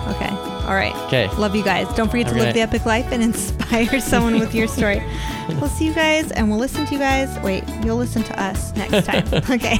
Okay. 0.09 0.29
All 0.67 0.75
right. 0.75 0.95
Okay. 1.07 1.29
Love 1.37 1.55
you 1.55 1.65
guys. 1.65 1.87
Don't 1.95 2.11
forget 2.11 2.27
Have 2.27 2.37
to 2.37 2.43
a 2.43 2.45
live 2.45 2.55
good 2.55 2.71
the 2.71 2.79
Epik 2.79 2.85
Life 2.87 3.07
and 3.13 3.23
inspire 3.23 4.01
someone 4.01 4.39
with 4.39 4.55
your 4.55 4.69
story. 4.69 5.03
We'll 5.61 5.69
see 5.69 5.87
you 5.87 5.93
guys 5.93 6.31
and 6.31 6.49
we'll 6.49 6.61
listen 6.61 6.87
to 6.87 6.93
you 6.93 7.01
guys. 7.01 7.29
Wait, 7.43 7.65
you'll 7.85 7.97
listen 7.97 8.23
to 8.23 8.41
us 8.41 8.75
next 8.77 9.05
time. 9.07 9.27
Okay. 9.51 9.77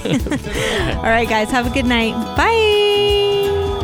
All 0.97 1.05
right, 1.05 1.29
guys. 1.29 1.51
Have 1.51 1.69
a 1.69 1.71
good 1.71 1.87
night. 1.87 2.13
Bye. 2.37 3.82